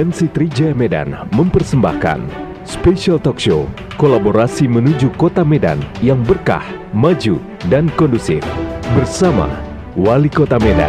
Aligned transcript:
MNC 0.00 0.32
Trijaya 0.32 0.72
Medan 0.72 1.12
mempersembahkan 1.36 2.24
Special 2.64 3.20
Talk 3.20 3.36
Show 3.36 3.68
kolaborasi 4.00 4.64
menuju 4.64 5.12
kota 5.20 5.44
Medan 5.44 5.76
yang 6.00 6.24
berkah, 6.24 6.64
maju, 6.96 7.36
dan 7.68 7.92
kondusif 8.00 8.40
bersama 8.96 9.44
Wali 9.92 10.32
Kota 10.32 10.56
Medan. 10.56 10.88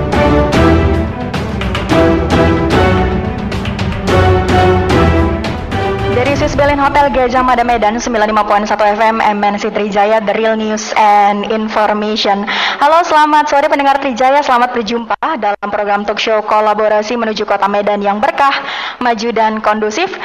Sisbelin 6.72 6.88
Hotel 6.88 7.12
Gajah 7.12 7.44
Mada 7.44 7.68
Medan 7.68 8.00
95.1 8.00 8.96
FM 8.96 9.20
MNC 9.20 9.76
Trijaya 9.76 10.24
The 10.24 10.32
Real 10.32 10.56
News 10.56 10.96
and 10.96 11.44
Information. 11.52 12.48
Halo, 12.80 13.04
selamat 13.04 13.52
sore 13.52 13.68
pendengar 13.68 14.00
Trijaya, 14.00 14.40
selamat 14.40 14.80
berjumpa 14.80 15.20
dalam 15.36 15.68
program 15.68 16.08
talk 16.08 16.16
show 16.16 16.40
kolaborasi 16.40 17.20
menuju 17.20 17.44
Kota 17.44 17.68
Medan 17.68 18.00
yang 18.00 18.24
berkah, 18.24 18.56
maju 19.04 19.30
dan 19.36 19.60
kondusif. 19.60 20.16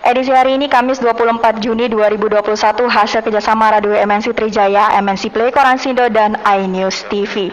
Edisi 0.00 0.32
hari 0.32 0.56
ini 0.56 0.72
Kamis 0.72 1.04
24 1.04 1.60
Juni 1.60 1.92
2021 1.92 2.48
hasil 2.88 3.20
kerjasama 3.20 3.68
Radio 3.68 3.92
MNC 3.92 4.32
Trijaya, 4.32 4.96
MNC 5.04 5.28
Play, 5.28 5.52
Koran 5.52 5.76
Sindo, 5.76 6.08
dan 6.08 6.40
iNews 6.48 7.04
TV. 7.12 7.52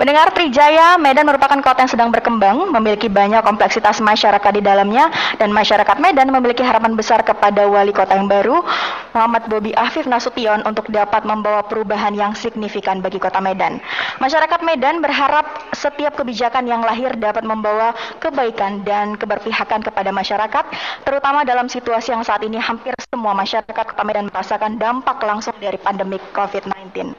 Pendengar 0.00 0.32
Trijaya, 0.32 0.96
Medan 0.96 1.28
merupakan 1.28 1.60
kota 1.60 1.84
yang 1.84 1.92
sedang 1.92 2.08
berkembang, 2.08 2.72
memiliki 2.72 3.12
banyak 3.12 3.44
kompleksitas 3.44 4.00
masyarakat 4.00 4.50
di 4.56 4.64
dalamnya, 4.64 5.12
dan 5.36 5.52
masyarakat 5.52 6.00
Medan 6.00 6.32
memiliki 6.32 6.64
harapan 6.64 6.96
besar 6.96 7.20
kepada 7.20 7.68
wali 7.82 7.90
kota 7.90 8.14
yang 8.14 8.30
baru, 8.30 8.62
Muhammad 9.10 9.50
Bobi 9.50 9.74
Afif 9.74 10.06
Nasution 10.06 10.62
untuk 10.62 10.86
dapat 10.94 11.26
membawa 11.26 11.66
perubahan 11.66 12.14
yang 12.14 12.30
signifikan 12.38 13.02
bagi 13.02 13.18
kota 13.18 13.42
Medan. 13.42 13.82
Masyarakat 14.22 14.62
Medan 14.62 15.02
berharap 15.02 15.74
setiap 15.74 16.14
kebijakan 16.14 16.70
yang 16.70 16.86
lahir 16.86 17.10
dapat 17.18 17.42
membawa 17.42 17.90
kebaikan 18.22 18.86
dan 18.86 19.18
keberpihakan 19.18 19.82
kepada 19.82 20.14
masyarakat, 20.14 20.64
terutama 21.02 21.42
dalam 21.42 21.66
situasi 21.66 22.14
yang 22.14 22.22
saat 22.22 22.46
ini 22.46 22.62
hampir 22.62 22.94
semua 23.10 23.34
masyarakat 23.34 23.74
kota 23.74 24.04
Medan 24.06 24.30
merasakan 24.30 24.78
dampak 24.78 25.18
langsung 25.26 25.58
dari 25.58 25.76
pandemi 25.76 26.22
COVID-19. 26.30 27.18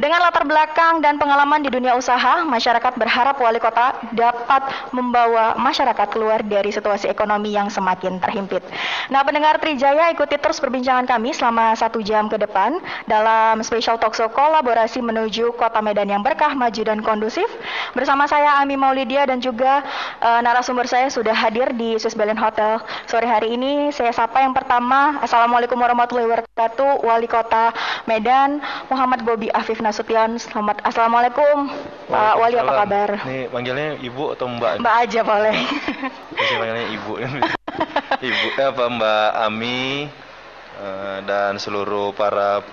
Dengan 0.00 0.24
latar 0.24 0.48
belakang 0.48 1.04
dan 1.04 1.20
pengalaman 1.20 1.60
di 1.60 1.68
dunia 1.68 1.92
usaha, 1.92 2.40
masyarakat 2.48 2.96
berharap 2.96 3.36
wali 3.36 3.60
kota 3.60 4.00
dapat 4.16 4.64
membawa 4.90 5.52
masyarakat 5.60 6.08
keluar 6.08 6.40
dari 6.40 6.72
situasi 6.72 7.12
ekonomi 7.12 7.52
yang 7.52 7.68
semakin 7.68 8.16
terhimpit. 8.16 8.64
Nah, 9.12 9.20
pendengar 9.20 9.60
Trijaya 9.60 10.08
ikuti 10.08 10.40
terus 10.40 10.56
perbincangan 10.64 11.04
kami 11.04 11.36
selama 11.36 11.76
satu 11.76 12.00
jam 12.00 12.32
ke 12.32 12.40
depan 12.40 12.80
dalam 13.04 13.60
special 13.60 14.00
talkshow 14.00 14.32
kolaborasi 14.32 15.04
menuju 15.04 15.52
kota 15.60 15.84
Medan 15.84 16.08
yang 16.08 16.24
berkah, 16.24 16.56
maju 16.56 16.82
dan 16.82 17.04
kondusif. 17.04 17.46
Bersama 17.92 18.24
saya 18.24 18.64
Ami 18.64 18.80
Maulidia 18.80 19.28
dan 19.28 19.44
juga 19.44 19.84
uh, 20.24 20.40
narasumber 20.40 20.88
saya 20.88 21.12
sudah 21.12 21.36
hadir 21.36 21.68
di 21.76 22.00
Swiss 22.00 22.16
Berlin 22.16 22.40
Hotel 22.40 22.80
sore 23.04 23.28
hari 23.28 23.60
ini. 23.60 23.92
Saya 23.92 24.16
sapa 24.16 24.40
yang 24.40 24.56
pertama, 24.56 25.20
Assalamualaikum 25.20 25.76
warahmatullahi 25.76 26.24
wabarakatuh, 26.32 27.04
Wali 27.04 27.28
Kota 27.28 27.76
Medan 28.08 28.64
Muhammad 28.88 29.20
Bobi 29.28 29.51
Afif 29.52 29.84
Nasution. 29.84 30.40
Selamat 30.40 30.80
Assalamualaikum 30.80 31.68
Pak 32.08 32.34
Wali 32.40 32.56
apa 32.56 32.72
kabar? 32.84 33.08
Ini 33.28 33.52
panggilnya 33.52 34.00
Ibu 34.00 34.32
atau 34.32 34.48
Mbak? 34.48 34.80
Mbak 34.80 34.96
aja 35.04 35.20
boleh. 35.20 35.56
Saya 36.40 36.56
panggilnya 36.56 36.86
Ibu. 36.96 37.12
Ibu 38.32 38.46
eh, 38.56 38.66
apa 38.66 38.84
Mbak 38.88 39.30
Ami 39.44 40.08
uh, 40.80 41.18
dan 41.28 41.60
seluruh 41.60 42.16
para 42.16 42.64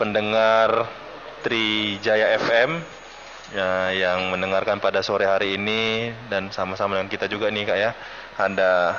pendengar 0.00 0.88
Trijaya 1.44 2.40
FM 2.40 2.80
ya, 3.52 3.92
yang 3.92 4.32
mendengarkan 4.32 4.80
pada 4.80 5.04
sore 5.04 5.28
hari 5.28 5.60
ini 5.60 6.14
dan 6.32 6.48
sama-sama 6.48 6.96
dengan 6.96 7.12
kita 7.12 7.28
juga 7.28 7.52
nih 7.52 7.68
Kak 7.68 7.78
ya. 7.78 7.90
Ada 8.40 8.96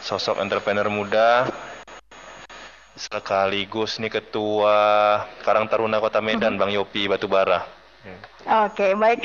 sosok 0.00 0.40
entrepreneur 0.40 0.88
muda 0.88 1.52
sekaligus 2.94 3.98
nih 3.98 4.10
ketua 4.10 4.78
Karang 5.42 5.66
Taruna 5.66 5.98
Kota 5.98 6.22
Medan 6.22 6.54
Bang 6.54 6.70
Yopi 6.70 7.10
Batubara. 7.10 7.66
Oke, 8.44 8.94
baik. 8.94 9.24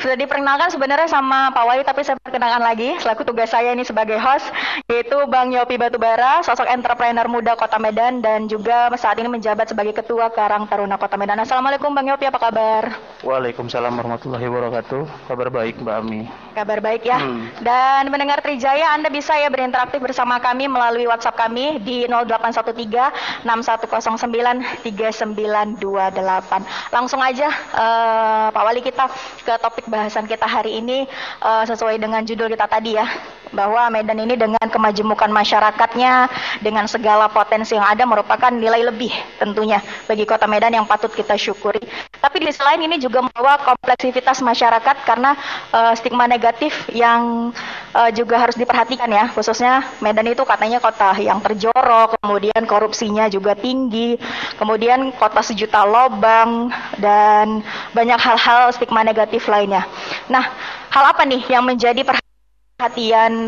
Sudah 0.00 0.16
diperkenalkan 0.16 0.72
sebenarnya 0.72 1.12
sama 1.12 1.52
Pak 1.52 1.64
Wali, 1.68 1.84
tapi 1.84 2.00
saya 2.00 2.16
perkenalkan 2.16 2.64
lagi 2.64 2.96
selaku 3.04 3.20
tugas 3.20 3.52
saya 3.52 3.76
ini 3.76 3.84
sebagai 3.84 4.16
host, 4.16 4.48
yaitu 4.88 5.12
Bang 5.28 5.52
Yopi 5.52 5.76
Batubara, 5.76 6.40
sosok 6.40 6.64
entrepreneur 6.72 7.28
muda 7.28 7.52
Kota 7.52 7.76
Medan 7.76 8.24
dan 8.24 8.48
juga 8.48 8.88
saat 8.96 9.20
ini 9.20 9.28
menjabat 9.28 9.68
sebagai 9.68 9.92
Ketua 9.92 10.32
Karang 10.32 10.64
Taruna 10.72 10.96
Kota 10.96 11.20
Medan. 11.20 11.44
Assalamualaikum 11.44 11.92
Bang 11.92 12.08
Yopi, 12.08 12.32
apa 12.32 12.40
kabar? 12.40 12.96
Waalaikumsalam 13.20 13.92
warahmatullahi 13.92 14.48
wabarakatuh. 14.48 15.28
Kabar 15.28 15.52
baik 15.52 15.84
Mbak 15.84 15.96
Ami. 16.00 16.24
Kabar 16.56 16.80
baik 16.80 17.04
ya. 17.04 17.20
Hmm. 17.20 17.52
Dan 17.60 18.08
mendengar 18.08 18.40
Trijaya, 18.40 18.96
Anda 18.96 19.12
bisa 19.12 19.36
ya 19.36 19.52
berinteraktif 19.52 20.00
bersama 20.00 20.40
kami 20.40 20.64
melalui 20.64 21.04
WhatsApp 21.12 21.36
kami 21.36 21.76
di 21.84 22.08
0813 22.08 23.44
6109 23.44 24.80
3928. 24.80 26.88
Langsung 26.88 27.20
aja 27.20 27.52
uh, 27.76 28.48
Pak 28.48 28.64
Wali 28.64 28.80
kita 28.80 29.04
ke 29.44 29.60
topik 29.60 29.89
bahasan 29.90 30.30
kita 30.30 30.46
hari 30.46 30.78
ini 30.78 31.04
uh, 31.42 31.66
sesuai 31.66 31.98
dengan 31.98 32.22
judul 32.22 32.46
kita 32.46 32.70
tadi 32.70 32.94
ya 32.94 33.06
bahwa 33.50 33.90
Medan 33.90 34.18
ini 34.22 34.34
dengan 34.38 34.62
kemajemukan 34.66 35.30
masyarakatnya 35.30 36.30
dengan 36.62 36.86
segala 36.86 37.30
potensi 37.30 37.74
yang 37.74 37.86
ada 37.86 38.06
merupakan 38.06 38.50
nilai 38.50 38.86
lebih 38.86 39.10
tentunya 39.38 39.82
bagi 40.06 40.24
kota 40.26 40.46
Medan 40.46 40.74
yang 40.74 40.86
patut 40.86 41.10
kita 41.10 41.34
syukuri. 41.34 41.82
Tapi 42.20 42.36
di 42.42 42.52
sisi 42.52 42.60
lain 42.60 42.84
ini 42.84 42.96
juga 43.00 43.24
membawa 43.24 43.56
kompleksivitas 43.64 44.44
masyarakat 44.44 44.96
karena 45.08 45.32
uh, 45.72 45.92
stigma 45.96 46.28
negatif 46.28 46.72
yang 46.92 47.50
uh, 47.96 48.10
juga 48.12 48.36
harus 48.36 48.54
diperhatikan 48.54 49.08
ya 49.08 49.32
khususnya 49.32 49.82
Medan 50.04 50.28
itu 50.28 50.44
katanya 50.44 50.78
kota 50.80 51.16
yang 51.18 51.40
terjorok, 51.40 52.20
kemudian 52.20 52.62
korupsinya 52.68 53.26
juga 53.32 53.56
tinggi, 53.56 54.20
kemudian 54.60 55.12
kota 55.16 55.40
sejuta 55.40 55.82
lobang 55.84 56.68
dan 57.00 57.64
banyak 57.96 58.20
hal-hal 58.20 58.70
stigma 58.76 59.02
negatif 59.02 59.48
lainnya. 59.48 59.88
Nah, 60.28 60.44
hal 60.92 61.04
apa 61.10 61.22
nih 61.24 61.42
yang 61.48 61.64
menjadi 61.64 62.04
perhatian 62.04 62.29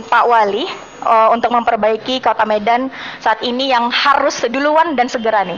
Pak 0.04 0.24
Wali 0.28 0.68
uh, 1.00 1.32
untuk 1.32 1.48
memperbaiki 1.56 2.20
Kota 2.20 2.44
Medan 2.44 2.92
saat 3.24 3.40
ini 3.40 3.72
yang 3.72 3.88
harus 3.88 4.44
duluan 4.52 4.92
dan 4.92 5.08
segera 5.08 5.40
nih? 5.48 5.56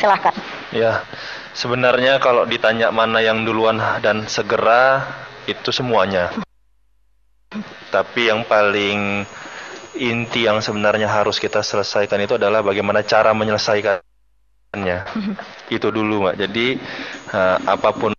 Silahkan. 0.00 0.32
Ya, 0.72 1.04
sebenarnya 1.52 2.16
kalau 2.16 2.48
ditanya 2.48 2.88
mana 2.88 3.20
yang 3.20 3.44
duluan 3.44 3.76
dan 4.00 4.24
segera 4.24 5.04
itu 5.44 5.68
semuanya. 5.68 6.32
Tapi 7.90 8.30
yang 8.30 8.46
paling 8.46 9.26
inti 9.98 10.46
yang 10.46 10.62
sebenarnya 10.62 11.10
harus 11.10 11.42
kita 11.42 11.60
selesaikan 11.60 12.22
itu 12.22 12.38
adalah 12.38 12.62
bagaimana 12.64 13.02
cara 13.04 13.34
menyelesaikannya. 13.36 14.98
itu 15.76 15.88
dulu, 15.90 16.24
Mbak. 16.24 16.36
Jadi 16.38 16.66
uh, 17.34 17.58
apa 17.66 17.90
pun 17.92 18.14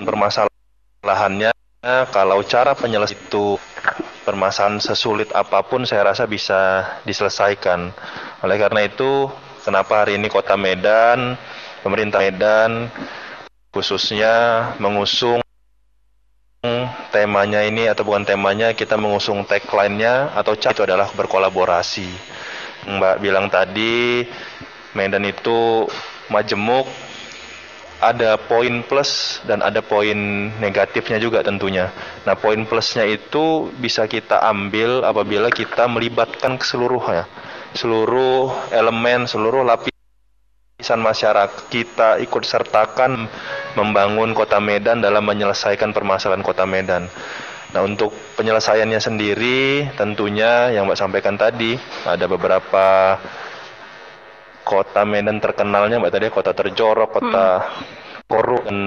permasalahannya 0.00 1.52
kalau 2.10 2.42
cara 2.42 2.74
penyelesaian 2.74 3.22
itu 3.22 3.54
permasalahan 4.28 4.76
sesulit 4.84 5.32
apa 5.32 5.64
pun 5.64 5.88
saya 5.88 6.12
rasa 6.12 6.28
bisa 6.28 6.84
diselesaikan. 7.08 7.88
Oleh 8.44 8.60
karena 8.60 8.84
itu, 8.84 9.32
kenapa 9.64 10.04
hari 10.04 10.20
ini 10.20 10.28
Kota 10.28 10.60
Medan, 10.60 11.40
pemerintah 11.80 12.20
Medan 12.20 12.92
khususnya 13.72 14.68
mengusung 14.76 15.40
temanya 17.08 17.64
ini 17.64 17.88
atau 17.88 18.04
bukan 18.04 18.28
temanya 18.28 18.76
kita 18.76 19.00
mengusung 19.00 19.48
tagline-nya 19.48 20.36
atau 20.36 20.52
itu 20.52 20.84
adalah 20.84 21.08
berkolaborasi. 21.16 22.08
Mbak 22.88 23.16
bilang 23.24 23.48
tadi 23.48 24.28
Medan 24.92 25.24
itu 25.24 25.88
majemuk 26.28 26.84
ada 27.98 28.38
poin 28.38 28.86
plus 28.86 29.42
dan 29.42 29.58
ada 29.58 29.82
poin 29.82 30.14
negatifnya 30.62 31.18
juga 31.18 31.42
tentunya. 31.42 31.90
Nah, 32.22 32.38
poin 32.38 32.62
plusnya 32.62 33.02
itu 33.02 33.70
bisa 33.74 34.06
kita 34.06 34.38
ambil 34.46 35.02
apabila 35.02 35.50
kita 35.50 35.90
melibatkan 35.90 36.54
ke 36.58 36.64
seluruhnya, 36.66 37.26
seluruh 37.74 38.54
elemen, 38.70 39.26
seluruh 39.26 39.66
lapisan 39.66 41.02
masyarakat 41.02 41.66
kita 41.74 42.22
ikut 42.22 42.42
sertakan 42.46 43.26
membangun 43.74 44.30
Kota 44.30 44.62
Medan 44.62 45.02
dalam 45.02 45.26
menyelesaikan 45.26 45.90
permasalahan 45.90 46.46
Kota 46.46 46.62
Medan. 46.70 47.10
Nah, 47.68 47.84
untuk 47.84 48.14
penyelesaiannya 48.38 48.96
sendiri 49.02 49.90
tentunya 49.98 50.72
yang 50.72 50.88
Mbak 50.88 50.96
sampaikan 50.96 51.36
tadi 51.36 51.76
ada 52.06 52.24
beberapa 52.24 53.18
kota 54.68 55.08
Medan 55.08 55.40
terkenalnya 55.40 55.96
mbak 55.96 56.12
tadi 56.12 56.28
kota 56.28 56.52
terjorok, 56.52 57.08
kota 57.16 57.64
hmm. 57.64 58.28
korup 58.28 58.68
dan 58.68 58.78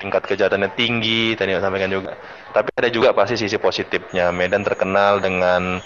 tingkat 0.00 0.24
kejahatannya 0.24 0.72
tinggi 0.72 1.36
tadi 1.36 1.52
mbak 1.52 1.64
sampaikan 1.68 1.92
juga. 1.92 2.16
Tapi 2.56 2.72
ada 2.72 2.88
juga 2.88 3.12
pasti 3.12 3.36
sisi 3.36 3.60
positifnya. 3.60 4.32
Medan 4.32 4.64
terkenal 4.64 5.20
dengan 5.20 5.76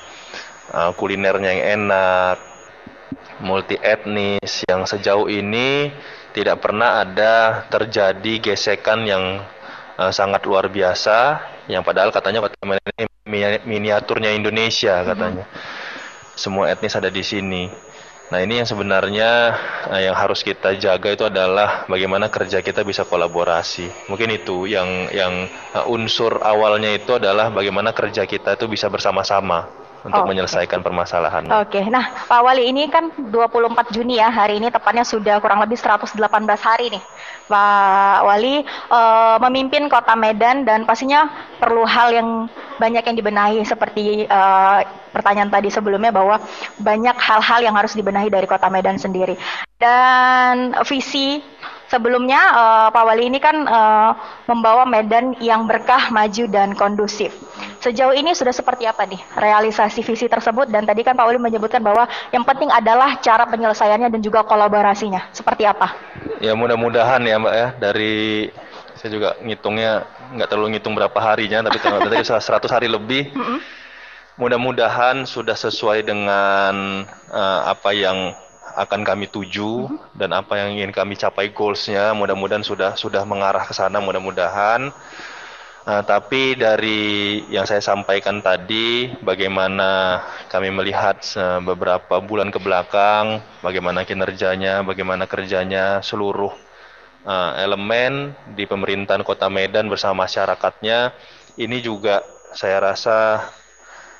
uh, 0.71 0.91
kulinernya 0.95 1.51
yang 1.51 1.63
enak, 1.83 2.37
multi 3.43 3.75
etnis 3.83 4.63
yang 4.71 4.87
sejauh 4.87 5.27
ini 5.27 5.91
tidak 6.31 6.63
pernah 6.63 7.03
ada 7.03 7.67
terjadi 7.67 8.39
gesekan 8.55 9.03
yang 9.03 9.43
uh, 9.99 10.15
sangat 10.15 10.47
luar 10.47 10.71
biasa 10.71 11.43
yang 11.67 11.83
padahal 11.83 12.15
katanya 12.15 12.47
kota 12.47 12.55
Medan 12.63 12.95
ini 12.95 13.07
miniaturnya 13.67 14.31
Indonesia 14.31 15.03
katanya. 15.03 15.45
Hmm. 15.47 15.59
Semua 16.39 16.73
etnis 16.73 16.97
ada 16.97 17.13
di 17.13 17.21
sini. 17.21 17.90
Nah 18.31 18.39
ini 18.47 18.63
yang 18.63 18.69
sebenarnya 18.71 19.31
uh, 19.91 19.99
yang 19.99 20.15
harus 20.15 20.47
kita 20.47 20.79
jaga 20.79 21.11
itu 21.11 21.27
adalah 21.27 21.83
bagaimana 21.91 22.31
kerja 22.31 22.63
kita 22.63 22.87
bisa 22.87 23.03
kolaborasi. 23.03 23.91
Mungkin 24.07 24.31
itu 24.31 24.71
yang 24.71 25.11
yang 25.11 25.51
uh, 25.75 25.91
unsur 25.91 26.39
awalnya 26.39 26.95
itu 26.95 27.19
adalah 27.19 27.51
bagaimana 27.51 27.91
kerja 27.91 28.23
kita 28.31 28.55
itu 28.55 28.71
bisa 28.71 28.87
bersama-sama 28.87 29.80
untuk 30.01 30.23
oh, 30.25 30.29
menyelesaikan 30.29 30.81
okay. 30.81 30.87
permasalahan. 30.87 31.43
Oke, 31.61 31.81
okay. 31.81 31.85
nah 31.93 32.25
Pak 32.25 32.41
Wali 32.41 32.73
ini 32.73 32.89
kan 32.89 33.13
24 33.13 33.93
Juni 33.93 34.17
ya 34.17 34.33
hari 34.33 34.57
ini 34.57 34.73
tepatnya 34.73 35.05
sudah 35.05 35.37
kurang 35.45 35.61
lebih 35.61 35.77
118 35.77 36.17
hari 36.61 36.97
nih. 36.97 37.03
Pak 37.51 38.19
Wali 38.25 38.63
uh, 38.89 39.37
memimpin 39.49 39.91
Kota 39.91 40.15
Medan 40.15 40.63
dan 40.63 40.87
pastinya 40.87 41.29
perlu 41.59 41.83
hal 41.85 42.15
yang 42.15 42.29
banyak 42.81 43.03
yang 43.05 43.17
dibenahi 43.19 43.61
seperti 43.67 44.25
uh, 44.31 44.81
pertanyaan 45.13 45.51
tadi 45.53 45.69
sebelumnya 45.69 46.15
bahwa 46.15 46.39
banyak 46.81 47.17
hal-hal 47.19 47.61
yang 47.61 47.75
harus 47.77 47.93
dibenahi 47.93 48.33
dari 48.33 48.47
Kota 48.49 48.71
Medan 48.73 48.97
sendiri. 48.97 49.37
Dan 49.77 50.73
visi 50.87 51.43
sebelumnya 51.91 52.41
uh, 52.55 52.89
Pak 52.95 53.05
Wali 53.05 53.27
ini 53.27 53.43
kan 53.43 53.67
uh, 53.67 54.15
membawa 54.47 54.87
Medan 54.87 55.35
yang 55.43 55.67
berkah, 55.67 56.09
maju 56.15 56.47
dan 56.47 56.79
kondusif. 56.79 57.35
Sejauh 57.81 58.13
ini 58.13 58.37
sudah 58.37 58.53
seperti 58.53 58.85
apa 58.85 59.09
nih 59.09 59.17
realisasi 59.33 60.05
visi 60.05 60.29
tersebut 60.29 60.69
dan 60.69 60.85
tadi 60.85 61.01
kan 61.01 61.17
Pak 61.17 61.25
Wali 61.25 61.41
menyebutkan 61.41 61.81
bahwa 61.81 62.05
yang 62.29 62.45
penting 62.45 62.69
adalah 62.69 63.17
cara 63.25 63.49
penyelesaiannya 63.49 64.13
dan 64.13 64.21
juga 64.21 64.45
kolaborasinya. 64.45 65.33
Seperti 65.33 65.65
apa? 65.65 65.97
Ya 66.45 66.53
mudah-mudahan 66.53 67.25
ya 67.25 67.41
Mbak 67.41 67.55
ya 67.57 67.69
dari 67.81 68.49
saya 69.01 69.11
juga 69.17 69.29
ngitungnya 69.41 70.05
nggak 70.37 70.49
terlalu 70.53 70.77
ngitung 70.77 70.93
berapa 70.93 71.19
harinya 71.25 71.65
tapi 71.73 71.81
tadi 71.81 72.21
100 72.29 72.69
hari 72.69 72.89
lebih. 72.93 73.33
Mudah-mudahan 74.37 75.25
sudah 75.25 75.57
sesuai 75.57 76.05
dengan 76.05 77.05
uh, 77.33 77.61
apa 77.65 77.97
yang 77.97 78.37
akan 78.77 79.03
kami 79.03 79.27
tuju 79.33 79.89
dan 80.15 80.37
apa 80.37 80.61
yang 80.61 80.79
ingin 80.79 80.93
kami 80.95 81.19
capai 81.19 81.51
goalsnya 81.51 82.15
mudah-mudahan 82.15 82.63
sudah 82.63 82.95
sudah 82.95 83.27
mengarah 83.27 83.67
ke 83.67 83.75
sana 83.75 83.99
mudah-mudahan 83.99 84.95
Nah, 85.81 86.05
tapi 86.05 86.61
dari 86.61 87.41
yang 87.49 87.65
saya 87.65 87.81
sampaikan 87.81 88.45
tadi, 88.45 89.09
bagaimana 89.25 90.21
kami 90.53 90.69
melihat 90.69 91.25
uh, 91.41 91.57
beberapa 91.65 92.21
bulan 92.21 92.53
ke 92.53 92.61
belakang, 92.61 93.41
bagaimana 93.65 94.05
kinerjanya, 94.05 94.85
bagaimana 94.85 95.25
kerjanya 95.25 96.05
seluruh 96.05 96.53
uh, 97.25 97.51
elemen 97.57 98.37
di 98.53 98.69
pemerintahan 98.69 99.25
Kota 99.25 99.49
Medan 99.49 99.89
bersama 99.89 100.29
masyarakatnya, 100.29 101.17
ini 101.57 101.81
juga 101.81 102.29
saya 102.53 102.77
rasa 102.93 103.49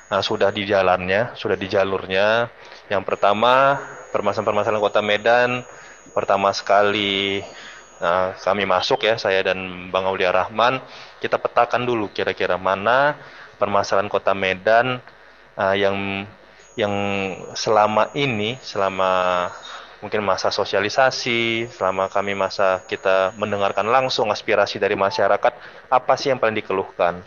uh, 0.09 0.23
sudah 0.25 0.49
di 0.49 0.65
jalannya, 0.65 1.37
sudah 1.37 1.61
di 1.61 1.69
jalurnya. 1.69 2.49
Yang 2.89 3.05
pertama, 3.05 3.77
permasalahan-permasalahan 4.09 4.81
Kota 4.81 5.01
Medan, 5.05 5.61
pertama 6.17 6.49
sekali 6.57 7.45
Nah, 8.01 8.33
kami 8.33 8.65
masuk 8.65 9.05
ya, 9.05 9.13
saya 9.21 9.45
dan 9.45 9.93
Bang 9.93 10.09
Aulia 10.09 10.33
Rahman, 10.33 10.81
kita 11.21 11.37
petakan 11.37 11.85
dulu 11.85 12.09
kira-kira 12.09 12.57
mana 12.57 13.15
permasalahan 13.61 14.09
Kota 14.09 14.33
Medan 14.33 14.97
uh, 15.55 15.75
yang 15.77 16.25
yang 16.73 16.93
selama 17.53 18.09
ini, 18.17 18.57
selama 18.65 19.45
mungkin 20.01 20.25
masa 20.25 20.49
sosialisasi, 20.49 21.69
selama 21.69 22.09
kami 22.09 22.33
masa 22.33 22.81
kita 22.89 23.37
mendengarkan 23.37 23.85
langsung 23.85 24.33
aspirasi 24.33 24.81
dari 24.81 24.97
masyarakat, 24.97 25.53
apa 25.93 26.13
sih 26.17 26.33
yang 26.33 26.41
paling 26.41 26.57
dikeluhkan? 26.57 27.21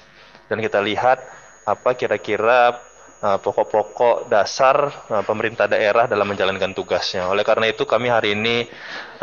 Dan 0.50 0.58
kita 0.58 0.82
lihat 0.82 1.22
apa 1.64 1.94
kira-kira 1.94 2.76
pokok-pokok 3.24 4.28
dasar 4.28 4.92
uh, 5.08 5.24
pemerintah 5.24 5.64
daerah 5.64 6.04
dalam 6.04 6.28
menjalankan 6.28 6.76
tugasnya. 6.76 7.24
Oleh 7.32 7.40
karena 7.40 7.72
itu 7.72 7.88
kami 7.88 8.12
hari 8.12 8.36
ini 8.36 8.68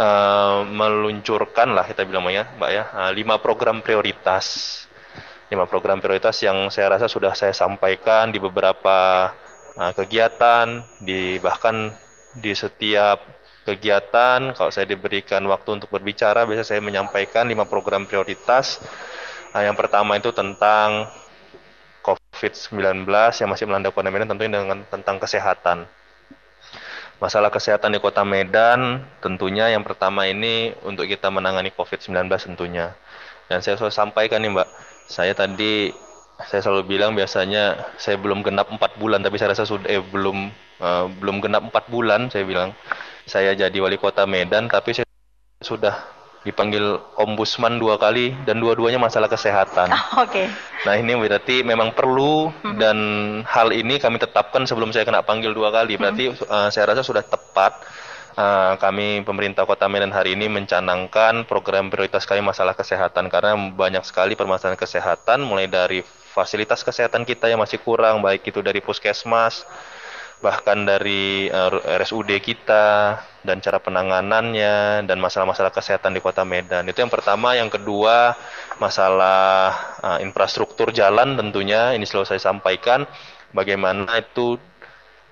uh, 0.02 0.66
meluncurkan 0.66 1.78
lah 1.78 1.86
kita 1.86 2.02
bilang 2.10 2.26
ya, 2.34 2.50
Mbak 2.58 2.72
ya, 2.74 2.84
uh, 2.90 3.12
lima 3.14 3.38
program 3.38 3.86
prioritas. 3.86 4.80
Lima 5.52 5.68
program 5.68 6.00
prioritas 6.00 6.40
yang 6.42 6.72
saya 6.74 6.98
rasa 6.98 7.12
sudah 7.12 7.36
saya 7.38 7.54
sampaikan 7.54 8.34
di 8.34 8.40
beberapa 8.42 9.30
uh, 9.78 9.92
kegiatan, 9.94 10.82
di 10.98 11.38
bahkan 11.38 11.94
di 12.34 12.56
setiap 12.56 13.22
kegiatan 13.62 14.58
kalau 14.58 14.72
saya 14.74 14.90
diberikan 14.90 15.46
waktu 15.46 15.78
untuk 15.78 15.94
berbicara 15.94 16.50
biasa 16.50 16.74
saya 16.74 16.82
menyampaikan 16.82 17.46
lima 17.46 17.70
program 17.70 18.10
prioritas. 18.10 18.82
Uh, 19.54 19.62
yang 19.62 19.78
pertama 19.78 20.18
itu 20.18 20.34
tentang 20.34 21.06
COVID-19 22.42 23.06
yang 23.38 23.50
masih 23.54 23.70
melanda 23.70 23.94
Kota 23.94 24.10
Medan 24.10 24.26
tentunya 24.26 24.58
dengan 24.58 24.82
tentang 24.90 25.22
kesehatan. 25.22 25.86
Masalah 27.22 27.54
kesehatan 27.54 27.94
di 27.94 28.02
Kota 28.02 28.26
Medan 28.26 29.06
tentunya 29.22 29.70
yang 29.70 29.86
pertama 29.86 30.26
ini 30.26 30.74
untuk 30.82 31.06
kita 31.06 31.30
menangani 31.30 31.70
COVID-19 31.70 32.26
tentunya. 32.34 32.98
Dan 33.46 33.62
saya 33.62 33.78
selalu 33.78 33.94
sampaikan 33.94 34.42
nih 34.42 34.58
Mbak, 34.58 34.70
saya 35.06 35.38
tadi 35.38 35.94
saya 36.42 36.66
selalu 36.66 36.98
bilang 36.98 37.14
biasanya 37.14 37.94
saya 38.02 38.18
belum 38.18 38.42
genap 38.42 38.74
4 38.74 38.98
bulan 38.98 39.22
tapi 39.22 39.38
saya 39.38 39.54
rasa 39.54 39.70
sudah 39.70 39.86
eh, 39.86 40.02
belum 40.02 40.50
uh, 40.82 41.06
belum 41.22 41.38
genap 41.38 41.70
4 41.70 41.94
bulan 41.94 42.34
saya 42.34 42.42
bilang 42.50 42.74
saya 43.30 43.54
jadi 43.54 43.78
wali 43.78 44.02
kota 44.02 44.26
Medan 44.26 44.66
tapi 44.66 44.98
saya 44.98 45.06
sudah 45.62 45.94
dipanggil 46.42 46.98
ombudsman 47.22 47.78
dua 47.78 48.02
kali 48.02 48.34
dan 48.50 48.58
dua-duanya 48.58 48.98
masalah 48.98 49.30
kesehatan. 49.30 49.90
Oh, 50.12 50.26
Oke. 50.26 50.44
Okay. 50.44 50.48
Nah 50.84 50.98
ini 50.98 51.14
berarti 51.14 51.62
memang 51.62 51.94
perlu 51.94 52.50
mm-hmm. 52.50 52.76
dan 52.82 52.98
hal 53.46 53.70
ini 53.70 54.02
kami 54.02 54.18
tetapkan 54.18 54.66
sebelum 54.66 54.90
saya 54.90 55.06
kena 55.06 55.22
panggil 55.22 55.54
dua 55.54 55.70
kali. 55.70 55.96
Berarti 55.96 56.34
mm-hmm. 56.34 56.50
uh, 56.50 56.70
saya 56.74 56.90
rasa 56.92 57.06
sudah 57.06 57.22
tepat 57.22 57.86
uh, 58.36 58.76
kami 58.82 59.22
pemerintah 59.22 59.64
Kota 59.70 59.86
Medan 59.88 60.12
hari 60.12 60.34
ini 60.34 60.50
mencanangkan 60.50 61.46
program 61.46 61.94
prioritas 61.94 62.26
kami 62.26 62.42
masalah 62.44 62.74
kesehatan 62.74 63.30
karena 63.30 63.56
banyak 63.72 64.04
sekali 64.04 64.34
permasalahan 64.34 64.80
kesehatan 64.80 65.46
mulai 65.46 65.70
dari 65.70 66.02
fasilitas 66.32 66.82
kesehatan 66.82 67.28
kita 67.28 67.52
yang 67.52 67.60
masih 67.60 67.80
kurang 67.84 68.24
baik 68.24 68.48
itu 68.48 68.64
dari 68.64 68.80
puskesmas 68.80 69.68
bahkan 70.42 70.84
dari 70.84 71.48
eh, 71.48 71.98
RSUD 72.02 72.34
kita 72.42 73.18
dan 73.46 73.58
cara 73.62 73.78
penanganannya 73.78 75.06
dan 75.06 75.18
masalah-masalah 75.22 75.70
kesehatan 75.74 76.18
di 76.18 76.22
Kota 76.22 76.42
Medan. 76.42 76.86
Itu 76.90 77.02
yang 77.02 77.14
pertama, 77.14 77.58
yang 77.58 77.70
kedua 77.70 78.38
masalah 78.78 79.74
uh, 80.02 80.20
infrastruktur 80.22 80.94
jalan 80.94 81.38
tentunya. 81.38 81.94
Ini 81.94 82.06
selalu 82.06 82.26
saya 82.30 82.42
sampaikan. 82.42 83.06
Bagaimana 83.54 84.22
itu 84.22 84.58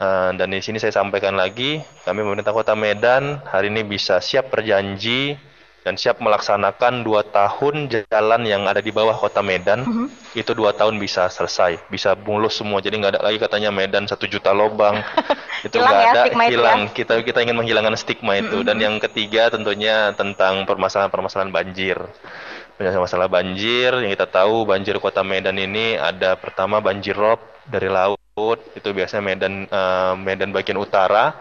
uh, 0.01 0.29
dan 0.33 0.47
di 0.49 0.61
sini 0.61 0.81
saya 0.81 0.91
sampaikan 0.91 1.37
lagi 1.37 1.81
kami 2.05 2.25
pemerintah 2.25 2.53
Kota 2.53 2.73
Medan 2.73 3.41
hari 3.45 3.69
ini 3.69 3.85
bisa 3.85 4.17
siap 4.19 4.49
berjanji 4.49 5.37
dan 5.83 5.95
siap 5.95 6.19
melaksanakan 6.19 7.07
dua 7.07 7.23
tahun 7.23 7.87
jalan 7.87 8.41
yang 8.43 8.67
ada 8.67 8.83
di 8.83 8.91
bawah 8.91 9.15
kota 9.15 9.39
Medan 9.39 9.87
mm 9.87 9.91
-hmm. 9.91 10.07
itu 10.35 10.51
dua 10.51 10.75
tahun 10.75 10.99
bisa 10.99 11.31
selesai 11.31 11.87
bisa 11.87 12.13
mulus 12.19 12.59
semua. 12.59 12.83
Jadi 12.83 12.99
nggak 12.99 13.13
ada 13.15 13.21
lagi 13.23 13.39
katanya 13.39 13.71
Medan 13.71 14.05
satu 14.05 14.27
juta 14.27 14.51
lobang 14.51 14.99
itu 15.67 15.75
nggak 15.79 16.03
ya, 16.03 16.11
ada 16.11 16.21
hilang 16.51 16.81
ya? 16.91 16.93
kita 16.93 17.13
kita 17.23 17.39
ingin 17.43 17.55
menghilangkan 17.55 17.95
stigma 17.95 18.35
itu. 18.37 18.59
Mm 18.59 18.61
-hmm. 18.61 18.67
dan 18.67 18.77
yang 18.79 18.95
ketiga 18.99 19.49
tentunya 19.51 20.11
tentang 20.15 20.67
permasalahan-permasalahan 20.67 21.51
banjir. 21.51 21.97
Masalah 22.79 23.27
banjir 23.27 23.91
yang 23.91 24.11
kita 24.15 24.23
tahu 24.23 24.63
banjir 24.63 24.95
kota 25.03 25.19
Medan 25.19 25.59
ini 25.59 25.99
ada 25.99 26.39
pertama 26.39 26.79
banjir 26.79 27.11
rob 27.11 27.39
dari 27.67 27.91
laut. 27.91 28.19
Itu 28.71 28.95
biasanya 28.95 29.19
Medan 29.19 29.67
uh, 29.67 30.15
Medan 30.15 30.55
bagian 30.55 30.79
utara 30.79 31.35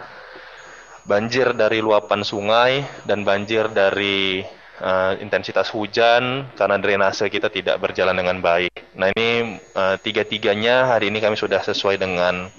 banjir 1.08 1.56
dari 1.56 1.80
luapan 1.80 2.20
sungai 2.20 2.84
dan 3.08 3.24
banjir 3.24 3.72
dari 3.72 4.44
uh, 4.84 5.16
intensitas 5.24 5.72
hujan 5.72 6.52
karena 6.52 6.76
drainase 6.76 7.32
kita 7.32 7.48
tidak 7.48 7.80
berjalan 7.80 8.12
dengan 8.12 8.44
baik. 8.44 8.92
Nah 8.92 9.08
ini 9.16 9.56
uh, 9.72 9.96
tiga-tiganya 9.96 10.92
hari 10.92 11.08
ini 11.08 11.24
kami 11.24 11.40
sudah 11.40 11.64
sesuai 11.64 11.96
dengan 11.96 12.52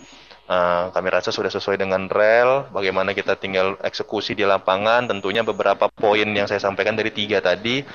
uh, 0.49 0.89
kami 0.89 1.07
rasa 1.13 1.29
sudah 1.29 1.53
sesuai 1.53 1.77
dengan 1.77 2.09
rel. 2.09 2.73
Bagaimana 2.73 3.13
kita 3.13 3.37
tinggal 3.37 3.77
eksekusi 3.85 4.33
di 4.33 4.49
lapangan. 4.49 5.05
Tentunya 5.05 5.45
beberapa 5.45 5.85
poin 5.93 6.25
yang 6.25 6.49
saya 6.49 6.57
sampaikan 6.57 6.97
dari 6.97 7.13
tiga 7.13 7.45
tadi 7.45 7.85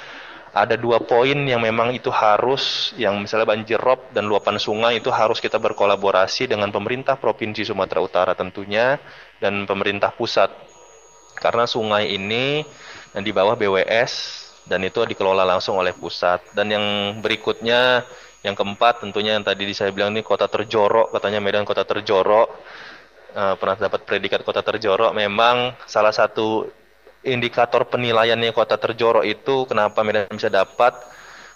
ada 0.54 0.78
dua 0.78 1.02
poin 1.02 1.34
yang 1.34 1.58
memang 1.58 1.90
itu 1.90 2.14
harus 2.14 2.94
yang 2.94 3.18
misalnya 3.18 3.50
banjir 3.50 3.74
rob 3.74 3.98
dan 4.14 4.30
luapan 4.30 4.62
sungai 4.62 5.02
itu 5.02 5.10
harus 5.10 5.42
kita 5.42 5.58
berkolaborasi 5.58 6.46
dengan 6.46 6.70
pemerintah 6.70 7.18
provinsi 7.18 7.66
Sumatera 7.66 7.98
Utara 7.98 8.32
tentunya 8.38 9.02
dan 9.44 9.68
pemerintah 9.68 10.08
pusat. 10.16 10.48
Karena 11.36 11.68
sungai 11.68 12.16
ini 12.16 12.64
di 13.12 13.30
bawah 13.36 13.52
BWS 13.52 14.12
dan 14.64 14.80
itu 14.80 15.04
dikelola 15.04 15.44
langsung 15.44 15.76
oleh 15.76 15.92
pusat. 15.92 16.40
Dan 16.56 16.72
yang 16.72 16.84
berikutnya 17.20 18.08
yang 18.40 18.56
keempat 18.56 19.04
tentunya 19.04 19.36
yang 19.36 19.44
tadi 19.44 19.68
saya 19.76 19.92
bilang 19.92 20.16
ini 20.16 20.24
kota 20.24 20.48
terjorok 20.48 21.12
katanya 21.12 21.44
Medan 21.44 21.68
kota 21.68 21.84
terjorok. 21.84 22.48
Uh, 23.34 23.58
pernah 23.58 23.74
dapat 23.76 24.06
predikat 24.08 24.40
kota 24.46 24.64
terjorok. 24.64 25.12
Memang 25.12 25.76
salah 25.84 26.14
satu 26.14 26.70
indikator 27.26 27.84
penilaiannya 27.90 28.54
kota 28.54 28.80
terjorok 28.80 29.26
itu 29.26 29.66
kenapa 29.68 30.00
Medan 30.06 30.30
bisa 30.32 30.48
dapat 30.48 30.94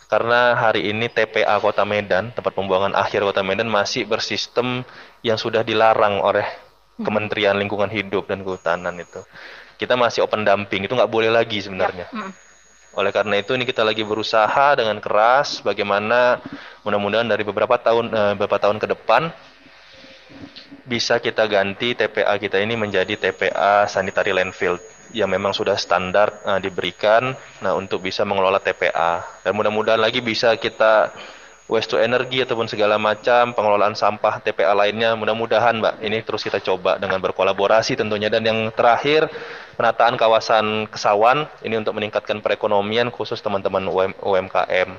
karena 0.09 0.57
hari 0.57 0.89
ini 0.89 1.13
TPA 1.13 1.61
Kota 1.61 1.85
Medan, 1.85 2.33
tempat 2.33 2.57
pembuangan 2.57 2.97
akhir 2.97 3.21
Kota 3.29 3.45
Medan 3.45 3.69
masih 3.69 4.09
bersistem 4.09 4.81
yang 5.21 5.37
sudah 5.37 5.61
dilarang 5.61 6.25
oleh. 6.25 6.49
Kementerian 6.99 7.55
Lingkungan 7.59 7.91
Hidup 7.91 8.27
dan 8.27 8.43
Kehutanan 8.43 8.95
itu. 8.99 9.23
Kita 9.79 9.95
masih 9.95 10.27
open 10.27 10.43
dumping, 10.43 10.87
itu 10.87 10.95
nggak 10.95 11.11
boleh 11.11 11.31
lagi 11.31 11.63
sebenarnya. 11.63 12.11
Ya. 12.11 12.15
Hmm. 12.15 12.33
Oleh 12.99 13.15
karena 13.15 13.39
itu 13.39 13.55
ini 13.55 13.63
kita 13.63 13.87
lagi 13.87 14.03
berusaha 14.03 14.75
dengan 14.75 14.99
keras 14.99 15.63
bagaimana 15.63 16.43
mudah-mudahan 16.83 17.31
dari 17.31 17.47
beberapa 17.47 17.79
tahun 17.79 18.11
eh, 18.11 18.33
beberapa 18.35 18.59
tahun 18.59 18.83
ke 18.83 18.87
depan 18.99 19.31
bisa 20.89 21.21
kita 21.21 21.45
ganti 21.47 21.93
TPA 21.93 22.41
kita 22.41 22.59
ini 22.59 22.75
menjadi 22.75 23.15
TPA 23.15 23.85
sanitary 23.87 24.33
landfill 24.33 24.81
yang 25.13 25.29
memang 25.29 25.57
sudah 25.57 25.77
standar 25.77 26.41
uh, 26.45 26.61
diberikan 26.61 27.37
nah 27.61 27.77
untuk 27.77 28.05
bisa 28.05 28.25
mengelola 28.25 28.61
TPA 28.61 29.45
dan 29.45 29.53
mudah-mudahan 29.57 30.01
lagi 30.01 30.21
bisa 30.25 30.53
kita 30.57 31.13
waste 31.69 31.93
to 31.93 32.01
energy 32.01 32.41
ataupun 32.41 32.65
segala 32.65 32.97
macam 32.97 33.53
pengelolaan 33.53 33.93
sampah 33.93 34.41
TPA 34.41 34.73
lainnya 34.73 35.13
mudah-mudahan 35.15 35.79
Mbak 35.79 35.95
ini 36.01 36.19
terus 36.25 36.41
kita 36.41 36.59
coba 36.65 36.97
dengan 36.97 37.21
berkolaborasi 37.21 37.95
tentunya. 37.95 38.33
Dan 38.33 38.43
yang 38.49 38.59
terakhir 38.73 39.29
penataan 39.77 40.17
kawasan 40.17 40.89
Kesawan 40.89 41.45
ini 41.63 41.77
untuk 41.77 41.95
meningkatkan 41.95 42.41
perekonomian 42.41 43.13
khusus 43.13 43.39
teman-teman 43.45 43.85
UM, 43.85 44.13
UMKM 44.19 44.97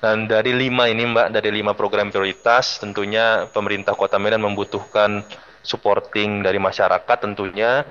dan 0.00 0.24
dari 0.24 0.56
lima 0.56 0.88
ini 0.88 1.04
Mbak, 1.12 1.28
dari 1.28 1.52
lima 1.52 1.76
program 1.76 2.08
prioritas, 2.08 2.80
tentunya 2.80 3.44
pemerintah 3.52 3.92
Kota 3.92 4.16
Medan 4.16 4.40
membutuhkan 4.40 5.20
supporting 5.60 6.40
dari 6.40 6.56
masyarakat 6.56 7.16
tentunya 7.20 7.84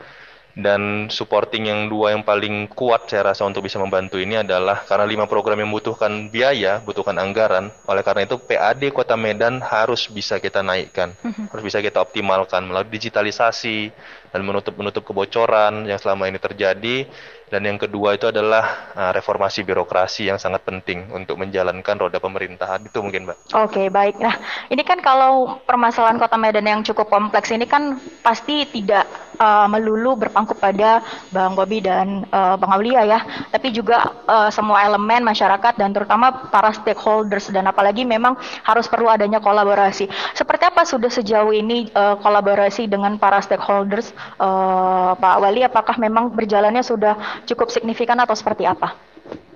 dan 0.57 1.07
supporting 1.13 1.69
yang 1.69 1.87
dua 1.87 2.17
yang 2.17 2.25
paling 2.25 2.65
kuat 2.73 3.05
saya 3.05 3.31
rasa 3.31 3.45
untuk 3.45 3.65
bisa 3.65 3.77
membantu 3.77 4.17
ini 4.17 4.41
adalah 4.41 4.81
karena 4.83 5.05
lima 5.05 5.25
program 5.29 5.61
yang 5.61 5.69
membutuhkan 5.69 6.27
biaya, 6.33 6.81
butuhkan 6.81 7.15
anggaran. 7.21 7.69
Oleh 7.85 8.01
karena 8.01 8.25
itu 8.25 8.41
PAD 8.41 8.89
Kota 8.89 9.13
Medan 9.13 9.61
harus 9.61 10.09
bisa 10.09 10.41
kita 10.41 10.65
naikkan, 10.65 11.13
mm-hmm. 11.13 11.53
harus 11.53 11.63
bisa 11.63 11.79
kita 11.79 12.01
optimalkan 12.01 12.65
melalui 12.65 12.89
digitalisasi 12.89 13.93
dan 14.29 14.41
menutup 14.45 14.73
menutup 14.77 15.03
kebocoran 15.05 15.85
yang 15.85 15.97
selama 15.97 16.29
ini 16.29 16.37
terjadi 16.41 17.05
dan 17.49 17.65
yang 17.65 17.81
kedua 17.81 18.15
itu 18.15 18.29
adalah 18.29 18.93
uh, 18.93 19.11
reformasi 19.11 19.65
birokrasi 19.65 20.29
yang 20.29 20.37
sangat 20.37 20.61
penting 20.61 21.09
untuk 21.09 21.41
menjalankan 21.41 21.97
roda 21.97 22.21
pemerintahan 22.21 22.85
itu 22.85 22.97
mungkin 23.01 23.25
mbak. 23.25 23.37
Oke 23.57 23.73
okay, 23.73 23.87
baik. 23.89 24.21
Nah 24.21 24.37
ini 24.69 24.85
kan 24.85 25.01
kalau 25.01 25.57
permasalahan 25.65 26.21
kota 26.21 26.37
Medan 26.37 26.69
yang 26.69 26.81
cukup 26.85 27.09
kompleks 27.09 27.49
ini 27.49 27.65
kan 27.65 27.97
pasti 28.21 28.69
tidak 28.69 29.09
uh, 29.41 29.65
melulu 29.65 30.19
berpangku 30.19 30.53
pada 30.53 31.01
Bang 31.33 31.57
Bobi 31.57 31.81
dan 31.81 32.27
uh, 32.29 32.59
Bang 32.59 32.69
Aulia 32.75 33.01
ya, 33.07 33.19
tapi 33.49 33.73
juga 33.73 34.13
uh, 34.29 34.53
semua 34.53 34.85
elemen 34.85 35.25
masyarakat 35.25 35.73
dan 35.79 35.89
terutama 35.95 36.51
para 36.53 36.69
stakeholders 36.75 37.49
dan 37.49 37.65
apalagi 37.65 38.05
memang 38.05 38.37
harus 38.67 38.85
perlu 38.85 39.09
adanya 39.09 39.41
kolaborasi. 39.41 40.05
Seperti 40.37 40.69
apa 40.69 40.85
sudah 40.85 41.09
sejauh 41.09 41.55
ini 41.55 41.89
uh, 41.97 42.19
kolaborasi 42.21 42.85
dengan 42.85 43.17
para 43.17 43.41
stakeholders 43.41 44.13
uh, 44.37 45.17
Pak 45.17 45.35
Wali? 45.41 45.65
Apakah 45.65 45.97
memang 45.97 46.29
berjalannya 46.35 46.83
sudah 46.85 47.38
cukup 47.45 47.71
signifikan 47.71 48.17
atau 48.19 48.35
seperti 48.35 48.65
apa? 48.65 48.95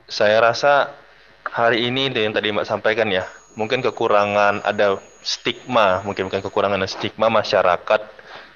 Saya 0.07 0.39
rasa 0.43 0.93
hari 1.47 1.87
ini 1.89 2.11
yang 2.11 2.35
tadi 2.35 2.51
Mbak 2.53 2.67
sampaikan 2.67 3.09
ya, 3.09 3.25
mungkin 3.55 3.81
kekurangan 3.81 4.63
ada 4.63 4.99
stigma, 5.23 6.03
mungkin 6.03 6.27
bukan 6.27 6.43
kekurangan 6.43 6.83
stigma 6.85 7.31
masyarakat 7.31 8.01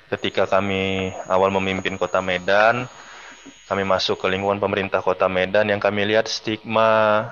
ketika 0.07 0.47
kami 0.47 1.11
awal 1.27 1.51
memimpin 1.51 1.99
Kota 1.99 2.23
Medan, 2.23 2.87
kami 3.67 3.83
masuk 3.83 4.23
ke 4.23 4.27
lingkungan 4.31 4.59
pemerintah 4.59 5.03
Kota 5.03 5.27
Medan 5.27 5.67
yang 5.67 5.79
kami 5.79 6.07
lihat 6.07 6.27
stigma 6.31 7.23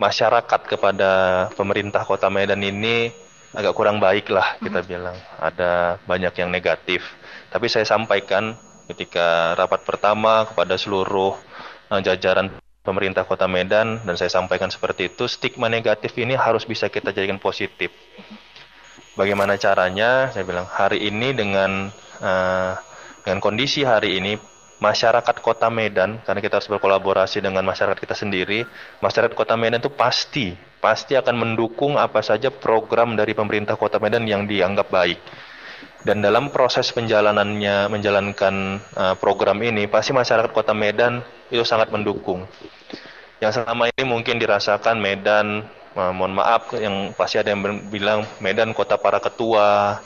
masyarakat 0.00 0.60
kepada 0.66 1.10
pemerintah 1.54 2.02
Kota 2.04 2.32
Medan 2.32 2.60
ini 2.64 3.12
agak 3.56 3.72
kurang 3.72 4.00
baik 4.02 4.28
lah 4.32 4.56
kita 4.60 4.80
hmm. 4.84 4.88
bilang. 4.88 5.16
Ada 5.40 6.00
banyak 6.04 6.34
yang 6.36 6.50
negatif. 6.52 7.04
Tapi 7.48 7.70
saya 7.72 7.88
sampaikan 7.88 8.56
ketika 8.86 9.58
rapat 9.58 9.82
pertama 9.82 10.46
kepada 10.46 10.78
seluruh 10.78 11.34
uh, 11.90 12.00
jajaran 12.00 12.54
pemerintah 12.86 13.26
Kota 13.26 13.50
Medan 13.50 13.98
dan 14.06 14.14
saya 14.14 14.30
sampaikan 14.30 14.70
seperti 14.70 15.10
itu 15.10 15.26
stigma 15.26 15.66
negatif 15.66 16.14
ini 16.22 16.38
harus 16.38 16.62
bisa 16.62 16.86
kita 16.86 17.10
jadikan 17.10 17.42
positif. 17.42 17.90
Bagaimana 19.18 19.58
caranya? 19.58 20.30
Saya 20.30 20.46
bilang 20.46 20.68
hari 20.70 21.02
ini 21.02 21.34
dengan 21.34 21.90
uh, 22.22 22.72
dengan 23.26 23.42
kondisi 23.42 23.82
hari 23.82 24.22
ini 24.22 24.38
masyarakat 24.78 25.42
Kota 25.42 25.66
Medan 25.66 26.22
karena 26.22 26.38
kita 26.38 26.62
harus 26.62 26.70
berkolaborasi 26.70 27.42
dengan 27.42 27.66
masyarakat 27.66 27.98
kita 27.98 28.14
sendiri, 28.14 28.62
masyarakat 29.02 29.34
Kota 29.34 29.58
Medan 29.58 29.82
itu 29.82 29.90
pasti 29.90 30.54
pasti 30.78 31.18
akan 31.18 31.34
mendukung 31.34 31.98
apa 31.98 32.22
saja 32.22 32.52
program 32.52 33.18
dari 33.18 33.34
pemerintah 33.34 33.74
Kota 33.74 33.98
Medan 33.98 34.28
yang 34.28 34.46
dianggap 34.46 34.92
baik 34.92 35.18
dan 36.02 36.20
dalam 36.20 36.52
proses 36.52 36.92
penjalanannya 36.92 37.88
menjalankan 37.88 38.82
uh, 38.94 39.14
program 39.16 39.62
ini 39.64 39.88
pasti 39.88 40.12
masyarakat 40.12 40.52
Kota 40.52 40.76
Medan 40.76 41.24
itu 41.48 41.62
sangat 41.62 41.88
mendukung. 41.94 42.44
Yang 43.40 43.60
selama 43.60 43.88
ini 43.92 44.04
mungkin 44.08 44.40
dirasakan 44.40 44.96
Medan, 44.96 45.68
uh, 45.96 46.12
mohon 46.12 46.36
maaf 46.36 46.72
yang 46.76 47.12
pasti 47.16 47.40
ada 47.40 47.52
yang 47.52 47.64
bilang 47.88 48.24
Medan 48.40 48.72
kota 48.72 48.96
para 48.96 49.20
ketua, 49.20 50.00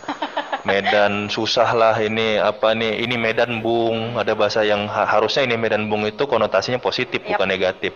Medan 0.68 1.30
susah 1.32 1.70
lah 1.72 1.96
ini 1.98 2.36
apa 2.36 2.74
nih 2.76 3.02
ini 3.02 3.16
Medan 3.16 3.62
Bung, 3.64 4.18
ada 4.18 4.34
bahasa 4.34 4.66
yang 4.66 4.86
ha 4.90 5.06
harusnya 5.08 5.46
ini 5.46 5.56
Medan 5.56 5.88
Bung 5.88 6.04
itu 6.04 6.26
konotasinya 6.26 6.82
positif 6.82 7.22
yep. 7.24 7.34
bukan 7.34 7.48
negatif. 7.48 7.92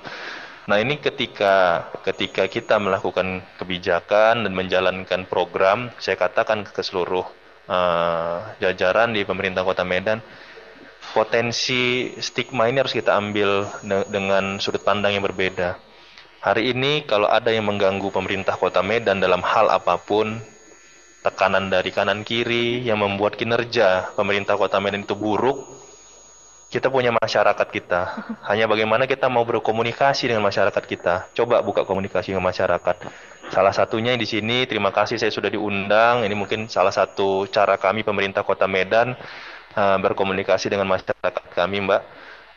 Nah 0.65 0.81
ini 0.81 0.97
ketika 0.97 1.87
ketika 2.01 2.49
kita 2.49 2.81
melakukan 2.81 3.45
kebijakan 3.61 4.49
dan 4.49 4.53
menjalankan 4.57 5.29
program, 5.29 5.93
saya 6.01 6.17
katakan 6.17 6.65
ke 6.65 6.81
seluruh 6.81 7.44
uh, 7.69 8.57
jajaran 8.61 9.13
di 9.13 9.23
pemerintah 9.23 9.65
Kota 9.65 9.83
Medan 9.85 10.21
potensi 11.13 12.11
stigma 12.17 12.71
ini 12.71 12.81
harus 12.81 12.97
kita 12.97 13.13
ambil 13.13 13.69
de 13.85 14.09
dengan 14.09 14.57
sudut 14.57 14.81
pandang 14.81 15.13
yang 15.13 15.25
berbeda. 15.27 15.77
Hari 16.41 16.73
ini 16.73 17.05
kalau 17.05 17.29
ada 17.29 17.53
yang 17.53 17.69
mengganggu 17.69 18.09
pemerintah 18.09 18.57
Kota 18.57 18.81
Medan 18.81 19.21
dalam 19.21 19.41
hal 19.45 19.69
apa 19.69 19.97
pun, 20.01 20.41
tekanan 21.25 21.69
dari 21.73 21.89
kanan 21.93 22.21
kiri 22.25 22.85
yang 22.85 23.01
membuat 23.01 23.37
kinerja 23.37 24.13
pemerintah 24.13 24.57
Kota 24.57 24.77
Medan 24.81 25.09
itu 25.09 25.17
buruk, 25.17 25.65
kita 26.69 26.93
punya 26.93 27.15
masyarakat 27.17 27.69
kita. 27.71 28.01
Hanya 28.45 28.69
bagaimana 28.69 29.09
kita 29.09 29.31
mau 29.33 29.47
berkomunikasi 29.47 30.29
dengan 30.29 30.45
masyarakat 30.45 30.85
kita. 30.85 31.33
Coba 31.33 31.65
buka 31.65 31.87
komunikasi 31.89 32.37
dengan 32.37 32.45
masyarakat. 32.45 33.09
Salah 33.53 33.75
satunya 33.77 34.17
di 34.17 34.25
sini, 34.25 34.65
terima 34.65 34.89
kasih 34.89 35.21
saya 35.21 35.29
sudah 35.29 35.53
diundang. 35.53 36.25
Ini 36.25 36.33
mungkin 36.33 36.71
salah 36.73 36.95
satu 36.95 37.45
cara 37.53 37.77
kami 37.77 38.01
pemerintah 38.01 38.41
Kota 38.41 38.65
Medan 38.65 39.13
uh, 39.77 39.97
berkomunikasi 40.01 40.73
dengan 40.73 40.89
masyarakat 40.89 41.45
kami, 41.53 41.85
Mbak. 41.85 42.03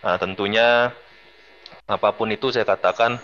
Uh, 0.05 0.17
tentunya 0.21 0.95
apa 1.87 2.09
pun 2.15 2.31
itu 2.31 2.51
saya 2.51 2.63
katakan 2.63 3.19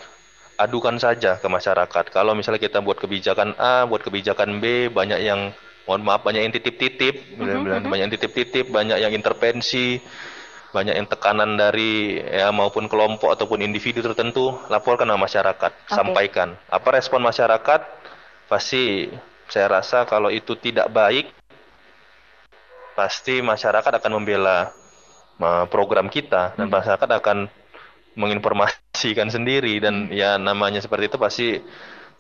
adukan 0.60 1.00
saja 1.00 1.40
ke 1.40 1.48
masyarakat. 1.48 2.12
Kalau 2.12 2.36
misalnya 2.36 2.62
kita 2.62 2.84
buat 2.84 3.00
kebijakan 3.00 3.56
A, 3.56 3.88
buat 3.88 4.04
kebijakan 4.04 4.60
B, 4.60 4.92
banyak 4.92 5.20
yang 5.24 5.56
mohon 5.88 6.04
maaf 6.04 6.24
banyak 6.24 6.48
yang 6.48 6.54
titip-titip, 6.54 7.36
mm 7.36 7.44
-hmm. 7.44 7.90
banyak 7.92 8.04
yang 8.08 8.14
titip-titip, 8.14 8.72
banyak 8.72 8.98
yang 9.04 9.12
intervensi 9.12 10.00
banyak 10.74 10.98
yang 10.98 11.06
tekanan 11.06 11.54
dari 11.54 12.18
ya 12.18 12.50
maupun 12.50 12.90
kelompok 12.90 13.30
ataupun 13.38 13.62
individu 13.62 14.02
tertentu 14.02 14.58
laporkan 14.74 15.06
ke 15.06 15.16
masyarakat 15.16 15.72
okay. 15.72 15.94
sampaikan 15.94 16.58
apa 16.68 16.98
respon 16.98 17.22
masyarakat 17.22 17.86
pasti 18.50 19.14
saya 19.54 19.70
rasa 19.70 20.10
kalau 20.10 20.34
itu 20.34 20.58
tidak 20.58 20.90
baik 20.90 21.30
pasti 22.98 23.46
masyarakat 23.46 24.02
akan 24.02 24.12
membela 24.18 24.74
program 25.70 26.10
kita 26.10 26.58
dan 26.58 26.70
hmm. 26.70 26.74
masyarakat 26.74 27.10
akan 27.22 27.38
menginformasikan 28.14 29.30
sendiri 29.30 29.78
dan 29.78 30.10
hmm. 30.10 30.14
ya 30.14 30.42
namanya 30.42 30.82
seperti 30.82 31.10
itu 31.14 31.18
pasti 31.22 31.48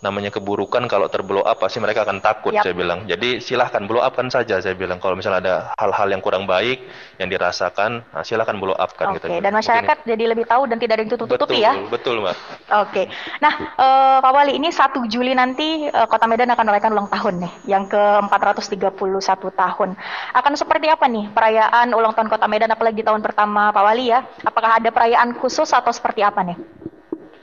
namanya 0.03 0.35
keburukan 0.35 0.83
kalau 0.91 1.07
terblow 1.07 1.47
up 1.47 1.63
pasti 1.63 1.79
mereka 1.79 2.03
akan 2.03 2.19
takut 2.19 2.51
yep. 2.51 2.67
saya 2.67 2.75
bilang. 2.75 3.07
Jadi 3.07 3.39
silahkan 3.39 3.87
blow 3.87 4.03
up 4.03 4.19
kan 4.19 4.27
saja 4.27 4.59
saya 4.59 4.75
bilang. 4.75 4.99
Kalau 4.99 5.15
misalnya 5.15 5.39
ada 5.39 5.55
hal-hal 5.79 6.11
yang 6.11 6.19
kurang 6.19 6.43
baik 6.43 6.83
yang 7.23 7.31
dirasakan, 7.31 8.03
nah 8.11 8.19
silahkan 8.27 8.59
blow 8.59 8.75
up 8.75 8.91
kan 8.99 9.15
Oke, 9.15 9.23
gitu. 9.23 9.39
dan 9.39 9.55
masyarakat 9.55 9.97
ini. 10.03 10.07
jadi 10.11 10.23
lebih 10.35 10.45
tahu 10.45 10.67
dan 10.67 10.75
tidak 10.75 10.99
ada 10.99 11.01
yang 11.07 11.11
tutup-tutupi 11.15 11.63
ya. 11.63 11.79
Betul, 11.87 12.19
Mbak. 12.19 12.35
Oke. 12.83 13.07
Nah, 13.39 13.53
uh, 13.79 14.17
Pak 14.19 14.31
Wali, 14.35 14.59
ini 14.59 14.67
1 14.75 14.91
Juli 15.07 15.31
nanti 15.31 15.87
uh, 15.87 16.05
Kota 16.11 16.27
Medan 16.27 16.51
akan 16.51 16.65
merayakan 16.67 16.91
ulang 16.99 17.09
tahun 17.09 17.33
nih, 17.47 17.53
yang 17.71 17.87
ke-431 17.87 19.39
tahun. 19.55 19.89
Akan 20.35 20.53
seperti 20.59 20.91
apa 20.91 21.07
nih 21.07 21.31
perayaan 21.31 21.95
ulang 21.95 22.11
tahun 22.11 22.27
Kota 22.27 22.51
Medan 22.51 22.75
apalagi 22.75 23.07
tahun 23.07 23.23
pertama 23.23 23.71
Pak 23.71 23.83
Wali 23.87 24.11
ya? 24.11 24.27
Apakah 24.43 24.83
ada 24.83 24.91
perayaan 24.91 25.31
khusus 25.39 25.71
atau 25.71 25.95
seperti 25.95 26.27
apa 26.27 26.43
nih? 26.43 26.59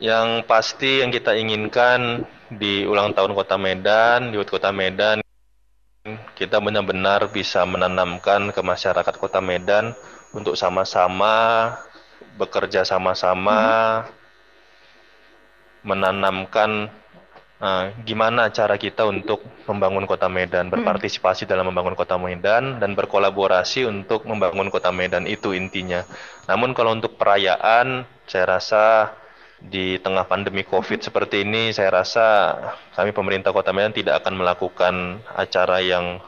Yang 0.01 0.45
pasti 0.45 1.01
yang 1.01 1.13
kita 1.13 1.37
inginkan 1.37 2.25
di 2.51 2.83
ulang 2.83 3.15
tahun 3.15 3.33
Kota 3.33 3.55
Medan, 3.55 4.35
di 4.35 4.37
Kota 4.43 4.75
Medan, 4.75 5.23
kita 6.35 6.59
benar-benar 6.59 7.31
bisa 7.31 7.63
menanamkan 7.63 8.51
ke 8.51 8.61
masyarakat 8.61 9.15
Kota 9.21 9.39
Medan 9.39 9.95
untuk 10.35 10.59
sama-sama 10.59 11.75
bekerja 12.41 12.87
sama-sama, 12.89 13.61
hmm. 14.01 14.09
menanamkan 15.85 16.89
uh, 17.61 17.93
gimana 18.05 18.49
cara 18.49 18.81
kita 18.81 19.05
untuk 19.05 19.45
membangun 19.69 20.09
kota 20.09 20.27
Medan, 20.33 20.73
berpartisipasi 20.73 21.45
dalam 21.45 21.69
membangun 21.69 21.93
kota 21.93 22.17
Medan 22.17 22.81
dan 22.81 22.97
berkolaborasi 22.97 23.85
untuk 23.85 24.25
membangun 24.25 24.73
kota 24.73 24.89
Medan 24.89 25.29
itu 25.29 25.53
intinya. 25.53 26.05
Namun 26.49 26.73
kalau 26.73 26.97
untuk 26.97 27.21
perayaan, 27.21 28.09
saya 28.25 28.45
rasa 28.59 28.85
di 29.61 30.01
tengah 30.01 30.25
pandemi 30.25 30.65
COVID 30.65 31.05
seperti 31.05 31.45
ini, 31.45 31.73
saya 31.77 31.93
rasa 31.93 32.57
kami 32.97 33.13
pemerintah 33.13 33.53
Kota 33.53 33.77
Medan 33.77 33.93
tidak 33.93 34.25
akan 34.25 34.35
melakukan 34.41 34.95
acara 35.37 35.85
yang 35.85 36.21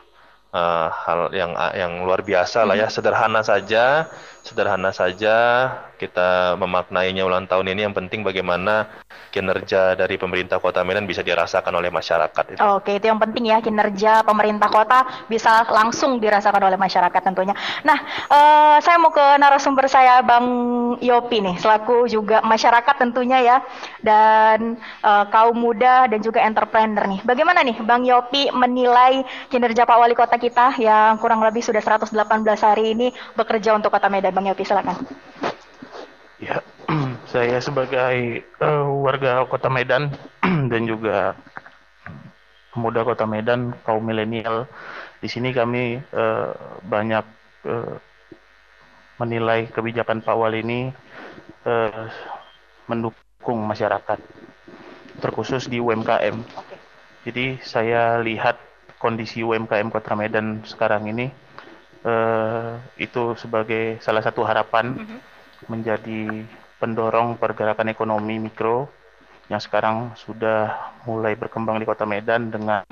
uh, 0.52 0.86
hal 0.92 1.32
yang 1.32 1.56
yang 1.72 1.92
luar 2.04 2.20
biasa 2.20 2.68
lah 2.68 2.76
ya, 2.76 2.92
sederhana 2.92 3.40
saja, 3.40 4.12
sederhana 4.44 4.92
saja 4.92 5.36
kita 6.02 6.58
memaknainya 6.58 7.22
ulang 7.22 7.46
tahun 7.46 7.70
ini. 7.70 7.86
Yang 7.86 8.02
penting 8.02 8.26
bagaimana 8.26 8.90
kinerja 9.30 9.94
dari 9.94 10.18
pemerintah 10.18 10.58
Kota 10.58 10.82
Medan 10.82 11.06
bisa 11.06 11.22
dirasakan 11.22 11.78
oleh 11.78 11.94
masyarakat. 11.94 12.44
Itu. 12.52 12.60
Oke, 12.60 12.98
itu 12.98 13.06
yang 13.06 13.22
penting 13.22 13.54
ya 13.54 13.62
kinerja 13.62 14.26
pemerintah 14.26 14.66
kota 14.66 15.06
bisa 15.30 15.62
langsung 15.70 16.18
dirasakan 16.18 16.68
oleh 16.68 16.76
masyarakat 16.76 17.22
tentunya. 17.22 17.54
Nah, 17.86 17.98
uh, 18.28 18.76
saya 18.82 18.98
mau 18.98 19.14
ke 19.14 19.22
narasumber 19.38 19.86
saya 19.86 20.20
Bang 20.20 20.46
Yopi 20.98 21.40
nih, 21.40 21.56
selaku 21.62 22.10
juga 22.10 22.42
masyarakat 22.42 22.94
tentunya 22.98 23.38
ya, 23.40 23.56
dan 24.02 24.76
uh, 25.00 25.24
kaum 25.30 25.56
muda 25.56 26.10
dan 26.10 26.20
juga 26.20 26.42
entrepreneur 26.42 27.04
nih. 27.08 27.20
Bagaimana 27.22 27.62
nih 27.62 27.76
Bang 27.84 28.02
Yopi 28.02 28.50
menilai 28.50 29.22
kinerja 29.48 29.86
Pak 29.86 29.98
Wali 30.00 30.16
Kota 30.18 30.36
kita 30.36 30.76
yang 30.80 31.16
kurang 31.22 31.40
lebih 31.44 31.62
sudah 31.62 31.80
118 31.80 32.16
hari 32.60 32.96
ini 32.96 33.06
bekerja 33.38 33.76
untuk 33.76 33.94
Kota 33.94 34.10
Medan? 34.10 34.32
Bang 34.32 34.48
Yopi, 34.48 34.64
silakan. 34.64 34.96
Ya, 36.42 36.58
saya 37.32 37.62
sebagai 37.62 38.42
uh, 38.58 38.90
warga 38.98 39.46
Kota 39.46 39.70
Medan 39.70 40.10
dan 40.74 40.82
juga 40.90 41.38
pemuda 42.74 43.06
Kota 43.06 43.30
Medan, 43.30 43.78
kaum 43.86 44.02
milenial, 44.02 44.66
di 45.22 45.30
sini 45.30 45.54
kami 45.54 46.02
uh, 46.10 46.50
banyak 46.82 47.22
uh, 47.62 47.94
menilai 49.22 49.70
kebijakan 49.70 50.18
Pak 50.18 50.34
Wali 50.34 50.66
ini 50.66 50.90
uh, 51.62 52.10
mendukung 52.90 53.62
masyarakat, 53.62 54.18
terkhusus 55.22 55.70
di 55.70 55.78
UMKM. 55.78 56.42
Jadi 57.22 57.62
saya 57.62 58.18
lihat 58.18 58.58
kondisi 58.98 59.46
UMKM 59.46 59.94
Kota 59.94 60.18
Medan 60.18 60.66
sekarang 60.66 61.06
ini 61.06 61.30
uh, 62.02 62.82
itu 62.98 63.38
sebagai 63.38 64.02
salah 64.02 64.26
satu 64.26 64.42
harapan. 64.42 64.98
Mm 64.98 65.06
-hmm 65.06 65.31
menjadi 65.70 66.46
pendorong 66.82 67.38
pergerakan 67.38 67.90
ekonomi 67.94 68.42
mikro 68.42 68.90
yang 69.46 69.62
sekarang 69.62 70.14
sudah 70.18 70.94
mulai 71.06 71.38
berkembang 71.38 71.78
di 71.78 71.86
Kota 71.86 72.06
Medan 72.08 72.50
dengan 72.50 72.82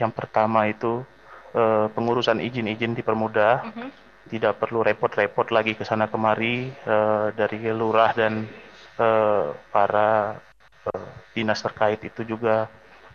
yang 0.00 0.10
pertama 0.10 0.66
itu 0.66 1.04
eh, 1.52 1.86
pengurusan 1.92 2.40
izin-izin 2.40 2.96
dipermudah, 2.96 3.68
mm 3.68 3.70
-hmm. 3.70 3.88
tidak 4.32 4.58
perlu 4.58 4.80
repot-repot 4.80 5.52
lagi 5.52 5.76
ke 5.76 5.84
sana 5.84 6.08
kemari 6.08 6.72
eh, 6.72 7.26
dari 7.36 7.58
lurah 7.70 8.16
dan 8.16 8.48
eh, 8.96 9.46
para 9.68 10.40
eh, 10.88 11.08
dinas 11.36 11.60
terkait 11.60 12.00
itu 12.00 12.24
juga 12.24 12.66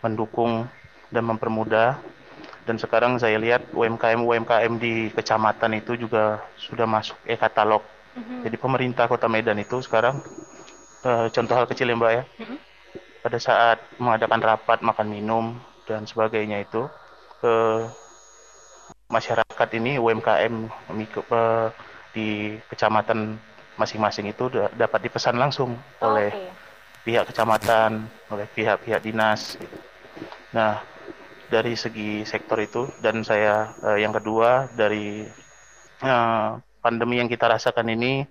mendukung 0.06 0.70
dan 1.10 1.26
mempermudah. 1.26 1.98
Dan 2.66 2.82
sekarang 2.82 3.22
saya 3.22 3.38
lihat 3.38 3.70
UMKM 3.74 4.26
UMKM 4.26 4.74
di 4.82 5.14
kecamatan 5.14 5.78
itu 5.78 5.98
juga 5.98 6.42
sudah 6.58 6.90
masuk 6.90 7.18
e-katalog 7.30 7.86
hmm 8.16 8.48
Jadi 8.48 8.56
pemerintah 8.56 9.06
Kota 9.12 9.28
Medan 9.28 9.60
itu 9.60 9.84
sekarang 9.84 10.24
uh, 11.04 11.28
contoh 11.30 11.56
hal 11.56 11.68
kecil 11.68 11.92
ya 11.92 11.96
Mbak 11.96 12.12
ya. 12.12 12.24
Mm-hmm. 12.24 12.58
Pada 13.26 13.38
saat 13.42 13.78
mengadakan 13.98 14.42
rapat 14.42 14.80
makan 14.86 15.08
minum 15.10 15.46
dan 15.90 16.06
sebagainya 16.06 16.64
itu 16.66 16.86
uh, 17.46 17.90
masyarakat 19.10 19.70
ini 19.78 20.02
UMKM 20.02 20.54
uh, 21.30 21.70
di 22.16 22.58
kecamatan 22.72 23.38
masing-masing 23.76 24.32
itu 24.32 24.48
dapat 24.74 25.00
dipesan 25.04 25.36
langsung 25.36 25.76
oh, 25.76 26.08
oleh 26.08 26.32
okay. 26.32 26.52
pihak 27.04 27.28
kecamatan, 27.28 28.08
oleh 28.32 28.48
pihak-pihak 28.56 29.04
dinas. 29.04 29.60
Gitu. 29.60 29.78
Nah, 30.56 30.80
dari 31.52 31.76
segi 31.78 32.24
sektor 32.26 32.58
itu 32.64 32.90
dan 33.04 33.22
saya 33.22 33.76
uh, 33.84 34.00
yang 34.00 34.16
kedua 34.16 34.72
dari 34.74 35.28
uh, 36.02 36.58
pandemi 36.86 37.18
yang 37.18 37.26
kita 37.26 37.50
rasakan 37.50 37.90
ini 37.98 38.22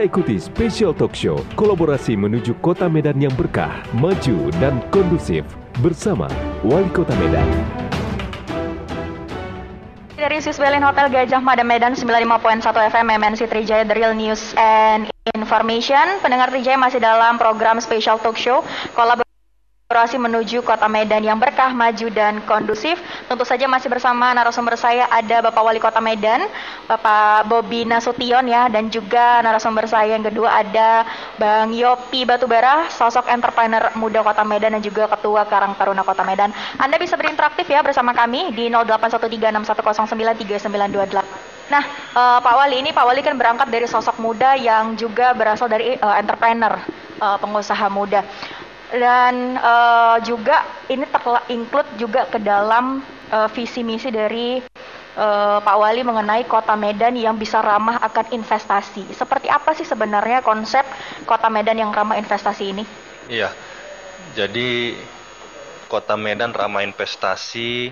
Ikuti 0.07 0.39
Special 0.39 0.95
Talk 0.95 1.13
Show 1.13 1.43
kolaborasi 1.59 2.15
menuju 2.15 2.63
kota 2.63 2.87
Medan 2.87 3.19
yang 3.19 3.35
berkah, 3.35 3.83
maju, 3.99 4.55
dan 4.63 4.79
kondusif 4.95 5.43
bersama 5.83 6.31
Wali 6.63 6.89
Kota 6.95 7.13
Medan. 7.19 7.45
Dari 10.17 10.39
Sisbelin 10.41 10.83
Hotel 10.83 11.13
Gajah 11.13 11.43
Mada 11.43 11.67
Medan 11.67 11.93
95.1 11.93 12.65
FM 12.65 13.07
MNC 13.21 13.41
Trijaya 13.51 13.85
The 13.85 13.95
Real 13.95 14.15
News 14.17 14.57
and 14.57 15.11
Information. 15.37 16.23
Pendengar 16.25 16.49
Trijaya 16.49 16.79
masih 16.81 17.03
dalam 17.03 17.37
program 17.37 17.83
Special 17.83 18.17
Talk 18.23 18.39
Show 18.39 18.65
kolaborasi 18.97 19.26
Kolaborasi 19.87 20.19
menuju 20.19 20.67
kota 20.67 20.91
Medan 20.91 21.23
yang 21.23 21.39
berkah, 21.39 21.71
maju, 21.71 22.11
dan 22.11 22.43
kondusif. 22.43 22.99
Tentu 23.31 23.47
saja 23.47 23.71
masih 23.71 23.87
bersama 23.87 24.35
narasumber 24.35 24.75
saya 24.75 25.07
ada 25.15 25.47
Bapak 25.47 25.63
Wali 25.63 25.79
Kota 25.79 26.03
Medan, 26.03 26.43
Bapak 26.91 27.47
Bobi 27.47 27.87
Nasution 27.87 28.51
ya, 28.51 28.67
dan 28.67 28.91
juga 28.91 29.39
narasumber 29.47 29.87
saya 29.87 30.19
yang 30.19 30.27
kedua 30.27 30.59
ada 30.59 31.07
Bang 31.39 31.71
Yopi 31.71 32.27
Batubara, 32.27 32.91
sosok 32.91 33.31
entrepreneur 33.31 33.95
muda 33.95 34.27
Kota 34.27 34.43
Medan 34.43 34.75
dan 34.75 34.83
juga 34.83 35.07
Ketua 35.07 35.47
Karang 35.47 35.79
Taruna 35.79 36.03
Kota 36.03 36.27
Medan. 36.27 36.51
Anda 36.83 36.99
bisa 36.99 37.15
berinteraktif 37.15 37.71
ya 37.71 37.79
bersama 37.87 38.11
kami 38.11 38.59
di 38.59 38.67
081361093928. 38.75 41.71
Nah, 41.71 41.85
uh, 42.11 42.43
Pak 42.43 42.55
Wali 42.59 42.83
ini 42.83 42.91
Pak 42.91 43.07
Wali 43.07 43.23
kan 43.23 43.39
berangkat 43.39 43.71
dari 43.71 43.87
sosok 43.87 44.19
muda 44.19 44.59
yang 44.59 44.99
juga 44.99 45.31
berasal 45.31 45.71
dari 45.71 45.95
uh, 45.95 46.19
entrepreneur, 46.19 46.75
uh, 47.23 47.39
pengusaha 47.39 47.87
muda. 47.87 48.27
Dan 48.87 49.59
uh, 49.59 50.17
juga 50.23 50.63
ini 50.87 51.03
include 51.51 51.91
juga 51.99 52.31
ke 52.31 52.39
dalam 52.39 53.03
uh, 53.35 53.49
visi 53.51 53.83
misi 53.83 54.15
dari 54.15 54.63
uh, 55.19 55.59
Pak 55.59 55.77
Wali 55.77 56.07
mengenai 56.07 56.47
Kota 56.47 56.79
Medan 56.79 57.19
yang 57.19 57.35
bisa 57.35 57.59
ramah 57.59 57.99
akan 57.99 58.27
investasi. 58.31 59.11
Seperti 59.11 59.51
apa 59.51 59.75
sih 59.75 59.83
sebenarnya 59.83 60.45
konsep 60.47 60.87
Kota 61.27 61.51
Medan 61.51 61.83
yang 61.83 61.91
ramah 61.91 62.15
investasi 62.21 62.65
ini? 62.71 62.85
Iya. 63.27 63.51
Jadi 64.39 64.95
Kota 65.91 66.15
Medan 66.15 66.55
ramah 66.55 66.87
investasi 66.87 67.91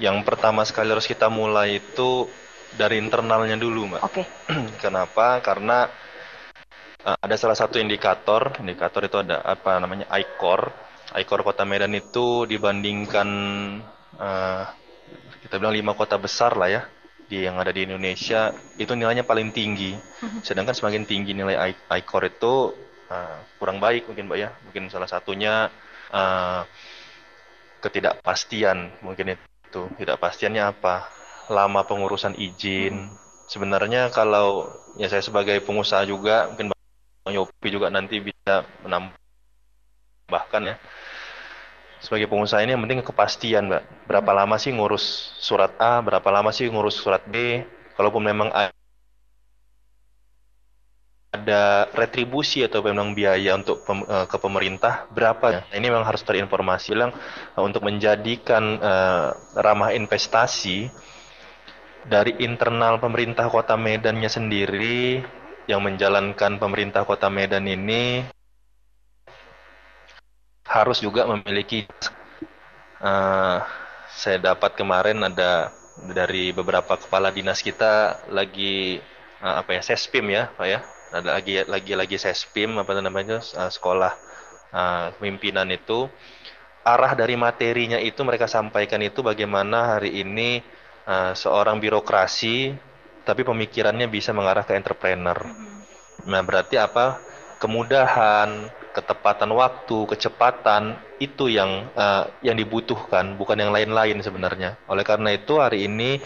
yang 0.00 0.24
pertama 0.24 0.64
sekali 0.64 0.92
harus 0.92 1.08
kita 1.08 1.28
mulai 1.28 1.80
itu 1.80 2.28
dari 2.76 3.00
internalnya 3.00 3.56
dulu, 3.56 3.96
Mbak. 3.96 4.02
Oke. 4.04 4.24
Okay. 4.24 4.26
Kenapa? 4.84 5.40
Karena 5.40 5.88
uh, 7.06 7.16
ada 7.22 7.36
salah 7.38 7.54
satu 7.54 7.78
indikator, 7.78 8.58
indikator 8.58 9.06
itu 9.06 9.22
ada 9.22 9.40
apa 9.46 9.78
namanya 9.78 10.10
ICOR. 10.10 10.68
ICOR 11.14 11.40
Kota 11.46 11.62
Medan 11.62 11.94
itu 11.94 12.44
dibandingkan 12.50 13.28
uh, 14.18 14.64
kita 15.46 15.62
bilang 15.62 15.78
lima 15.78 15.94
kota 15.94 16.18
besar 16.18 16.58
lah 16.58 16.66
ya 16.66 16.82
di 17.26 17.42
yang 17.46 17.58
ada 17.58 17.70
di 17.70 17.86
Indonesia 17.86 18.50
itu 18.74 18.92
nilainya 18.98 19.22
paling 19.22 19.54
tinggi. 19.54 19.94
Sedangkan 20.46 20.74
semakin 20.74 21.06
tinggi 21.06 21.30
nilai 21.32 21.74
ICOR 21.86 22.22
itu 22.26 22.74
uh, 23.08 23.38
kurang 23.62 23.78
baik 23.78 24.10
mungkin 24.10 24.26
Mbak 24.26 24.38
ya. 24.38 24.50
Mungkin 24.66 24.90
salah 24.90 25.06
satunya 25.06 25.70
uh, 26.10 26.66
ketidakpastian 27.80 29.02
mungkin 29.06 29.38
itu. 29.38 29.82
Ketidakpastiannya 29.94 30.64
apa? 30.66 31.14
lama 31.46 31.86
pengurusan 31.86 32.34
izin. 32.34 33.06
Sebenarnya 33.46 34.10
kalau 34.10 34.66
ya 34.98 35.06
saya 35.06 35.22
sebagai 35.22 35.62
pengusaha 35.62 36.02
juga 36.02 36.50
mungkin 36.50 36.74
Yopi 37.30 37.68
juga 37.74 37.90
nanti 37.90 38.22
bisa 38.22 38.62
menambahkan 38.86 40.62
ya. 40.62 40.76
Sebagai 41.96 42.28
pengusaha 42.30 42.60
ini 42.62 42.76
yang 42.76 42.84
penting 42.84 43.02
kepastian, 43.02 43.66
Mbak. 43.72 43.82
Berapa 44.06 44.30
lama 44.36 44.56
sih 44.60 44.70
ngurus 44.70 45.34
surat 45.40 45.74
A, 45.80 45.98
berapa 46.04 46.28
lama 46.28 46.52
sih 46.52 46.68
ngurus 46.70 47.00
surat 47.00 47.24
B? 47.26 47.64
Kalaupun 47.96 48.22
memang 48.22 48.52
ada 51.32 51.88
retribusi 51.96 52.62
atau 52.62 52.84
memang 52.84 53.16
biaya 53.16 53.56
untuk 53.56 53.82
pem, 53.82 54.04
uh, 54.04 54.28
ke 54.28 54.36
pemerintah 54.36 55.08
berapa? 55.10 55.64
Nah, 55.66 55.74
ini 55.74 55.88
memang 55.88 56.04
harus 56.04 56.20
terinformasi 56.22 56.92
lang 56.94 57.10
uh, 57.56 57.62
untuk 57.64 57.82
menjadikan 57.82 58.76
uh, 58.78 59.32
ramah 59.56 59.96
investasi 59.96 60.92
dari 62.06 62.38
internal 62.44 63.02
pemerintah 63.02 63.50
kota 63.50 63.74
Medannya 63.74 64.30
sendiri 64.30 65.24
yang 65.66 65.82
menjalankan 65.82 66.62
pemerintah 66.62 67.02
kota 67.02 67.26
Medan 67.26 67.66
ini 67.66 68.22
harus 70.66 70.98
juga 71.02 71.26
memiliki 71.26 71.86
uh, 73.02 73.58
saya 74.14 74.38
dapat 74.38 74.78
kemarin 74.78 75.22
ada 75.26 75.70
dari 76.10 76.54
beberapa 76.54 76.98
kepala 76.98 77.34
dinas 77.34 77.62
kita 77.62 78.26
lagi 78.30 79.02
uh, 79.42 79.62
apa 79.62 79.78
ya 79.78 79.82
sespim 79.82 80.26
ya 80.30 80.50
pak 80.54 80.66
ya. 80.66 80.80
Ada 81.14 81.38
lagi 81.38 81.54
lagi 81.66 81.92
lagi 81.94 82.16
sespim 82.18 82.78
apa 82.78 82.90
namanya 82.98 83.38
uh, 83.42 83.70
sekolah 83.70 84.12
uh, 84.74 85.06
pimpinan 85.18 85.70
itu. 85.70 86.06
Arah 86.86 87.18
dari 87.18 87.34
materinya 87.34 87.98
itu 87.98 88.22
mereka 88.22 88.46
sampaikan 88.46 89.02
itu 89.02 89.18
bagaimana 89.18 89.98
hari 89.98 90.22
ini 90.22 90.62
uh, 91.10 91.34
seorang 91.34 91.82
birokrasi 91.82 92.70
tapi 93.26 93.42
pemikirannya 93.42 94.06
bisa 94.06 94.30
mengarah 94.30 94.62
ke 94.62 94.78
entrepreneur. 94.78 95.34
Mm-hmm. 95.34 96.30
Nah, 96.30 96.40
berarti 96.46 96.78
apa? 96.78 97.18
Kemudahan, 97.58 98.70
ketepatan 98.94 99.50
waktu, 99.52 100.06
kecepatan 100.08 100.96
itu 101.18 101.50
yang 101.50 101.88
uh, 101.96 102.28
yang 102.40 102.54
dibutuhkan, 102.54 103.34
bukan 103.34 103.58
yang 103.58 103.74
lain-lain 103.74 104.22
sebenarnya. 104.22 104.78
Oleh 104.86 105.02
karena 105.02 105.34
itu 105.34 105.58
hari 105.58 105.90
ini 105.90 106.22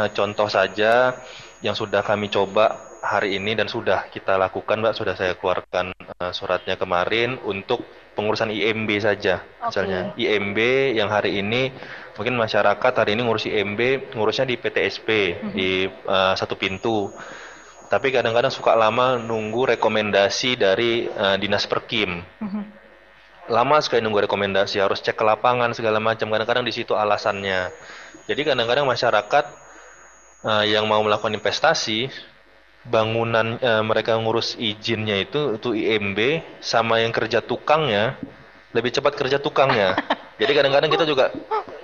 uh, 0.00 0.08
contoh 0.10 0.48
saja 0.48 1.14
yang 1.60 1.74
sudah 1.74 2.00
kami 2.00 2.30
coba 2.30 2.88
hari 3.02 3.38
ini 3.38 3.54
dan 3.54 3.70
sudah 3.70 4.10
kita 4.10 4.34
lakukan, 4.38 4.82
Mbak, 4.82 4.94
sudah 4.94 5.14
saya 5.14 5.34
keluarkan 5.38 5.94
uh, 6.18 6.30
suratnya 6.34 6.78
kemarin 6.78 7.38
untuk 7.46 7.82
pengurusan 8.18 8.50
IMB 8.50 8.90
saja. 8.98 9.38
Okay. 9.38 9.66
Misalnya 9.70 10.00
IMB 10.18 10.58
yang 10.98 11.06
hari 11.06 11.38
ini 11.38 11.70
mungkin 12.18 12.34
masyarakat 12.34 12.92
hari 12.98 13.14
ini 13.14 13.22
ngurus 13.22 13.46
IMB 13.46 14.10
ngurusnya 14.18 14.50
di 14.50 14.58
PTSP 14.58 15.08
mm-hmm. 15.08 15.50
di 15.54 15.86
uh, 15.86 16.34
satu 16.34 16.58
pintu. 16.58 17.14
Tapi 17.88 18.12
kadang-kadang 18.12 18.52
suka 18.52 18.76
lama 18.76 19.16
nunggu 19.16 19.78
rekomendasi 19.78 20.58
dari 20.58 21.06
uh, 21.08 21.38
dinas 21.38 21.64
perkim. 21.70 22.20
Mm-hmm. 22.20 22.64
Lama 23.48 23.80
sekali 23.80 24.04
nunggu 24.04 24.28
rekomendasi, 24.28 24.76
harus 24.76 25.00
cek 25.00 25.16
ke 25.16 25.24
lapangan 25.24 25.72
segala 25.72 25.96
macam. 25.96 26.28
Kadang-kadang 26.28 26.68
di 26.68 26.74
situ 26.74 26.92
alasannya. 26.92 27.72
Jadi 28.28 28.44
kadang-kadang 28.44 28.84
masyarakat 28.84 29.44
uh, 30.44 30.64
yang 30.68 30.84
mau 30.84 31.00
melakukan 31.00 31.32
investasi 31.32 32.12
bangunan 32.84 33.56
uh, 33.62 33.80
mereka 33.80 34.20
ngurus 34.20 34.58
izinnya 34.60 35.16
itu 35.16 35.56
itu 35.56 35.72
IMB 35.72 36.44
sama 36.60 37.00
yang 37.00 37.12
kerja 37.12 37.40
tukangnya 37.40 38.20
lebih 38.76 38.92
cepat 38.92 39.16
kerja 39.16 39.40
tukangnya. 39.40 39.96
Jadi 40.40 40.52
kadang-kadang 40.54 40.90
kita 40.92 41.04
juga 41.08 41.32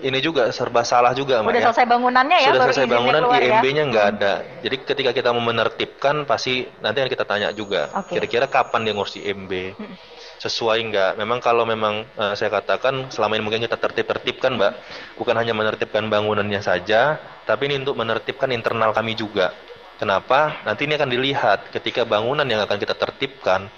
ini 0.03 0.19
juga 0.19 0.51
serba 0.51 0.83
salah 0.83 1.15
juga 1.15 1.45
Udah 1.45 1.55
ya. 1.55 1.71
selesai 1.71 1.87
bangunannya 1.87 2.39
ya 2.41 2.51
Sudah 2.51 2.67
selesai 2.71 2.89
bangunan 2.91 3.23
IMB-nya 3.31 3.83
ya? 3.85 3.91
nggak 3.91 4.07
ada. 4.17 4.35
Jadi 4.65 4.77
ketika 4.83 5.11
kita 5.15 5.29
mau 5.31 5.45
menertibkan 5.45 6.27
pasti 6.27 6.67
nanti 6.83 7.05
yang 7.05 7.11
kita 7.13 7.23
tanya 7.29 7.55
juga 7.55 7.93
kira-kira 8.11 8.51
okay. 8.51 8.55
kapan 8.59 8.81
dia 8.89 8.93
ngurus 8.97 9.15
IMB. 9.21 9.53
Hmm. 9.79 9.95
Sesuai 10.43 10.79
nggak? 10.91 11.13
Memang 11.17 11.39
kalau 11.39 11.65
memang 11.65 12.05
uh, 12.19 12.35
saya 12.37 12.51
katakan 12.53 13.09
selama 13.09 13.39
ini 13.39 13.43
mungkin 13.47 13.63
kita 13.65 13.81
tertib-tertibkan, 13.81 14.59
Mbak. 14.61 14.73
Bukan 15.17 15.35
hanya 15.41 15.57
menertibkan 15.57 16.05
bangunannya 16.11 16.61
saja, 16.61 17.17
tapi 17.49 17.71
ini 17.71 17.81
untuk 17.81 17.97
menertibkan 17.97 18.53
internal 18.53 18.93
kami 18.93 19.17
juga 19.17 19.55
Kenapa? 19.95 20.59
Nanti 20.67 20.91
ini 20.91 20.99
akan 20.99 21.11
dilihat 21.11 21.59
ketika 21.71 22.03
bangunan 22.03 22.45
yang 22.45 22.59
akan 22.67 22.83
kita 22.83 22.99
tertibkan 22.99 23.71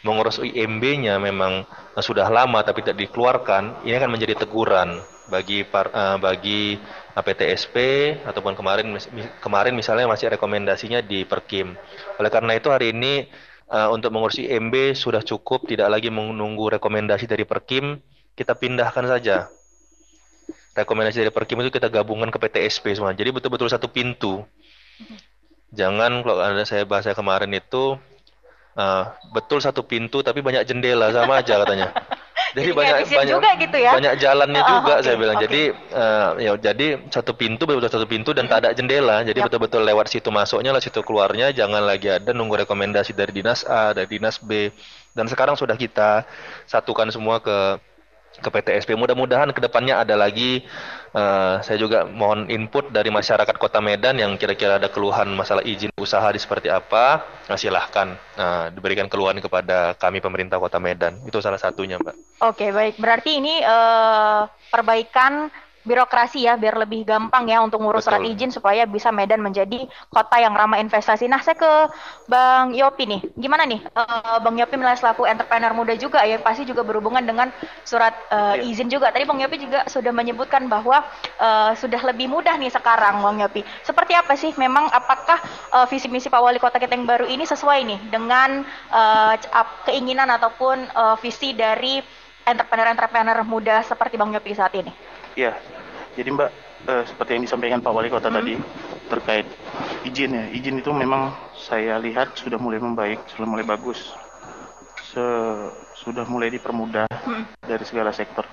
mengurus 0.00 0.40
IMB-nya 0.40 1.20
memang 1.20 1.68
sudah 2.00 2.32
lama 2.32 2.64
tapi 2.64 2.80
tidak 2.80 3.04
dikeluarkan, 3.04 3.84
ini 3.84 3.92
akan 4.00 4.10
menjadi 4.16 4.40
teguran 4.40 5.04
bagi 5.30 5.62
par, 5.62 5.94
uh, 5.94 6.18
bagi 6.18 6.76
PTSP 7.14 7.76
ataupun 8.26 8.58
kemarin 8.58 8.90
kemarin 9.38 9.72
misalnya 9.78 10.10
masih 10.10 10.34
rekomendasinya 10.34 11.00
di 11.00 11.22
Perkim. 11.22 11.78
Oleh 12.18 12.30
karena 12.32 12.58
itu 12.58 12.68
hari 12.68 12.90
ini 12.90 13.30
uh, 13.70 13.94
untuk 13.94 14.10
mengurus 14.10 14.42
IMB 14.42 14.98
sudah 14.98 15.22
cukup, 15.22 15.70
tidak 15.70 15.86
lagi 15.86 16.10
menunggu 16.10 16.74
rekomendasi 16.74 17.30
dari 17.30 17.46
Perkim, 17.46 18.02
kita 18.34 18.58
pindahkan 18.58 19.06
saja. 19.06 19.46
Rekomendasi 20.74 21.22
dari 21.22 21.32
Perkim 21.32 21.62
itu 21.62 21.70
kita 21.70 21.86
gabungkan 21.86 22.34
ke 22.34 22.38
PTSP 22.42 22.98
semua. 22.98 23.14
Jadi 23.14 23.30
betul-betul 23.30 23.70
satu 23.70 23.86
pintu 23.86 24.42
jangan 25.70 26.26
kalau 26.26 26.42
ada 26.42 26.66
saya 26.66 26.82
bahasa 26.82 27.14
kemarin 27.14 27.54
itu 27.54 27.94
uh, 28.74 29.04
betul 29.30 29.62
satu 29.62 29.86
pintu 29.86 30.22
tapi 30.22 30.42
banyak 30.42 30.66
jendela 30.66 31.14
sama 31.14 31.40
aja 31.40 31.62
katanya. 31.62 31.94
Jadi, 32.50 32.66
jadi 32.66 32.70
banyak 32.74 32.96
banyak 33.06 33.34
juga 33.38 33.50
gitu 33.62 33.78
ya? 33.78 33.92
banyak 33.94 34.14
jalannya 34.18 34.62
oh, 34.62 34.68
juga 34.74 34.94
okay, 34.98 35.04
saya 35.06 35.16
bilang. 35.16 35.36
Okay. 35.38 35.44
Jadi 35.46 35.62
uh, 35.94 36.30
ya 36.38 36.52
jadi 36.58 36.86
satu 37.06 37.32
pintu 37.38 37.62
betul-betul 37.62 37.92
satu 37.94 38.08
pintu 38.10 38.30
dan 38.34 38.50
tak 38.50 38.66
ada 38.66 38.74
jendela. 38.74 39.22
Jadi 39.22 39.38
betul-betul 39.38 39.82
lewat 39.86 40.10
situ 40.10 40.34
masuknya 40.34 40.74
lah 40.74 40.82
situ 40.82 40.98
keluarnya. 41.06 41.54
Jangan 41.54 41.86
lagi 41.86 42.10
ada 42.10 42.30
nunggu 42.34 42.66
rekomendasi 42.66 43.14
dari 43.14 43.30
dinas 43.30 43.62
A, 43.68 43.94
dari 43.94 44.10
dinas 44.10 44.42
B. 44.42 44.74
Dan 45.14 45.26
sekarang 45.26 45.54
sudah 45.54 45.74
kita 45.74 46.26
satukan 46.66 47.10
semua 47.10 47.42
ke 47.42 47.78
ke 48.38 48.48
PTSP. 48.48 48.94
Mudah-mudahan 48.94 49.50
ke 49.50 49.58
depannya 49.58 49.98
ada 49.98 50.14
lagi. 50.14 50.62
Uh, 51.10 51.58
saya 51.66 51.74
juga 51.74 52.06
mohon 52.06 52.46
input 52.46 52.94
dari 52.94 53.10
masyarakat 53.10 53.58
Kota 53.58 53.82
Medan 53.82 54.14
yang 54.22 54.38
kira-kira 54.38 54.78
ada 54.78 54.86
keluhan 54.86 55.34
masalah 55.34 55.66
izin 55.66 55.90
usaha 55.98 56.30
di 56.30 56.38
seperti 56.38 56.70
apa. 56.70 57.26
Nah, 57.50 57.58
silahkan 57.58 58.14
uh, 58.38 58.70
diberikan 58.70 59.10
keluhan 59.10 59.42
kepada 59.42 59.98
kami 59.98 60.22
pemerintah 60.22 60.62
Kota 60.62 60.78
Medan. 60.78 61.18
Itu 61.26 61.42
salah 61.42 61.58
satunya, 61.58 61.98
Mbak. 61.98 62.46
Oke, 62.46 62.70
baik. 62.70 63.02
Berarti 63.02 63.42
ini 63.42 63.58
uh, 63.66 64.46
perbaikan 64.70 65.50
birokrasi 65.80 66.44
ya 66.44 66.60
biar 66.60 66.76
lebih 66.76 67.08
gampang 67.08 67.48
ya 67.48 67.64
untuk 67.64 67.80
ngurus 67.80 68.04
surat 68.04 68.20
izin 68.20 68.52
supaya 68.52 68.84
bisa 68.84 69.08
Medan 69.08 69.40
menjadi 69.40 69.88
kota 70.12 70.36
yang 70.36 70.52
ramah 70.52 70.76
investasi. 70.76 71.24
Nah, 71.24 71.40
saya 71.40 71.56
ke 71.56 71.72
Bang 72.28 72.76
Yopi 72.76 73.08
nih. 73.08 73.20
Gimana 73.40 73.64
nih 73.64 73.80
uh, 73.96 74.38
Bang 74.44 74.60
Yopi 74.60 74.76
mulai 74.76 74.96
selaku 74.96 75.24
entrepreneur 75.24 75.72
muda 75.72 75.96
juga 75.96 76.20
ya 76.24 76.36
pasti 76.36 76.68
juga 76.68 76.84
berhubungan 76.84 77.24
dengan 77.24 77.48
surat 77.82 78.12
uh, 78.28 78.60
izin 78.60 78.92
juga. 78.92 79.08
Tadi 79.08 79.24
Bang 79.24 79.40
Yopi 79.40 79.56
juga 79.56 79.88
sudah 79.88 80.12
menyebutkan 80.12 80.68
bahwa 80.68 81.00
uh, 81.40 81.72
sudah 81.72 82.00
lebih 82.12 82.28
mudah 82.28 82.60
nih 82.60 82.68
sekarang 82.68 83.24
Bang 83.24 83.40
Yopi. 83.40 83.64
Seperti 83.80 84.12
apa 84.12 84.36
sih 84.36 84.52
memang 84.60 84.92
apakah 84.92 85.40
uh, 85.72 85.86
visi 85.88 86.12
misi 86.12 86.28
Pak 86.28 86.40
Wali 86.40 86.60
Kota 86.60 86.76
kita 86.76 86.92
yang 86.92 87.08
baru 87.08 87.24
ini 87.24 87.48
sesuai 87.48 87.78
nih 87.88 88.00
dengan 88.12 88.62
uh, 88.92 89.34
keinginan 89.88 90.28
ataupun 90.28 90.92
uh, 90.92 91.16
visi 91.16 91.56
dari 91.56 92.04
entrepreneur-entrepreneur 92.44 93.40
muda 93.48 93.80
seperti 93.80 94.20
Bang 94.20 94.36
Yopi 94.36 94.52
saat 94.52 94.76
ini? 94.76 95.09
Ya, 95.40 95.56
jadi 96.20 96.36
Mbak, 96.36 96.50
eh, 96.84 97.04
seperti 97.08 97.30
yang 97.32 97.44
disampaikan 97.48 97.80
Pak 97.80 97.96
Wali 97.96 98.12
Kota 98.12 98.28
hmm. 98.28 98.36
tadi, 98.36 98.54
terkait 99.08 99.48
izin 100.04 100.36
ya. 100.36 100.44
Izin 100.52 100.84
itu 100.84 100.92
memang 100.92 101.32
saya 101.56 101.96
lihat 101.96 102.36
sudah 102.36 102.60
mulai 102.60 102.76
membaik, 102.76 103.24
sudah 103.32 103.48
mulai 103.48 103.64
bagus. 103.64 104.12
Se 105.00 105.24
sudah 105.96 106.28
mulai 106.28 106.52
dipermudah 106.52 107.08
dari 107.64 107.84
segala 107.88 108.12
sektor. 108.12 108.44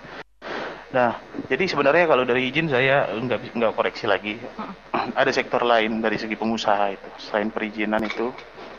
Nah, 0.95 1.19
jadi 1.51 1.67
sebenarnya 1.67 2.07
kalau 2.07 2.23
dari 2.23 2.47
izin 2.47 2.71
saya 2.71 3.11
nggak 3.19 3.51
nggak 3.51 3.75
koreksi 3.75 4.07
lagi. 4.07 4.39
Ada 5.11 5.35
sektor 5.35 5.67
lain 5.67 5.99
dari 5.99 6.15
segi 6.15 6.39
pengusaha 6.39 6.95
itu 6.95 7.09
selain 7.19 7.51
perizinan 7.51 7.99
itu 7.99 8.31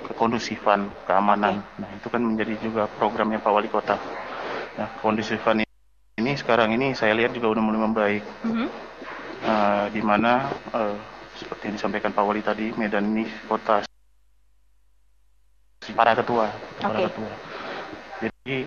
kekondusifan, 0.09 0.88
keamanan. 1.05 1.61
Nah, 1.77 1.90
itu 1.92 2.09
kan 2.09 2.25
menjadi 2.25 2.57
juga 2.57 2.88
programnya 2.97 3.37
Pak 3.37 3.53
Wali 3.53 3.68
Kota. 3.68 4.01
Nah, 4.81 4.88
kondusifan 5.05 5.68
ini 6.19 6.35
sekarang 6.35 6.75
ini 6.75 6.99
saya 6.99 7.15
lihat 7.15 7.31
juga 7.31 7.55
udah 7.55 7.63
mulai 7.63 7.81
membaik. 7.81 8.25
Uh, 9.39 9.87
di 9.95 10.03
mana 10.03 10.51
uh, 10.75 10.99
seperti 11.39 11.71
yang 11.71 11.77
disampaikan 11.79 12.11
Pak 12.11 12.27
Wali 12.27 12.43
tadi, 12.43 12.75
Medan 12.75 13.15
ini 13.15 13.23
kota 13.47 13.87
para 15.95 16.13
ketua, 16.19 16.51
para 16.83 17.07
ketua. 17.07 17.31
Jadi 18.19 18.67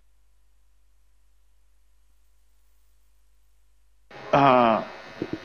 uh, 4.31 4.79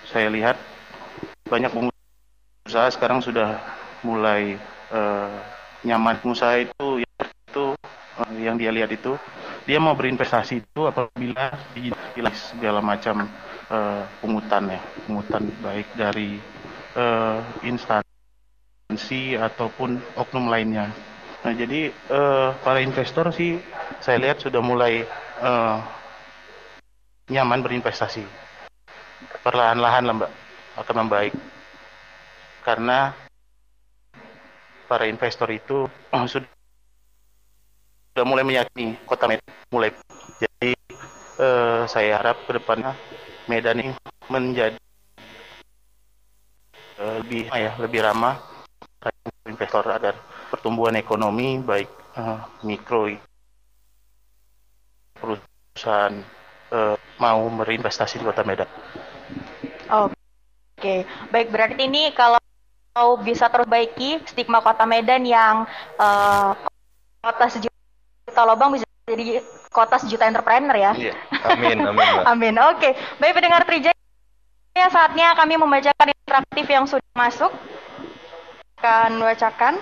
saya 0.07 0.29
lihat 0.31 0.57
banyak 1.51 1.75
pengusaha 1.75 2.88
sekarang 2.95 3.19
sudah 3.19 3.59
mulai 4.07 4.55
uh, 4.95 5.42
nyaman 5.83 6.23
pengusaha 6.23 6.62
itu 6.62 7.03
itu 7.03 7.64
uh, 8.23 8.31
yang 8.38 8.55
dia 8.55 8.71
lihat 8.71 8.95
itu 8.95 9.19
dia 9.66 9.83
mau 9.83 9.98
berinvestasi 9.98 10.62
itu 10.62 10.81
apabila 10.87 11.50
dijelas 11.74 12.55
segala 12.55 12.79
macam 12.79 13.26
uh, 13.66 14.07
pungutan 14.22 14.70
ya 14.70 14.81
pungutan 15.05 15.50
baik 15.59 15.90
dari 15.98 16.38
uh, 16.94 17.42
instansi 17.66 19.35
ataupun 19.35 19.98
oknum 20.14 20.46
lainnya. 20.46 20.94
Nah 21.42 21.52
jadi 21.52 21.90
uh, 22.09 22.55
para 22.62 22.79
investor 22.79 23.35
sih 23.35 23.59
saya 23.98 24.22
lihat 24.22 24.38
sudah 24.38 24.62
mulai 24.62 25.02
uh, 25.42 25.83
nyaman 27.26 27.59
berinvestasi 27.59 28.22
perlahan-lahan 29.42 30.05
lah 30.07 30.14
mbak 30.14 30.33
akan 30.79 30.96
membaik 31.02 31.35
karena 32.62 33.14
para 34.87 35.11
investor 35.11 35.50
itu 35.50 35.90
sudah 36.33 36.56
sudah 38.16 38.24
mulai 38.24 38.48
meyakini 38.48 38.96
kota 39.05 39.29
Medan 39.29 39.44
mulai. 39.68 39.92
Jadi 40.40 40.72
eh, 41.37 41.81
saya 41.85 42.16
harap 42.16 42.48
ke 42.48 42.57
depannya 42.57 42.96
Medan 43.44 43.76
ini 43.76 43.92
menjadi 44.33 44.81
eh, 46.96 47.14
lebih 47.20 47.52
ya 47.52 47.76
lebih 47.76 48.00
ramah. 48.00 48.40
Investor 49.44 49.85
agar 49.92 50.16
pertumbuhan 50.48 50.96
ekonomi 50.96 51.61
baik 51.61 51.92
eh, 52.16 52.40
mikro 52.64 53.12
perusahaan 55.20 56.16
eh, 56.72 56.96
mau 57.20 57.44
berinvestasi 57.52 58.16
di 58.16 58.24
kota 58.24 58.48
Medan. 58.48 58.68
Oke, 59.92 61.05
baik. 61.29 61.52
Berarti 61.52 61.85
ini 61.85 62.16
kalau 62.16 62.40
bisa 63.20 63.52
terus 63.52 63.68
baiki 63.68 64.24
stigma 64.24 64.64
kota 64.64 64.88
Medan 64.88 65.29
yang 65.29 65.68
eh, 66.00 66.52
kota 67.20 67.52
sejuta 67.52 67.75
lubang 68.44 68.75
bisa 68.75 68.85
jadi 69.07 69.38
kota 69.70 70.03
sejuta 70.03 70.27
entrepreneur 70.27 70.75
ya. 70.75 70.92
Iya. 70.99 71.14
Amin, 71.46 71.79
amin. 71.79 72.09
Amin. 72.33 72.55
Oke, 72.59 72.90
baik 73.22 73.38
pendengar 73.38 73.62
Trijaya, 73.62 73.94
saatnya 74.90 75.31
kami 75.38 75.55
membacakan 75.55 76.11
interaktif 76.11 76.66
yang 76.66 76.85
sudah 76.90 77.12
masuk. 77.14 77.53
Akan 78.83 79.22
bacakan 79.22 79.79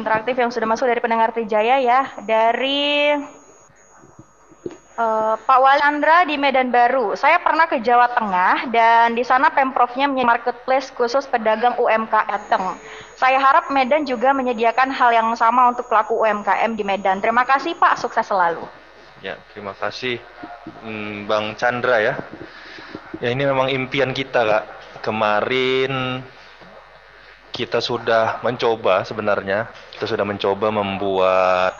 interaktif 0.00 0.34
yang 0.40 0.48
sudah 0.48 0.66
masuk 0.66 0.88
dari 0.88 1.04
pendengar 1.04 1.36
Trijaya 1.36 1.84
ya, 1.84 2.00
dari 2.24 3.12
eh, 4.98 5.34
Pak 5.38 5.58
Wali 5.58 5.82
Andra 5.82 6.24
di 6.28 6.36
Medan 6.36 6.68
Baru. 6.68 7.16
Saya 7.16 7.40
pernah 7.40 7.68
ke 7.68 7.80
Jawa 7.80 8.12
Tengah 8.12 8.68
dan 8.72 9.16
di 9.16 9.24
sana 9.24 9.52
pemprovnya 9.52 10.08
menyediakan 10.08 10.24
marketplace 10.24 10.92
khusus 10.92 11.24
pedagang 11.28 11.76
UMKM. 11.76 12.76
Saya 13.16 13.38
harap 13.38 13.70
Medan 13.70 14.02
juga 14.02 14.34
menyediakan 14.34 14.90
hal 14.90 15.14
yang 15.14 15.28
sama 15.38 15.70
untuk 15.70 15.86
pelaku 15.86 16.20
UMKM 16.20 16.74
di 16.74 16.84
Medan. 16.84 17.22
Terima 17.22 17.46
kasih 17.46 17.78
Pak, 17.78 18.00
sukses 18.00 18.26
selalu. 18.26 18.64
Ya, 19.22 19.38
terima 19.54 19.70
kasih 19.78 20.18
hmm, 20.82 21.30
Bang 21.30 21.54
Chandra 21.54 22.02
ya. 22.02 22.14
Ya 23.22 23.30
ini 23.30 23.46
memang 23.46 23.70
impian 23.70 24.10
kita 24.10 24.42
kak. 24.42 24.64
Kemarin 25.02 26.22
kita 27.54 27.78
sudah 27.78 28.42
mencoba 28.42 29.06
sebenarnya, 29.06 29.70
kita 29.94 30.10
sudah 30.10 30.26
mencoba 30.26 30.74
membuat 30.74 31.76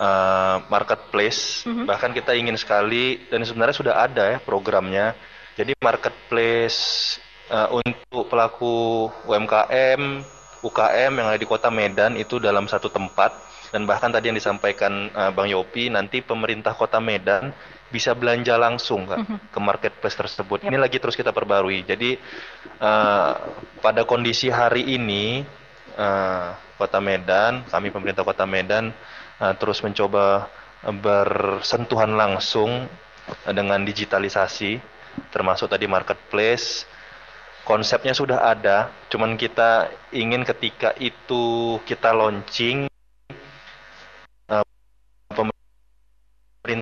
uh, 0.00 0.56
marketplace. 0.72 1.68
Mhm. 1.68 1.84
Bahkan 1.84 2.10
kita 2.16 2.32
ingin 2.32 2.56
sekali 2.56 3.28
dan 3.28 3.44
sebenarnya 3.44 3.76
sudah 3.76 3.94
ada 4.00 4.24
ya 4.34 4.38
programnya. 4.40 5.12
Jadi 5.60 5.76
marketplace 5.76 7.20
uh, 7.52 7.68
untuk 7.76 8.32
pelaku 8.32 9.06
UMKM, 9.28 10.24
UKM 10.64 11.12
yang 11.12 11.28
ada 11.28 11.38
di 11.38 11.44
Kota 11.44 11.68
Medan 11.68 12.16
itu 12.16 12.40
dalam 12.40 12.64
satu 12.64 12.88
tempat 12.88 13.36
dan 13.70 13.86
bahkan 13.86 14.10
tadi 14.10 14.32
yang 14.32 14.38
disampaikan 14.38 15.12
uh, 15.12 15.30
Bang 15.30 15.52
Yopi 15.52 15.92
nanti 15.92 16.24
pemerintah 16.24 16.72
Kota 16.72 16.98
Medan 16.98 17.52
bisa 17.90 18.14
belanja 18.14 18.54
langsung 18.54 19.02
Kak, 19.02 19.50
ke 19.50 19.58
marketplace 19.58 20.14
tersebut. 20.14 20.62
Ini 20.62 20.78
lagi 20.78 21.02
terus 21.02 21.18
kita 21.18 21.34
perbarui. 21.34 21.82
Jadi 21.82 22.14
uh, 22.78 23.32
pada 23.82 24.06
kondisi 24.06 24.46
hari 24.46 24.94
ini 24.94 25.42
uh, 25.98 26.54
Kota 26.78 27.02
Medan, 27.02 27.66
kami 27.66 27.90
pemerintah 27.90 28.22
Kota 28.22 28.46
Medan 28.46 28.94
uh, 29.40 29.54
terus 29.56 29.82
mencoba 29.82 30.46
uh, 30.84 30.94
bersentuhan 30.94 32.14
langsung 32.14 32.86
uh, 33.48 33.52
dengan 33.56 33.82
digitalisasi 33.82 34.78
termasuk 35.34 35.72
tadi 35.72 35.90
marketplace 35.90 36.86
konsepnya 37.64 38.10
sudah 38.16 38.50
ada, 38.50 38.90
cuman 39.12 39.36
kita 39.38 39.90
ingin 40.10 40.42
ketika 40.42 40.90
itu 40.98 41.76
kita 41.84 42.10
launching 42.10 42.90
eh, 44.50 44.66
pemerintah 45.30 46.80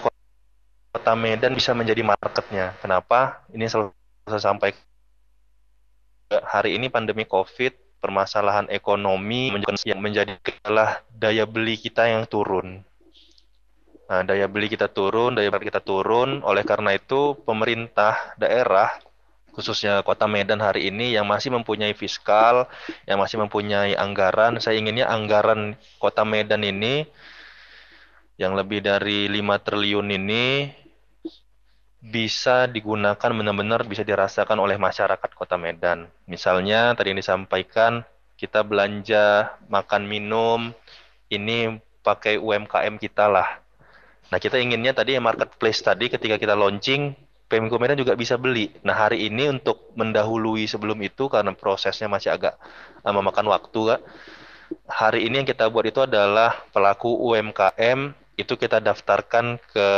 kota 0.00 1.12
Medan 1.18 1.52
bisa 1.52 1.76
menjadi 1.76 2.00
marketnya. 2.06 2.72
Kenapa? 2.80 3.44
Ini 3.52 3.68
selalu 3.68 3.92
saya 4.32 4.40
sampaikan 4.40 4.80
hari 6.46 6.78
ini 6.78 6.88
pandemi 6.88 7.28
COVID, 7.28 7.76
permasalahan 8.02 8.66
ekonomi 8.66 9.54
yang 9.86 10.02
menjadi 10.02 10.34
adalah 10.66 10.98
daya 11.14 11.46
beli 11.46 11.78
kita 11.78 12.10
yang 12.10 12.26
turun. 12.26 12.82
Nah, 14.10 14.20
daya 14.26 14.50
beli 14.50 14.66
kita 14.66 14.90
turun, 14.90 15.38
daya 15.38 15.48
beli 15.54 15.70
kita 15.70 15.78
turun. 15.78 16.42
Oleh 16.42 16.66
karena 16.66 16.98
itu, 16.98 17.38
pemerintah 17.46 18.34
daerah 18.34 18.90
khususnya 19.54 20.02
Kota 20.02 20.26
Medan 20.26 20.58
hari 20.64 20.90
ini 20.90 21.14
yang 21.14 21.28
masih 21.28 21.54
mempunyai 21.54 21.94
fiskal, 21.94 22.66
yang 23.06 23.22
masih 23.22 23.38
mempunyai 23.38 23.94
anggaran. 23.94 24.58
Saya 24.58 24.82
inginnya 24.82 25.06
anggaran 25.06 25.78
Kota 26.02 26.26
Medan 26.26 26.66
ini 26.66 27.06
yang 28.40 28.58
lebih 28.58 28.82
dari 28.82 29.30
5 29.30 29.38
triliun 29.62 30.08
ini 30.18 30.72
bisa 32.02 32.66
digunakan 32.66 33.30
benar-benar 33.30 33.86
bisa 33.86 34.02
dirasakan 34.02 34.58
oleh 34.58 34.74
masyarakat 34.74 35.30
Kota 35.38 35.54
Medan. 35.54 36.10
Misalnya 36.26 36.98
tadi 36.98 37.14
yang 37.14 37.22
disampaikan 37.22 38.02
kita 38.34 38.66
belanja 38.66 39.54
makan 39.70 40.10
minum 40.10 40.74
ini 41.30 41.78
pakai 42.02 42.42
UMKM 42.42 42.98
kita 42.98 43.30
lah. 43.30 43.62
Nah, 44.34 44.42
kita 44.42 44.58
inginnya 44.58 44.90
tadi 44.90 45.14
yang 45.14 45.22
marketplace 45.22 45.78
tadi 45.78 46.10
ketika 46.10 46.42
kita 46.42 46.58
launching 46.58 47.14
Pemko 47.46 47.78
Medan 47.78 48.00
juga 48.00 48.18
bisa 48.18 48.34
beli. 48.34 48.72
Nah, 48.82 48.96
hari 48.96 49.30
ini 49.30 49.52
untuk 49.52 49.94
mendahului 49.94 50.66
sebelum 50.66 50.98
itu 51.04 51.30
karena 51.30 51.54
prosesnya 51.54 52.10
masih 52.10 52.34
agak 52.34 52.58
uh, 53.04 53.12
memakan 53.12 53.46
waktu, 53.52 53.80
Kak. 53.94 54.00
Hari 54.88 55.28
ini 55.28 55.44
yang 55.44 55.48
kita 55.48 55.68
buat 55.68 55.84
itu 55.84 56.00
adalah 56.02 56.64
pelaku 56.72 57.12
UMKM 57.12 58.16
itu 58.40 58.56
kita 58.56 58.80
daftarkan 58.80 59.60
ke 59.70 59.88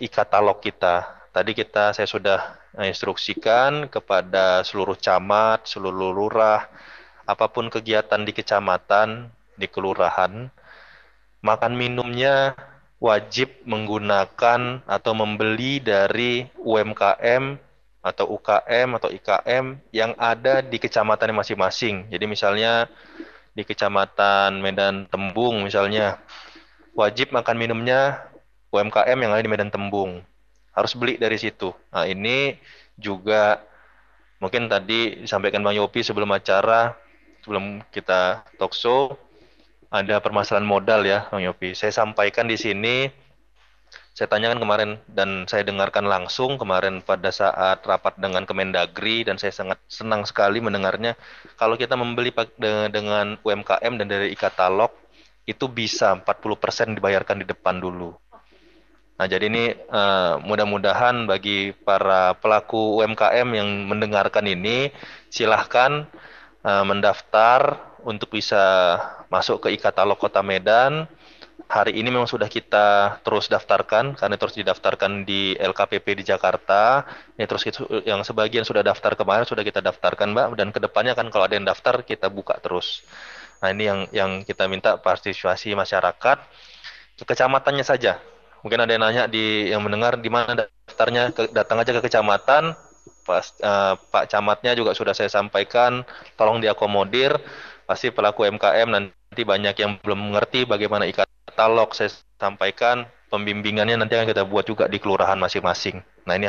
e-katalog 0.00 0.64
kita. 0.64 1.23
Tadi 1.34 1.50
kita 1.50 1.90
saya 1.90 2.06
sudah 2.06 2.62
instruksikan 2.78 3.90
kepada 3.90 4.62
seluruh 4.62 4.94
camat, 4.94 5.66
seluruh 5.66 6.14
lurah, 6.14 6.70
apa 7.26 7.50
pun 7.50 7.66
kegiatan 7.66 8.22
di 8.22 8.30
kecamatan, 8.30 9.34
di 9.58 9.66
kelurahan, 9.66 10.46
makan 11.42 11.72
minumnya 11.74 12.54
wajib 13.02 13.50
menggunakan 13.66 14.86
atau 14.86 15.12
membeli 15.12 15.82
dari 15.82 16.46
UMKM 16.62 17.58
atau 17.98 18.30
UKM 18.38 18.88
atau 18.94 19.10
IKM 19.10 19.64
yang 19.90 20.14
ada 20.14 20.62
di 20.62 20.78
kecamatan 20.78 21.34
masing-masing. 21.34 22.14
Jadi 22.14 22.30
misalnya 22.30 22.86
di 23.58 23.66
kecamatan 23.66 24.62
Medan 24.62 25.10
Tembung 25.10 25.66
misalnya 25.66 26.22
wajib 26.94 27.34
makan 27.34 27.58
minumnya 27.58 28.22
UMKM 28.70 29.18
yang 29.18 29.32
ada 29.34 29.42
di 29.42 29.50
Medan 29.50 29.74
Tembung. 29.74 30.22
Harus 30.74 30.92
beli 30.98 31.16
dari 31.16 31.38
situ. 31.38 31.70
Nah, 31.94 32.04
ini 32.04 32.58
juga 32.98 33.62
Mungkin 34.44 34.68
tadi 34.68 35.24
disampaikan 35.24 35.64
Bang 35.64 35.72
Yopi 35.72 36.04
sebelum 36.04 36.28
acara, 36.28 36.92
sebelum 37.40 37.80
kita 37.88 38.44
talk 38.60 38.76
show, 38.76 39.16
ada 39.88 40.20
permasalahan 40.20 40.68
modal 40.68 41.00
ya 41.08 41.24
Bang 41.32 41.40
Yopi. 41.40 41.72
Saya 41.72 41.96
sampaikan 41.96 42.44
di 42.44 42.60
sini, 42.60 43.08
saya 44.12 44.28
tanyakan 44.28 44.60
kemarin 44.60 44.90
dan 45.08 45.48
saya 45.48 45.64
dengarkan 45.64 46.04
langsung 46.04 46.60
kemarin 46.60 47.00
pada 47.00 47.32
saat 47.32 47.80
rapat 47.88 48.20
dengan 48.20 48.44
Kemendagri 48.44 49.24
dan 49.24 49.40
saya 49.40 49.48
sangat 49.54 49.80
senang 49.88 50.28
sekali 50.28 50.60
mendengarnya. 50.60 51.16
Kalau 51.56 51.80
kita 51.80 51.96
membeli 51.96 52.28
dengan 52.92 53.40
UMKM 53.40 53.92
dan 53.96 54.06
dari 54.12 54.28
e-katalog, 54.28 54.92
itu 55.48 55.72
bisa 55.72 56.20
40% 56.20 57.00
dibayarkan 57.00 57.40
di 57.40 57.46
depan 57.48 57.80
dulu. 57.80 58.12
Nah, 59.14 59.30
jadi 59.30 59.46
ini 59.46 59.70
uh, 59.94 60.42
mudah-mudahan 60.42 61.30
bagi 61.30 61.70
para 61.70 62.34
pelaku 62.34 62.98
UMKM 62.98 63.46
yang 63.54 63.86
mendengarkan 63.86 64.42
ini, 64.50 64.90
silahkan 65.30 66.10
uh, 66.66 66.82
mendaftar 66.82 67.78
untuk 68.02 68.34
bisa 68.34 68.98
masuk 69.30 69.62
ke 69.62 69.78
e-katalog 69.78 70.18
Kota 70.18 70.42
Medan. 70.42 71.06
Hari 71.70 71.94
ini 71.94 72.10
memang 72.10 72.26
sudah 72.26 72.50
kita 72.50 73.22
terus 73.22 73.46
daftarkan, 73.46 74.18
karena 74.18 74.34
terus 74.34 74.58
didaftarkan 74.58 75.22
di 75.22 75.54
LKPP 75.62 76.18
di 76.18 76.24
Jakarta. 76.26 77.06
Ini 77.38 77.46
terus 77.46 77.62
itu, 77.70 77.86
yang 78.02 78.26
sebagian 78.26 78.66
sudah 78.66 78.82
daftar 78.82 79.14
kemarin 79.14 79.46
sudah 79.46 79.62
kita 79.62 79.78
daftarkan, 79.78 80.34
Mbak. 80.34 80.46
Dan 80.58 80.68
ke 80.74 80.82
depannya 80.82 81.14
kan 81.14 81.30
kalau 81.30 81.46
ada 81.46 81.54
yang 81.54 81.64
daftar 81.64 82.02
kita 82.02 82.26
buka 82.34 82.58
terus. 82.58 83.06
Nah, 83.62 83.70
ini 83.70 83.86
yang 83.86 84.00
yang 84.10 84.30
kita 84.42 84.66
minta 84.66 84.98
partisipasi 84.98 85.72
masyarakat. 85.78 86.42
Kecamatannya 87.14 87.86
saja, 87.86 88.18
mungkin 88.64 88.80
ada 88.80 88.90
yang 88.96 89.04
nanya 89.04 89.24
di 89.28 89.68
yang 89.68 89.84
mendengar 89.84 90.16
di 90.16 90.32
mana 90.32 90.56
daftarnya? 90.56 91.30
Ke, 91.36 91.52
datang 91.52 91.84
aja 91.84 91.92
ke 91.92 92.00
kecamatan. 92.00 92.72
Pas 93.24 93.52
uh, 93.60 93.94
Pak 93.96 94.32
Camatnya 94.32 94.72
juga 94.72 94.96
sudah 94.96 95.12
saya 95.12 95.28
sampaikan 95.28 96.02
tolong 96.40 96.64
diakomodir. 96.64 97.36
Pasti 97.84 98.08
pelaku 98.08 98.48
MKM 98.48 98.88
nanti 98.88 99.42
banyak 99.44 99.76
yang 99.76 100.00
belum 100.00 100.32
mengerti 100.32 100.64
bagaimana 100.64 101.04
e-katalog 101.04 101.92
saya 101.92 102.08
sampaikan. 102.40 103.04
Pembimbingannya 103.28 104.00
nanti 104.00 104.16
akan 104.16 104.30
kita 104.30 104.48
buat 104.48 104.64
juga 104.64 104.88
di 104.88 104.96
kelurahan 104.96 105.36
masing-masing. 105.36 106.00
Nah 106.24 106.34
ini 106.38 106.48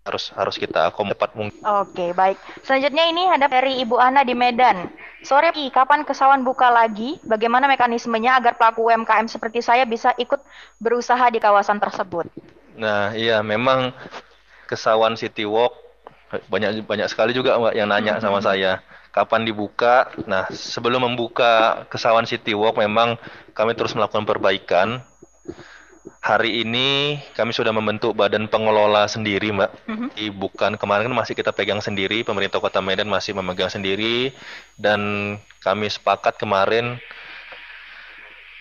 harus 0.00 0.32
harus 0.32 0.56
kita 0.56 0.88
akomodir 0.88 1.16
cepat 1.20 1.30
mungkin. 1.36 1.60
Oke, 1.84 2.16
baik. 2.16 2.40
Selanjutnya 2.64 3.04
ini 3.12 3.28
ada 3.28 3.46
dari 3.46 3.84
Ibu 3.84 4.00
Ana 4.00 4.24
di 4.24 4.32
Medan. 4.32 4.88
Sore 5.20 5.52
kapan 5.52 6.08
kesawan 6.08 6.40
buka 6.40 6.72
lagi? 6.72 7.20
Bagaimana 7.28 7.68
mekanismenya 7.68 8.40
agar 8.40 8.56
pelaku 8.56 8.88
UMKM 8.88 9.28
seperti 9.28 9.60
saya 9.60 9.84
bisa 9.84 10.16
ikut 10.16 10.40
berusaha 10.80 11.28
di 11.28 11.36
kawasan 11.36 11.76
tersebut? 11.76 12.24
Nah, 12.80 13.12
iya 13.12 13.44
memang 13.44 13.92
kesawan 14.64 15.20
City 15.20 15.44
Walk 15.44 15.76
banyak 16.48 16.86
banyak 16.86 17.10
sekali 17.10 17.34
juga 17.34 17.58
Mbak 17.58 17.74
yang 17.74 17.88
nanya 17.90 18.14
sama 18.22 18.38
mm-hmm. 18.38 18.46
saya 18.46 18.72
kapan 19.12 19.42
dibuka. 19.44 20.08
Nah, 20.24 20.48
sebelum 20.48 21.04
membuka 21.04 21.84
kesawan 21.92 22.24
City 22.24 22.56
Walk 22.56 22.80
memang 22.80 23.20
kami 23.52 23.76
terus 23.76 23.92
melakukan 23.92 24.24
perbaikan 24.24 25.04
hari 26.18 26.66
ini 26.66 27.22
kami 27.38 27.54
sudah 27.54 27.70
membentuk 27.70 28.18
badan 28.18 28.50
pengelola 28.50 29.06
sendiri, 29.06 29.54
Mbak. 29.54 29.70
Mm-hmm. 29.86 30.08
Bukan 30.34 30.72
kemarin 30.74 31.06
kan 31.06 31.16
masih 31.22 31.38
kita 31.38 31.54
pegang 31.54 31.78
sendiri, 31.78 32.26
pemerintah 32.26 32.58
Kota 32.58 32.82
Medan 32.82 33.06
masih 33.06 33.38
memegang 33.38 33.70
sendiri, 33.70 34.34
dan 34.74 35.00
kami 35.62 35.86
sepakat 35.86 36.34
kemarin 36.42 36.98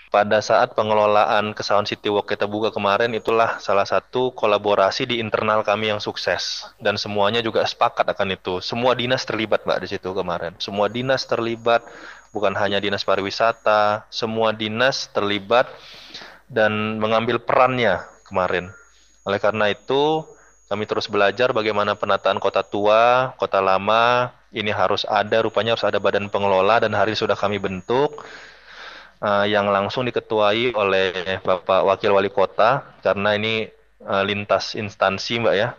pada 0.09 0.41
saat 0.41 0.73
pengelolaan 0.73 1.53
kesawan 1.53 1.85
City 1.85 2.09
Walk 2.09 2.33
kita 2.33 2.49
buka 2.49 2.73
kemarin 2.73 3.13
itulah 3.13 3.61
salah 3.61 3.85
satu 3.85 4.33
kolaborasi 4.33 5.05
di 5.05 5.21
internal 5.21 5.61
kami 5.61 5.93
yang 5.93 6.01
sukses 6.01 6.65
dan 6.81 6.97
semuanya 6.97 7.45
juga 7.45 7.61
sepakat 7.61 8.09
akan 8.09 8.33
itu. 8.33 8.57
Semua 8.57 8.97
dinas 8.97 9.21
terlibat 9.21 9.69
Mbak 9.69 9.79
di 9.85 9.87
situ 9.93 10.09
kemarin. 10.17 10.57
Semua 10.57 10.89
dinas 10.89 11.29
terlibat, 11.29 11.85
bukan 12.33 12.57
hanya 12.57 12.81
dinas 12.81 13.05
pariwisata, 13.05 14.09
semua 14.09 14.49
dinas 14.49 15.13
terlibat 15.13 15.69
dan 16.49 16.97
mengambil 16.97 17.37
perannya 17.39 18.03
kemarin. 18.25 18.73
Oleh 19.23 19.37
karena 19.37 19.69
itu, 19.69 20.25
kami 20.65 20.89
terus 20.89 21.05
belajar 21.05 21.53
bagaimana 21.53 21.93
penataan 21.93 22.41
kota 22.41 22.65
tua, 22.65 23.33
kota 23.37 23.61
lama, 23.61 24.33
ini 24.49 24.73
harus 24.73 25.05
ada, 25.05 25.45
rupanya 25.45 25.77
harus 25.77 25.85
ada 25.85 26.01
badan 26.01 26.29
pengelola 26.29 26.81
dan 26.81 26.93
hari 26.97 27.13
sudah 27.13 27.37
kami 27.37 27.61
bentuk 27.61 28.25
uh, 29.21 29.45
yang 29.45 29.69
langsung 29.69 30.09
diketuai 30.09 30.73
oleh 30.73 31.37
Bapak 31.45 31.85
Wakil 31.85 32.11
Wali 32.13 32.33
Kota 32.33 32.97
karena 33.05 33.37
ini 33.37 33.69
uh, 34.03 34.25
lintas 34.25 34.73
instansi 34.73 35.39
Mbak 35.41 35.55
ya. 35.55 35.77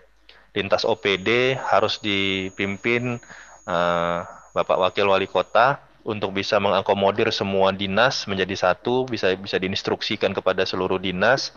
Lintas 0.50 0.82
OPD 0.82 1.58
harus 1.58 2.02
dipimpin 2.02 3.18
uh, 3.66 4.18
Bapak 4.54 4.78
Wakil 4.78 5.06
Wali 5.06 5.26
Kota 5.30 5.78
untuk 6.10 6.34
bisa 6.34 6.58
mengakomodir 6.58 7.30
semua 7.30 7.70
dinas 7.70 8.26
menjadi 8.26 8.68
satu, 8.68 9.06
bisa 9.06 9.30
bisa 9.38 9.56
diinstruksikan 9.56 10.34
kepada 10.34 10.66
seluruh 10.66 10.98
dinas. 10.98 11.54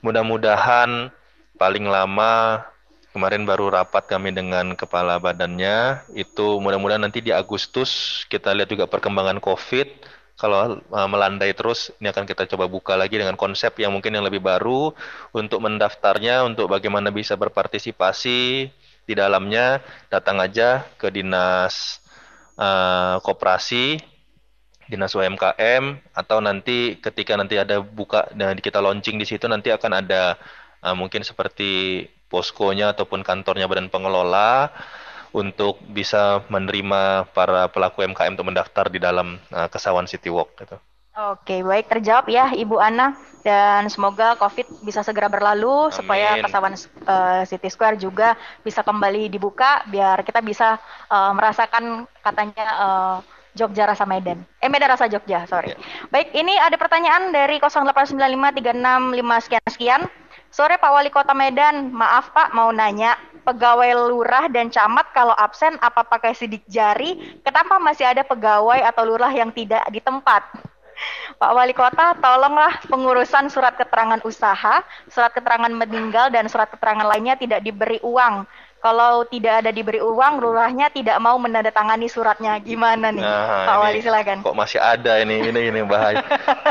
Mudah-mudahan 0.00 1.10
paling 1.58 1.86
lama 1.90 2.62
kemarin 3.12 3.44
baru 3.44 3.68
rapat 3.70 4.08
kami 4.08 4.32
dengan 4.32 4.72
kepala 4.72 5.20
badannya. 5.20 6.06
Itu 6.16 6.58
mudah-mudahan 6.58 7.04
nanti 7.06 7.20
di 7.20 7.30
Agustus 7.30 8.22
kita 8.26 8.50
lihat 8.56 8.72
juga 8.72 8.88
perkembangan 8.88 9.38
COVID. 9.38 10.14
Kalau 10.40 10.80
uh, 10.80 11.08
melandai 11.12 11.54
terus 11.54 11.94
ini 12.02 12.10
akan 12.10 12.26
kita 12.26 12.50
coba 12.50 12.66
buka 12.66 12.98
lagi 12.98 13.14
dengan 13.14 13.38
konsep 13.38 13.78
yang 13.78 13.94
mungkin 13.94 14.16
yang 14.16 14.26
lebih 14.26 14.42
baru 14.42 14.90
untuk 15.30 15.62
mendaftarnya 15.62 16.42
untuk 16.42 16.66
bagaimana 16.72 17.14
bisa 17.14 17.38
berpartisipasi 17.38 18.66
di 19.06 19.14
dalamnya. 19.14 19.78
Datang 20.10 20.42
aja 20.42 20.82
ke 20.98 21.14
dinas 21.14 22.01
uh, 22.62 23.16
koperasi, 23.26 23.98
dinas 24.86 25.10
UMKM, 25.18 25.98
atau 26.14 26.38
nanti 26.38 27.02
ketika 27.02 27.34
nanti 27.34 27.58
ada 27.58 27.82
buka 27.82 28.30
dan 28.38 28.54
kita 28.62 28.78
launching 28.78 29.18
di 29.18 29.26
situ 29.26 29.50
nanti 29.50 29.74
akan 29.74 29.92
ada 29.98 30.38
uh, 30.86 30.94
mungkin 30.94 31.26
seperti 31.26 32.06
poskonya 32.30 32.94
ataupun 32.94 33.26
kantornya 33.26 33.66
badan 33.66 33.90
pengelola 33.90 34.70
untuk 35.32 35.80
bisa 35.88 36.44
menerima 36.52 37.32
para 37.32 37.68
pelaku 37.72 38.04
UMKM 38.04 38.36
untuk 38.36 38.48
mendaftar 38.52 38.86
di 38.92 39.00
dalam 39.00 39.40
uh, 39.50 39.68
Kesawan 39.68 40.06
City 40.06 40.28
Walk 40.28 40.54
gitu. 40.60 40.76
Oke, 41.12 41.60
baik 41.60 41.92
terjawab 41.92 42.24
ya 42.32 42.56
Ibu 42.56 42.80
Ana 42.80 43.12
dan 43.44 43.84
semoga 43.92 44.32
COVID 44.40 44.80
bisa 44.80 45.04
segera 45.04 45.28
berlalu 45.28 45.90
Amin. 45.90 45.92
supaya 45.92 46.40
Kesawan 46.40 46.72
uh, 47.04 47.42
City 47.44 47.68
Square 47.68 48.00
juga 48.00 48.32
bisa 48.64 48.80
kembali 48.80 49.28
dibuka 49.28 49.84
biar 49.92 50.24
kita 50.24 50.40
bisa 50.40 50.80
uh, 51.12 51.36
merasakan 51.36 52.08
katanya 52.24 52.66
uh, 52.80 53.16
Jogja 53.52 53.84
rasa 53.84 54.08
Medan. 54.08 54.40
Eh 54.64 54.72
Medan 54.72 54.96
rasa 54.96 55.04
Jogja, 55.04 55.44
sorry. 55.44 55.76
Yeah. 55.76 56.08
Baik, 56.08 56.32
ini 56.32 56.56
ada 56.56 56.80
pertanyaan 56.80 57.28
dari 57.36 57.60
0895365 57.60 59.44
sekian 59.44 59.64
sekian. 59.68 60.02
Sore 60.48 60.80
Pak 60.80 60.88
Wali 60.88 61.12
Kota 61.12 61.36
Medan, 61.36 61.92
maaf 61.92 62.32
Pak 62.32 62.56
mau 62.56 62.72
nanya, 62.72 63.20
pegawai 63.44 64.08
lurah 64.08 64.48
dan 64.48 64.72
camat 64.72 65.12
kalau 65.12 65.36
absen 65.36 65.76
apa 65.84 66.08
pakai 66.08 66.32
sidik 66.32 66.64
jari? 66.64 67.40
Kenapa 67.44 67.76
masih 67.76 68.08
ada 68.08 68.24
pegawai 68.24 68.80
atau 68.80 69.04
lurah 69.04 69.32
yang 69.32 69.52
tidak 69.52 69.84
di 69.92 70.00
tempat? 70.00 70.71
Pak 71.38 71.52
Wali 71.52 71.74
Kota, 71.74 72.14
tolonglah 72.22 72.82
pengurusan 72.86 73.50
surat 73.50 73.74
keterangan 73.74 74.22
usaha, 74.22 74.84
surat 75.10 75.32
keterangan 75.34 75.70
meninggal, 75.70 76.30
dan 76.30 76.46
surat 76.46 76.70
keterangan 76.70 77.06
lainnya 77.06 77.34
tidak 77.34 77.64
diberi 77.66 77.98
uang. 78.04 78.46
Kalau 78.82 79.22
tidak 79.30 79.62
ada 79.62 79.70
diberi 79.70 80.02
uang, 80.02 80.42
lurahnya 80.42 80.90
tidak 80.90 81.14
mau 81.22 81.38
menandatangani 81.38 82.10
suratnya. 82.10 82.58
Gimana 82.58 83.14
nih, 83.14 83.22
nah, 83.22 83.62
Pak 83.62 83.76
Wali 83.78 83.98
silakan. 84.02 84.42
Kok 84.42 84.58
masih 84.58 84.82
ada 84.82 85.22
ini, 85.22 85.38
ini 85.38 85.70
ini 85.70 85.80
bahaya. 85.86 86.18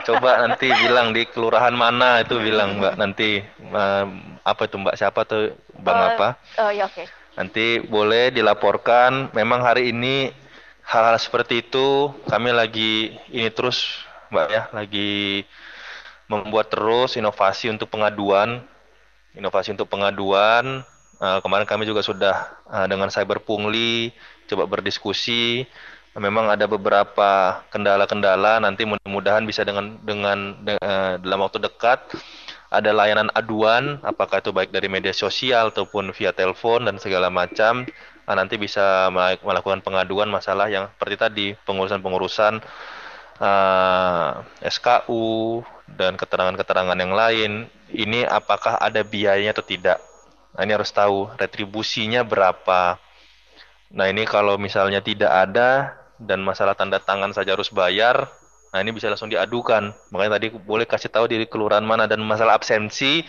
Coba 0.03 0.43
nanti 0.43 0.67
bilang 0.67 1.15
di 1.15 1.23
kelurahan 1.23 1.71
mana 1.71 2.19
itu 2.19 2.35
bilang 2.35 2.83
Mbak 2.83 2.93
nanti 2.99 3.39
uh, 3.71 4.05
apa 4.43 4.61
itu 4.67 4.75
Mbak 4.75 4.95
siapa 4.99 5.23
tuh 5.23 5.55
Bang 5.79 6.03
uh, 6.03 6.07
apa? 6.11 6.27
Oh 6.59 6.67
ya 6.67 6.91
oke. 6.91 6.99
Okay. 6.99 7.07
Nanti 7.39 7.79
boleh 7.79 8.35
dilaporkan. 8.35 9.31
Memang 9.31 9.63
hari 9.63 9.95
ini 9.95 10.35
hal-hal 10.83 11.15
seperti 11.15 11.63
itu 11.63 12.11
kami 12.27 12.51
lagi 12.51 13.15
ini 13.31 13.47
terus 13.55 14.03
Mbak 14.31 14.47
ya, 14.47 14.63
lagi 14.71 15.43
membuat 16.31 16.71
terus 16.71 17.19
inovasi 17.19 17.67
untuk 17.67 17.91
pengaduan, 17.91 18.63
inovasi 19.35 19.75
untuk 19.75 19.91
pengaduan. 19.91 20.87
Uh, 21.21 21.37
kemarin 21.43 21.67
kami 21.67 21.85
juga 21.85 22.01
sudah 22.01 22.49
uh, 22.65 22.87
dengan 22.87 23.11
Cyber 23.11 23.43
Pungli 23.43 24.15
coba 24.47 24.65
berdiskusi. 24.65 25.67
Memang 26.15 26.47
ada 26.47 26.63
beberapa 26.63 27.59
kendala-kendala. 27.75 28.63
Nanti 28.63 28.87
mudah-mudahan 28.87 29.43
bisa 29.43 29.67
dengan 29.67 29.99
dengan 30.03 30.55
de, 30.63 30.79
uh, 30.79 31.19
dalam 31.19 31.43
waktu 31.43 31.59
dekat 31.59 31.99
ada 32.71 32.95
layanan 32.95 33.27
aduan, 33.35 33.99
apakah 33.99 34.39
itu 34.39 34.55
baik 34.55 34.71
dari 34.71 34.87
media 34.87 35.11
sosial 35.11 35.75
ataupun 35.75 36.15
via 36.15 36.31
telepon 36.31 36.87
dan 36.87 36.95
segala 37.03 37.27
macam. 37.27 37.83
Nah, 38.23 38.35
nanti 38.39 38.55
bisa 38.55 39.11
melakukan 39.43 39.83
pengaduan 39.83 40.31
masalah 40.31 40.71
yang 40.71 40.87
seperti 40.95 41.15
tadi 41.19 41.47
pengurusan-pengurusan 41.67 42.63
uh, 43.41 44.45
eh, 44.61 44.69
SKU 44.69 45.65
dan 45.97 46.13
keterangan-keterangan 46.15 46.95
yang 46.95 47.13
lain, 47.17 47.51
ini 47.91 48.23
apakah 48.23 48.77
ada 48.77 49.01
biayanya 49.01 49.57
atau 49.57 49.65
tidak? 49.65 49.97
Nah, 50.53 50.61
ini 50.63 50.71
harus 50.77 50.93
tahu 50.93 51.33
retribusinya 51.35 52.21
berapa. 52.21 53.01
Nah 53.91 54.07
ini 54.07 54.23
kalau 54.23 54.55
misalnya 54.55 55.03
tidak 55.03 55.27
ada 55.27 55.99
dan 56.15 56.39
masalah 56.39 56.77
tanda 56.79 57.01
tangan 57.03 57.35
saja 57.35 57.59
harus 57.59 57.67
bayar, 57.67 58.31
nah 58.71 58.79
ini 58.79 58.95
bisa 58.95 59.11
langsung 59.11 59.27
diadukan. 59.27 59.91
Makanya 60.15 60.39
tadi 60.39 60.47
boleh 60.55 60.87
kasih 60.87 61.11
tahu 61.11 61.27
di 61.27 61.43
kelurahan 61.43 61.83
mana 61.83 62.07
dan 62.07 62.23
masalah 62.23 62.55
absensi 62.55 63.19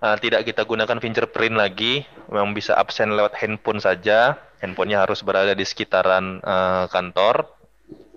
uh, 0.00 0.16
tidak 0.20 0.44
kita 0.46 0.62
gunakan 0.62 0.98
fingerprint 1.00 1.56
lagi, 1.56 2.04
memang 2.28 2.52
bisa 2.52 2.76
absen 2.76 3.14
lewat 3.14 3.36
handphone 3.40 3.80
saja. 3.80 4.36
Handphonenya 4.56 5.04
harus 5.04 5.20
berada 5.20 5.52
di 5.52 5.64
sekitaran 5.68 6.40
uh, 6.40 6.88
kantor. 6.88 7.55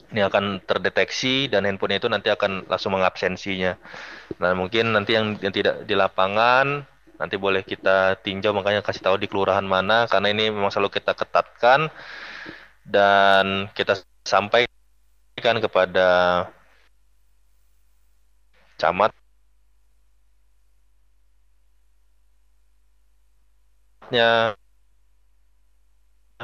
Ini 0.09 0.25
akan 0.25 0.65
terdeteksi 0.65 1.45
dan 1.53 1.69
handphonenya 1.69 2.01
itu 2.01 2.09
nanti 2.09 2.29
akan 2.33 2.65
langsung 2.65 2.97
mengabsensinya. 2.97 3.77
Nah 4.41 4.51
mungkin 4.57 4.89
nanti 4.95 5.13
yang, 5.13 5.37
yang 5.37 5.53
tidak 5.53 5.85
di 5.85 5.93
lapangan 5.93 6.81
nanti 7.19 7.35
boleh 7.35 7.61
kita 7.67 8.15
tinjau 8.23 8.55
makanya 8.55 8.79
kasih 8.81 9.03
tahu 9.03 9.19
di 9.19 9.27
kelurahan 9.27 9.65
mana 9.67 10.07
karena 10.07 10.31
ini 10.31 10.49
memang 10.55 10.71
selalu 10.71 10.89
kita 10.97 11.11
ketatkan 11.13 11.91
dan 12.87 13.67
kita 13.75 13.99
sampaikan 14.23 15.57
kepada 15.59 16.07
camat 18.79 19.11
nya 24.11 24.58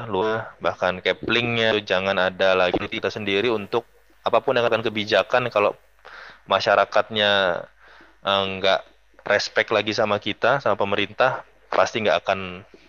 luar 0.03 0.59
bahkan 0.59 0.99
caplingnya 0.99 1.79
jangan 1.79 2.19
ada 2.19 2.51
lagi 2.51 2.83
kita 2.91 3.07
sendiri 3.07 3.47
untuk 3.47 3.87
apa 4.27 4.43
pun 4.43 4.59
yang 4.59 4.67
akan 4.67 4.83
kebijakan 4.83 5.47
kalau 5.47 5.71
masyarakatnya 6.51 7.63
eh, 8.27 8.79
respect 9.25 9.71
lagi 9.71 9.95
sama 9.95 10.19
kita 10.19 10.59
sama 10.59 10.75
pemerintah 10.75 11.47
pasti 11.71 12.03
nggak 12.03 12.17
akan 12.27 12.39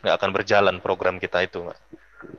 nggak 0.02 0.16
akan 0.18 0.30
berjalan 0.34 0.76
program 0.82 1.16
kita 1.22 1.46
itu 1.46 1.64
mbak. 1.64 1.78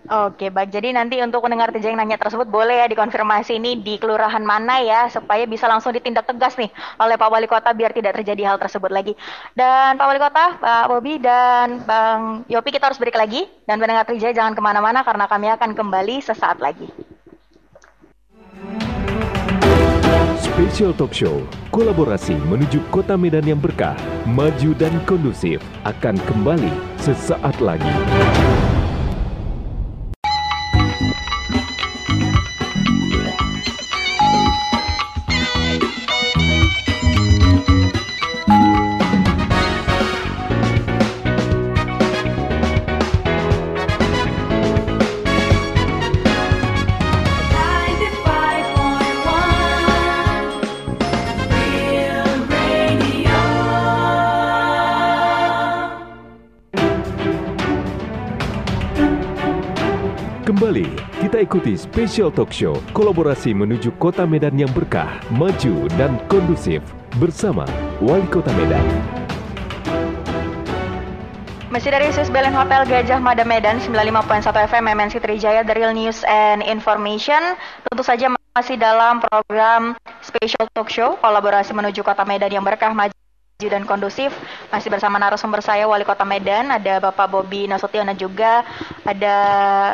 Oke, 0.07 0.47
baik. 0.47 0.71
Jadi 0.71 0.95
nanti 0.95 1.19
untuk 1.19 1.43
mendengar 1.43 1.69
TJ 1.69 1.91
yang 1.91 1.99
nanya 1.99 2.15
tersebut 2.15 2.47
boleh 2.47 2.79
ya 2.79 2.87
dikonfirmasi 2.87 3.59
ini 3.59 3.83
di 3.83 3.99
kelurahan 3.99 4.39
mana 4.39 4.79
ya 4.79 5.11
supaya 5.11 5.43
bisa 5.43 5.67
langsung 5.67 5.91
ditindak 5.91 6.23
tegas 6.23 6.55
nih 6.55 6.71
oleh 6.97 7.19
Pak 7.19 7.27
Wali 7.27 7.43
Kota 7.43 7.75
biar 7.75 7.91
tidak 7.91 8.15
terjadi 8.15 8.55
hal 8.55 8.57
tersebut 8.57 8.87
lagi. 8.87 9.13
Dan 9.51 9.99
Pak 9.99 10.07
Wali 10.07 10.19
Kota, 10.23 10.45
Pak 10.63 10.85
Bobi 10.87 11.19
dan 11.19 11.83
Bang 11.83 12.47
Yopi 12.47 12.71
kita 12.71 12.87
harus 12.87 12.97
break 12.97 13.19
lagi 13.19 13.51
dan 13.67 13.83
mendengar 13.83 14.07
TJ 14.07 14.31
jangan 14.31 14.55
ke 14.55 14.61
mana-mana 14.63 15.03
karena 15.03 15.27
kami 15.27 15.51
akan 15.51 15.75
kembali 15.75 16.23
sesaat 16.23 16.63
lagi. 16.63 16.87
Special 20.39 20.95
Talk 20.95 21.13
Show, 21.13 21.45
kolaborasi 21.69 22.33
menuju 22.47 22.81
kota 22.89 23.13
Medan 23.13 23.45
yang 23.45 23.61
berkah, 23.61 23.93
maju 24.25 24.71
dan 24.79 24.95
kondusif 25.05 25.61
akan 25.85 26.17
kembali 26.25 26.73
sesaat 26.97 27.59
lagi. 27.61 27.93
Ikuti 61.47 61.79
Special 61.79 62.27
Talk 62.27 62.51
Show 62.51 62.75
kolaborasi 62.91 63.55
menuju 63.55 63.95
kota 64.03 64.27
Medan 64.27 64.59
yang 64.59 64.67
berkah, 64.75 65.07
maju, 65.31 65.87
dan 65.95 66.19
kondusif 66.27 66.83
bersama 67.23 67.63
Wali 68.03 68.27
Kota 68.27 68.51
Medan. 68.59 68.83
Masih 71.71 71.87
dari 71.95 72.11
Swiss 72.11 72.27
Belen 72.27 72.51
Hotel 72.51 72.83
Gajah 72.83 73.23
Mada 73.23 73.47
Medan 73.47 73.79
95.1 73.79 74.43
FM 74.43 74.85
MNC 74.91 75.15
Trijaya 75.23 75.63
The 75.63 75.75
Real 75.75 75.95
News 75.95 76.23
and 76.27 76.63
Information 76.63 77.55
Tentu 77.87 78.03
saja 78.03 78.31
masih 78.55 78.75
dalam 78.75 79.23
program 79.23 79.95
Special 80.19 80.67
Talk 80.75 80.91
Show 80.91 81.15
kolaborasi 81.23 81.71
menuju 81.71 82.03
kota 82.03 82.27
Medan 82.27 82.51
yang 82.51 82.65
berkah, 82.65 82.91
maju 82.91 83.13
dan 83.57 83.89
kondusif. 83.89 84.29
Masih 84.69 84.93
bersama 84.93 85.17
narasumber 85.17 85.65
saya 85.65 85.89
Wali 85.89 86.05
Kota 86.05 86.21
Medan, 86.21 86.69
ada 86.69 87.01
Bapak 87.01 87.25
Bobi 87.25 87.65
Nasution 87.65 88.05
dan 88.05 88.13
juga 88.13 88.61
ada 89.01 89.35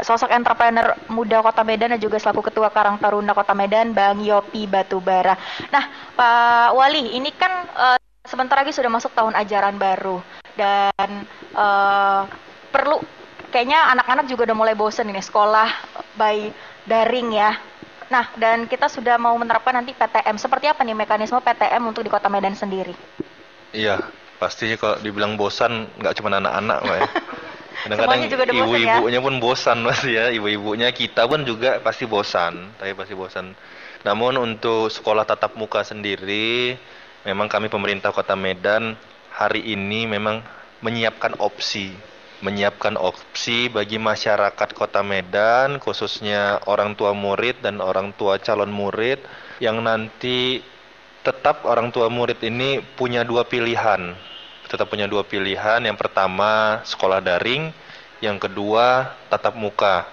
sosok 0.03 0.36
entrepreneur 0.36 0.91
muda 1.07 1.39
Kota 1.39 1.64
Medan 1.64 1.95
dan 1.95 2.01
juga 2.03 2.20
selaku 2.20 2.51
Ketua 2.51 2.68
Karang 2.76 2.99
Taruna 2.99 3.32
Kota 3.32 3.55
Medan 3.55 3.95
Bang 3.95 4.20
Yopi 4.20 4.68
Batubara. 4.68 5.39
Nah, 5.72 5.88
Pak 6.11 6.76
Wali, 6.76 7.16
ini 7.16 7.32
kan 7.32 7.64
uh, 7.72 7.95
sebentar 8.28 8.59
lagi 8.59 8.76
sudah 8.76 8.91
masuk 8.91 9.16
tahun 9.16 9.32
ajaran 9.32 9.80
baru 9.80 10.20
dan 10.59 11.24
uh, 11.55 12.28
perlu 12.68 12.99
kayaknya 13.47 13.95
anak-anak 13.95 14.28
juga 14.28 14.51
udah 14.51 14.57
mulai 14.59 14.76
bosen 14.76 15.07
ini 15.07 15.24
sekolah 15.24 15.72
by 16.20 16.51
daring 16.84 17.32
ya. 17.32 17.55
Nah, 18.11 18.28
dan 18.36 18.68
kita 18.68 18.91
sudah 18.91 19.16
mau 19.16 19.32
menerapkan 19.39 19.72
nanti 19.72 19.95
PTM. 19.95 20.36
Seperti 20.36 20.68
apa 20.68 20.84
nih 20.84 20.99
mekanisme 20.99 21.39
PTM 21.39 21.80
untuk 21.88 22.03
di 22.03 22.11
Kota 22.11 22.28
Medan 22.28 22.59
sendiri? 22.59 23.22
Iya, 23.74 23.99
pastinya 24.38 24.78
kalau 24.78 24.95
dibilang 25.01 25.34
bosan 25.34 25.89
nggak 25.97 26.13
cuma 26.21 26.30
anak-anak, 26.34 26.80
Mbak 26.86 26.97
ya. 26.97 27.09
Kadang-kadang 27.84 28.19
ya? 28.24 28.63
ibu-ibunya 28.63 29.19
ya? 29.19 29.26
pun 29.26 29.36
bosan 29.43 29.84
Mas 29.84 29.99
ya, 30.07 30.32
ibu-ibunya 30.32 30.88
kita 30.95 31.28
pun 31.28 31.43
juga 31.43 31.84
pasti 31.84 32.07
bosan, 32.07 32.71
tapi 32.80 32.95
pasti 32.95 33.11
bosan. 33.11 33.51
Namun 34.07 34.39
untuk 34.39 34.88
sekolah 34.88 35.28
tatap 35.28 35.59
muka 35.59 35.84
sendiri, 35.84 36.80
memang 37.28 37.51
kami 37.51 37.67
pemerintah 37.67 38.15
Kota 38.15 38.39
Medan 38.39 38.95
hari 39.34 39.74
ini 39.74 40.05
memang 40.07 40.45
menyiapkan 40.80 41.36
opsi 41.41 41.97
menyiapkan 42.43 42.99
opsi 42.99 43.71
bagi 43.71 43.95
masyarakat 43.95 44.76
Kota 44.76 44.99
Medan, 44.99 45.80
khususnya 45.80 46.59
orang 46.67 46.99
tua 46.99 47.15
murid 47.15 47.63
dan 47.63 47.80
orang 47.80 48.11
tua 48.19 48.36
calon 48.36 48.67
murid 48.67 49.24
yang 49.63 49.80
nanti 49.80 50.59
tetap 51.24 51.63
orang 51.63 51.89
tua 51.89 52.11
murid 52.11 52.38
ini 52.43 52.84
punya 52.84 53.24
dua 53.24 53.47
pilihan. 53.47 54.13
Tetap 54.67 54.91
punya 54.91 55.07
dua 55.07 55.24
pilihan. 55.24 55.80
Yang 55.80 55.97
pertama 55.97 56.84
sekolah 56.84 57.24
daring, 57.24 57.71
yang 58.19 58.36
kedua 58.36 59.15
tatap 59.32 59.55
muka. 59.55 60.03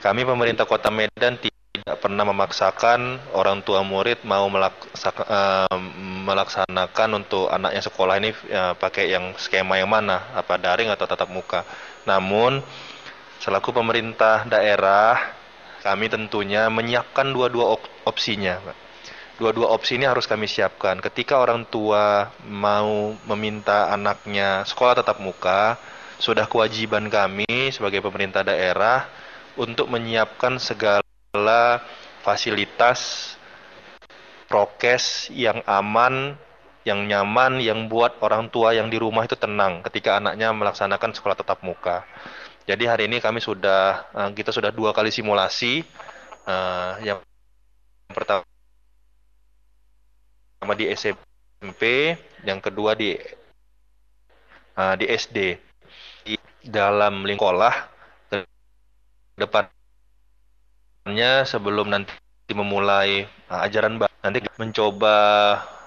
Kami 0.00 0.24
pemerintah 0.24 0.64
Kota 0.64 0.88
Medan 0.88 1.36
tidak 1.36 1.98
pernah 2.00 2.24
memaksakan 2.24 3.20
orang 3.36 3.60
tua 3.60 3.84
murid 3.84 4.22
mau 4.24 4.48
uh, 4.48 5.76
melaksanakan 6.24 7.08
untuk 7.20 7.50
anaknya 7.52 7.82
sekolah 7.84 8.14
ini 8.16 8.30
uh, 8.54 8.72
pakai 8.78 9.12
yang 9.12 9.34
skema 9.36 9.76
yang 9.76 9.90
mana, 9.90 10.30
apa 10.32 10.56
daring 10.56 10.88
atau 10.88 11.04
tatap 11.04 11.28
muka. 11.28 11.66
Namun 12.08 12.64
selaku 13.42 13.76
pemerintah 13.76 14.46
daerah 14.48 15.36
kami 15.84 16.08
tentunya 16.08 16.68
menyiapkan 16.72 17.28
dua-dua 17.28 17.76
op 17.76 17.82
opsinya, 18.08 18.56
Pak 18.60 18.89
dua-dua 19.40 19.72
opsi 19.72 19.96
ini 19.96 20.04
harus 20.04 20.28
kami 20.28 20.44
siapkan. 20.44 21.00
Ketika 21.00 21.40
orang 21.40 21.64
tua 21.64 22.28
mau 22.44 23.16
meminta 23.24 23.88
anaknya 23.88 24.68
sekolah 24.68 25.00
tatap 25.00 25.16
muka, 25.24 25.80
sudah 26.20 26.44
kewajiban 26.44 27.08
kami 27.08 27.72
sebagai 27.72 28.04
pemerintah 28.04 28.44
daerah 28.44 29.08
untuk 29.56 29.88
menyiapkan 29.88 30.60
segala 30.60 31.80
fasilitas 32.20 33.32
prokes 34.44 35.32
yang 35.32 35.64
aman, 35.64 36.36
yang 36.84 37.08
nyaman, 37.08 37.64
yang 37.64 37.88
buat 37.88 38.20
orang 38.20 38.52
tua 38.52 38.76
yang 38.76 38.92
di 38.92 39.00
rumah 39.00 39.24
itu 39.24 39.40
tenang 39.40 39.80
ketika 39.88 40.20
anaknya 40.20 40.52
melaksanakan 40.52 41.16
sekolah 41.16 41.40
tatap 41.40 41.64
muka. 41.64 42.04
Jadi 42.68 42.84
hari 42.84 43.08
ini 43.08 43.24
kami 43.24 43.40
sudah 43.40 44.04
eh, 44.12 44.30
kita 44.36 44.52
sudah 44.52 44.68
dua 44.68 44.92
kali 44.92 45.08
simulasi. 45.08 45.80
Uh, 46.40 46.96
yang 47.04 47.20
pertama 48.10 48.49
pertama 50.60 50.76
di 50.76 50.92
SMP, 50.92 52.12
yang 52.44 52.60
kedua 52.60 52.92
di 52.92 53.16
uh, 54.76 54.92
di 54.92 55.08
SD. 55.08 55.56
Di 56.28 56.36
dalam 56.68 57.24
lingkolah 57.24 57.72
depannya 59.40 59.72
sebelum 61.48 61.88
nanti 61.88 62.12
memulai 62.52 63.24
uh, 63.48 63.64
ajaran 63.64 63.96
baru 63.96 64.12
nanti 64.20 64.44
mencoba 64.60 65.16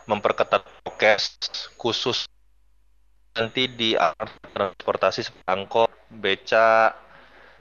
memperketat 0.10 0.66
prokes 0.82 1.38
khusus 1.78 2.26
nanti 3.38 3.70
di 3.70 3.94
transportasi 4.58 5.30
angkot, 5.54 5.94
beca 6.10 6.98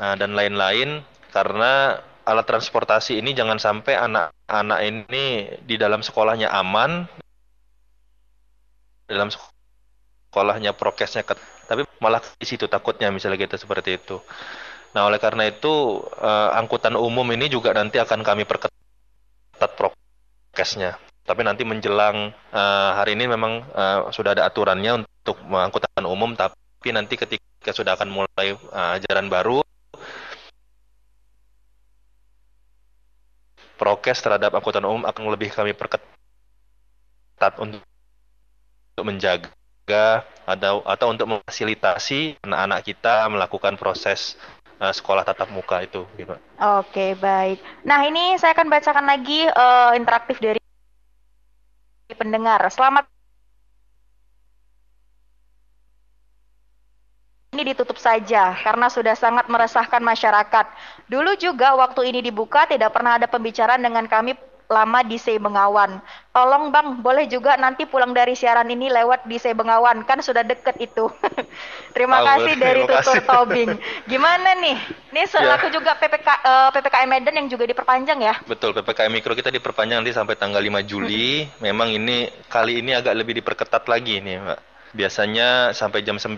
uh, 0.01 0.17
dan 0.17 0.33
lain-lain 0.33 1.05
karena 1.29 2.01
alat 2.23 2.47
transportasi 2.47 3.19
ini 3.19 3.35
jangan 3.35 3.59
sampai 3.59 3.99
anak-anak 3.99 4.79
ini 4.87 5.25
di 5.63 5.75
dalam 5.79 6.03
sekolahnya 6.03 6.51
aman, 6.51 7.07
dalam 9.11 9.29
sekolahnya 9.29 10.73
prokesnya, 10.73 11.27
tapi 11.67 11.83
malah 11.99 12.23
di 12.39 12.47
situ 12.47 12.71
takutnya 12.71 13.11
misalnya 13.11 13.39
kita 13.39 13.59
seperti 13.59 13.99
itu. 13.99 14.23
Nah, 14.93 15.09
oleh 15.09 15.17
karena 15.17 15.49
itu 15.49 16.05
uh, 16.05 16.53
angkutan 16.53 16.95
umum 17.01 17.25
ini 17.33 17.49
juga 17.49 17.73
nanti 17.73 17.97
akan 17.97 18.21
kami 18.21 18.45
perketat 18.45 19.73
prokesnya. 19.73 21.01
Tapi 21.23 21.41
nanti 21.47 21.63
menjelang 21.65 22.35
uh, 22.53 22.91
hari 22.99 23.17
ini 23.17 23.31
memang 23.31 23.65
uh, 23.73 24.11
sudah 24.13 24.37
ada 24.37 24.45
aturannya 24.45 25.01
untuk 25.01 25.39
angkutan 25.49 26.05
umum, 26.05 26.37
tapi 26.37 26.93
nanti 26.93 27.17
ketika 27.17 27.73
sudah 27.73 27.97
akan 27.97 28.11
mulai 28.11 28.53
uh, 28.53 28.99
ajaran 29.01 29.33
baru, 29.33 29.65
prokes 33.83 34.23
terhadap 34.23 34.55
angkutan 34.55 34.87
umum 34.87 35.03
akan 35.03 35.35
lebih 35.35 35.51
kami 35.51 35.75
perketat 35.75 37.59
untuk 37.59 37.83
menjaga 39.03 40.23
atau 40.47 40.87
atau 40.87 41.07
untuk 41.11 41.27
memfasilitasi 41.27 42.39
anak-anak 42.47 42.81
kita 42.87 43.27
melakukan 43.27 43.75
proses 43.75 44.39
uh, 44.79 44.95
sekolah 44.95 45.27
tatap 45.27 45.51
muka 45.51 45.83
itu 45.83 46.07
gitu. 46.15 46.39
Oke, 46.79 47.19
baik. 47.19 47.59
Nah, 47.83 48.07
ini 48.07 48.39
saya 48.39 48.55
akan 48.55 48.71
bacakan 48.71 49.07
lagi 49.11 49.51
uh, 49.51 49.99
interaktif 49.99 50.39
dari 50.39 50.63
pendengar. 52.15 52.63
Selamat 52.71 53.12
ini 57.53 57.77
ditutup 57.77 58.01
saja 58.01 58.57
karena 58.65 58.89
sudah 58.89 59.13
sangat 59.13 59.45
meresahkan 59.45 60.01
masyarakat. 60.01 60.73
Dulu 61.05 61.37
juga 61.37 61.77
waktu 61.77 62.09
ini 62.09 62.25
dibuka 62.25 62.65
tidak 62.65 62.97
pernah 62.97 63.21
ada 63.21 63.29
pembicaraan 63.29 63.85
dengan 63.85 64.09
kami 64.09 64.33
lama 64.73 65.05
di 65.05 65.21
C 65.21 65.37
Bengawan. 65.37 66.01
Tolong 66.33 66.73
Bang, 66.73 67.05
boleh 67.05 67.29
juga 67.29 67.61
nanti 67.61 67.85
pulang 67.85 68.17
dari 68.17 68.33
siaran 68.33 68.73
ini 68.73 68.89
lewat 68.89 69.29
di 69.29 69.37
C 69.37 69.53
Bengawan, 69.53 70.01
kan 70.09 70.25
sudah 70.25 70.41
deket 70.41 70.81
itu. 70.81 71.13
terima 71.95 72.25
oh, 72.25 72.33
kasih 72.33 72.57
dari 72.57 72.89
terima 72.89 73.05
Tutur 73.05 73.21
kasih. 73.21 73.29
Tobing. 73.29 73.71
Gimana 74.09 74.57
nih? 74.57 74.77
Ini 75.13 75.23
selaku 75.29 75.69
ya. 75.69 75.73
juga 75.77 75.93
PPK, 76.01 76.29
uh, 76.33 76.41
eh, 76.41 76.69
PPKM 76.73 77.09
Medan 77.13 77.37
yang 77.37 77.49
juga 77.53 77.69
diperpanjang 77.69 78.17
ya? 78.25 78.35
Betul, 78.49 78.73
PPKM 78.73 79.13
Mikro 79.13 79.37
kita 79.37 79.53
diperpanjang 79.53 80.01
nanti 80.01 80.17
sampai 80.17 80.41
tanggal 80.41 80.65
5 80.65 80.89
Juli. 80.89 81.45
Hmm. 81.45 81.69
Memang 81.69 81.93
ini 81.93 82.33
kali 82.49 82.81
ini 82.81 82.97
agak 82.97 83.13
lebih 83.13 83.37
diperketat 83.45 83.85
lagi 83.93 84.25
nih, 84.25 84.41
Mbak. 84.41 84.61
Biasanya 84.97 85.77
sampai 85.77 86.01
jam 86.01 86.17
9, 86.17 86.33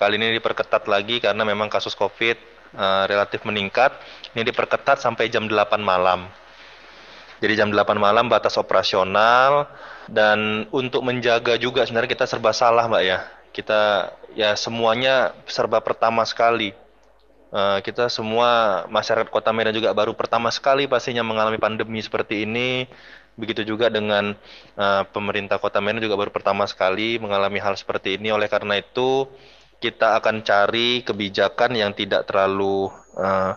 kali 0.00 0.16
ini 0.16 0.40
diperketat 0.40 0.88
lagi 0.88 1.20
karena 1.20 1.44
memang 1.44 1.68
kasus 1.68 1.92
Covid 1.92 2.40
uh, 2.72 3.04
relatif 3.04 3.44
meningkat. 3.44 3.92
Ini 4.32 4.48
diperketat 4.48 4.96
sampai 4.96 5.28
jam 5.28 5.44
8 5.44 5.76
malam. 5.84 6.24
Jadi 7.44 7.52
jam 7.52 7.68
8 7.68 8.00
malam 8.00 8.32
batas 8.32 8.56
operasional 8.56 9.68
dan 10.08 10.64
untuk 10.72 11.04
menjaga 11.04 11.60
juga 11.60 11.84
sebenarnya 11.84 12.16
kita 12.16 12.24
serba 12.24 12.56
salah 12.56 12.88
Mbak 12.88 13.02
ya. 13.04 13.18
Kita 13.52 13.80
ya 14.32 14.56
semuanya 14.56 15.36
serba 15.44 15.84
pertama 15.84 16.24
sekali. 16.24 16.72
Uh, 17.50 17.82
kita 17.84 18.06
semua 18.08 18.84
masyarakat 18.88 19.28
Kota 19.28 19.50
Medan 19.50 19.74
juga 19.74 19.90
baru 19.90 20.14
pertama 20.14 20.48
sekali 20.54 20.86
pastinya 20.88 21.20
mengalami 21.20 21.60
pandemi 21.60 22.00
seperti 22.00 22.48
ini. 22.48 22.88
Begitu 23.34 23.64
juga 23.64 23.88
dengan 23.88 24.36
uh, 24.76 25.02
pemerintah 25.08 25.56
Kota 25.56 25.80
Medan 25.80 26.04
juga 26.04 26.16
baru 26.20 26.30
pertama 26.30 26.68
sekali 26.68 27.16
mengalami 27.20 27.58
hal 27.58 27.74
seperti 27.74 28.20
ini. 28.20 28.30
Oleh 28.30 28.46
karena 28.46 28.78
itu 28.78 29.26
kita 29.80 30.20
akan 30.20 30.44
cari 30.44 31.00
kebijakan 31.00 31.72
yang 31.72 31.96
tidak 31.96 32.28
terlalu 32.28 32.92
uh, 33.16 33.56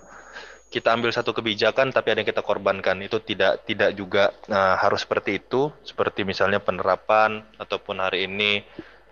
kita 0.72 0.90
ambil 0.90 1.14
satu 1.14 1.38
kebijakan 1.38 1.94
tapi 1.94 2.16
ada 2.16 2.24
yang 2.24 2.30
kita 2.32 2.42
korbankan. 2.42 2.98
Itu 3.04 3.22
tidak 3.22 3.68
tidak 3.68 3.94
juga 3.94 4.34
uh, 4.50 4.80
harus 4.80 5.06
seperti 5.06 5.44
itu. 5.44 5.70
Seperti 5.86 6.26
misalnya 6.26 6.64
penerapan 6.64 7.44
ataupun 7.60 8.02
hari 8.02 8.26
ini 8.26 8.64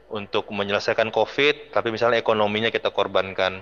untuk 0.10 0.50
menyelesaikan 0.50 1.12
COVID 1.14 1.76
tapi 1.76 1.94
misalnya 1.94 2.18
ekonominya 2.18 2.74
kita 2.74 2.90
korbankan. 2.90 3.62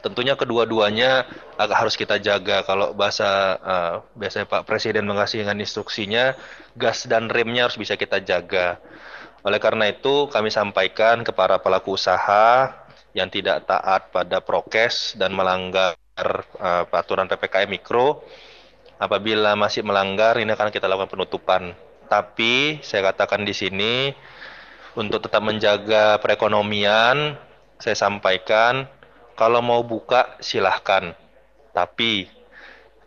Tentunya 0.00 0.32
kedua-duanya 0.32 1.28
agak 1.60 1.76
harus 1.76 1.94
kita 2.00 2.16
jaga. 2.16 2.64
Kalau 2.64 2.96
bahasa 2.96 3.60
uh, 3.60 3.94
biasanya 4.16 4.48
Pak 4.48 4.64
Presiden 4.64 5.04
mengasih 5.04 5.44
dengan 5.44 5.60
instruksinya 5.60 6.32
gas 6.72 7.04
dan 7.04 7.28
remnya 7.28 7.68
harus 7.68 7.76
bisa 7.76 8.00
kita 8.00 8.24
jaga 8.24 8.80
oleh 9.40 9.56
karena 9.56 9.88
itu 9.88 10.28
kami 10.28 10.52
sampaikan 10.52 11.24
ke 11.24 11.32
para 11.32 11.56
pelaku 11.60 11.96
usaha 11.96 12.68
yang 13.16 13.32
tidak 13.32 13.66
taat 13.66 14.12
pada 14.12 14.38
prokes 14.44 15.16
dan 15.16 15.32
melanggar 15.32 15.96
uh, 16.60 16.84
peraturan 16.86 17.26
PPKM 17.26 17.70
Mikro. 17.70 18.22
Apabila 19.00 19.56
masih 19.56 19.80
melanggar, 19.80 20.36
ini 20.36 20.52
akan 20.52 20.68
kita 20.68 20.84
lakukan 20.84 21.08
penutupan. 21.08 21.72
Tapi 22.04 22.84
saya 22.84 23.08
katakan 23.08 23.48
di 23.48 23.56
sini 23.56 24.12
untuk 24.92 25.24
tetap 25.24 25.40
menjaga 25.40 26.20
perekonomian, 26.20 27.38
saya 27.80 27.96
sampaikan 27.96 28.84
kalau 29.40 29.64
mau 29.64 29.80
buka 29.80 30.36
silahkan. 30.44 31.16
Tapi 31.72 32.28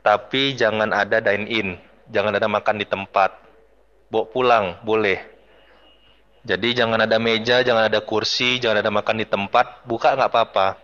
tapi 0.02 0.58
jangan 0.58 0.92
ada 0.92 1.22
dine 1.22 1.48
in, 1.48 1.68
jangan 2.10 2.36
ada 2.36 2.50
makan 2.50 2.82
di 2.82 2.88
tempat. 2.90 3.38
Bawa 4.10 4.26
pulang 4.34 4.66
boleh. 4.82 5.33
Jadi 6.44 6.76
jangan 6.76 7.00
ada 7.00 7.16
meja, 7.20 7.64
jangan 7.64 7.88
ada 7.88 8.04
kursi, 8.04 8.60
jangan 8.60 8.84
ada 8.84 8.92
makan 8.92 9.16
di 9.16 9.28
tempat. 9.28 9.88
Buka 9.88 10.12
nggak 10.12 10.32
apa-apa 10.32 10.84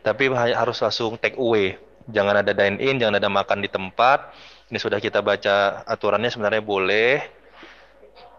tapi 0.00 0.32
harus 0.32 0.80
langsung 0.80 1.20
take 1.20 1.36
away. 1.36 1.76
Jangan 2.10 2.42
ada 2.42 2.52
dine 2.56 2.80
in, 2.80 2.96
jangan 2.98 3.20
ada 3.20 3.30
makan 3.30 3.60
di 3.62 3.70
tempat. 3.70 4.32
Ini 4.72 4.78
sudah 4.80 4.98
kita 4.98 5.20
baca 5.20 5.84
aturannya 5.86 6.32
sebenarnya 6.32 6.64
boleh. 6.64 7.20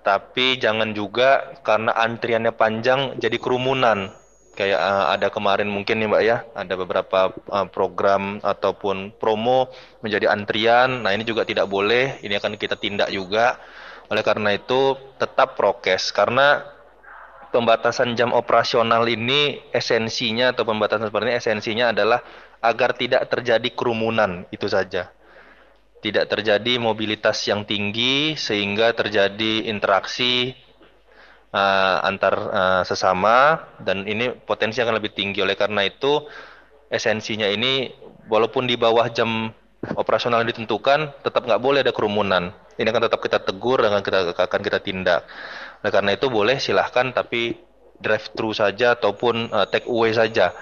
Tapi 0.02 0.58
jangan 0.58 0.98
juga 0.98 1.62
karena 1.62 1.94
antriannya 1.94 2.52
panjang 2.58 3.22
jadi 3.22 3.38
kerumunan. 3.38 4.10
Kayak 4.52 4.82
uh, 4.84 5.06
ada 5.16 5.32
kemarin 5.32 5.72
mungkin 5.72 6.02
nih 6.02 6.12
Mbak 6.12 6.24
ya, 6.28 6.38
ada 6.58 6.74
beberapa 6.76 7.32
uh, 7.32 7.68
program 7.72 8.44
ataupun 8.44 9.16
promo 9.16 9.72
menjadi 10.04 10.28
antrian. 10.28 11.06
Nah, 11.06 11.16
ini 11.16 11.24
juga 11.24 11.48
tidak 11.48 11.72
boleh. 11.72 12.20
Ini 12.20 12.36
akan 12.42 12.60
kita 12.60 12.76
tindak 12.76 13.14
juga. 13.14 13.62
Oleh 14.12 14.28
karena 14.28 14.52
itu 14.52 15.00
tetap 15.16 15.56
prokes 15.56 16.12
karena 16.12 16.68
pembatasan 17.56 18.12
jam 18.20 18.36
operasional 18.36 19.08
ini 19.08 19.64
esensinya 19.72 20.52
atau 20.52 20.68
pembatasan 20.68 21.08
seperti 21.08 21.32
ini 21.32 21.36
esensinya 21.40 21.86
adalah 21.96 22.20
agar 22.60 22.92
tidak 23.00 23.32
terjadi 23.32 23.72
kerumunan 23.72 24.44
itu 24.52 24.68
saja. 24.68 25.08
Tidak 26.02 26.28
terjadi 26.28 26.82
mobilitas 26.82 27.40
yang 27.48 27.64
tinggi 27.64 28.36
sehingga 28.36 28.92
terjadi 28.92 29.70
interaksi 29.70 30.60
uh, 31.54 32.04
antar 32.04 32.36
uh, 32.36 32.84
sesama 32.84 33.70
dan 33.80 34.04
ini 34.04 34.34
potensi 34.34 34.84
akan 34.84 34.98
lebih 34.98 35.14
tinggi. 35.16 35.40
Oleh 35.40 35.56
karena 35.56 35.88
itu 35.88 36.26
esensinya 36.92 37.48
ini 37.48 37.94
walaupun 38.28 38.68
di 38.68 38.76
bawah 38.76 39.08
jam 39.08 39.56
operasional 39.98 40.46
yang 40.46 40.50
ditentukan 40.54 41.10
tetap 41.26 41.42
nggak 41.46 41.62
boleh 41.62 41.82
ada 41.82 41.94
kerumunan. 41.94 42.54
Ini 42.78 42.88
akan 42.90 43.04
tetap 43.10 43.20
kita 43.22 43.42
tegur 43.42 43.82
dan 43.82 43.94
akan 43.98 44.04
kita 44.06 44.20
akan 44.38 44.62
kita 44.62 44.80
tindak. 44.82 45.26
Nah, 45.82 45.90
karena 45.90 46.14
itu 46.14 46.30
boleh 46.30 46.62
silahkan 46.62 47.10
tapi 47.10 47.58
drive 47.98 48.34
thru 48.34 48.54
saja 48.54 48.94
ataupun 48.98 49.50
uh, 49.50 49.66
take 49.70 49.90
away 49.90 50.14
saja. 50.14 50.54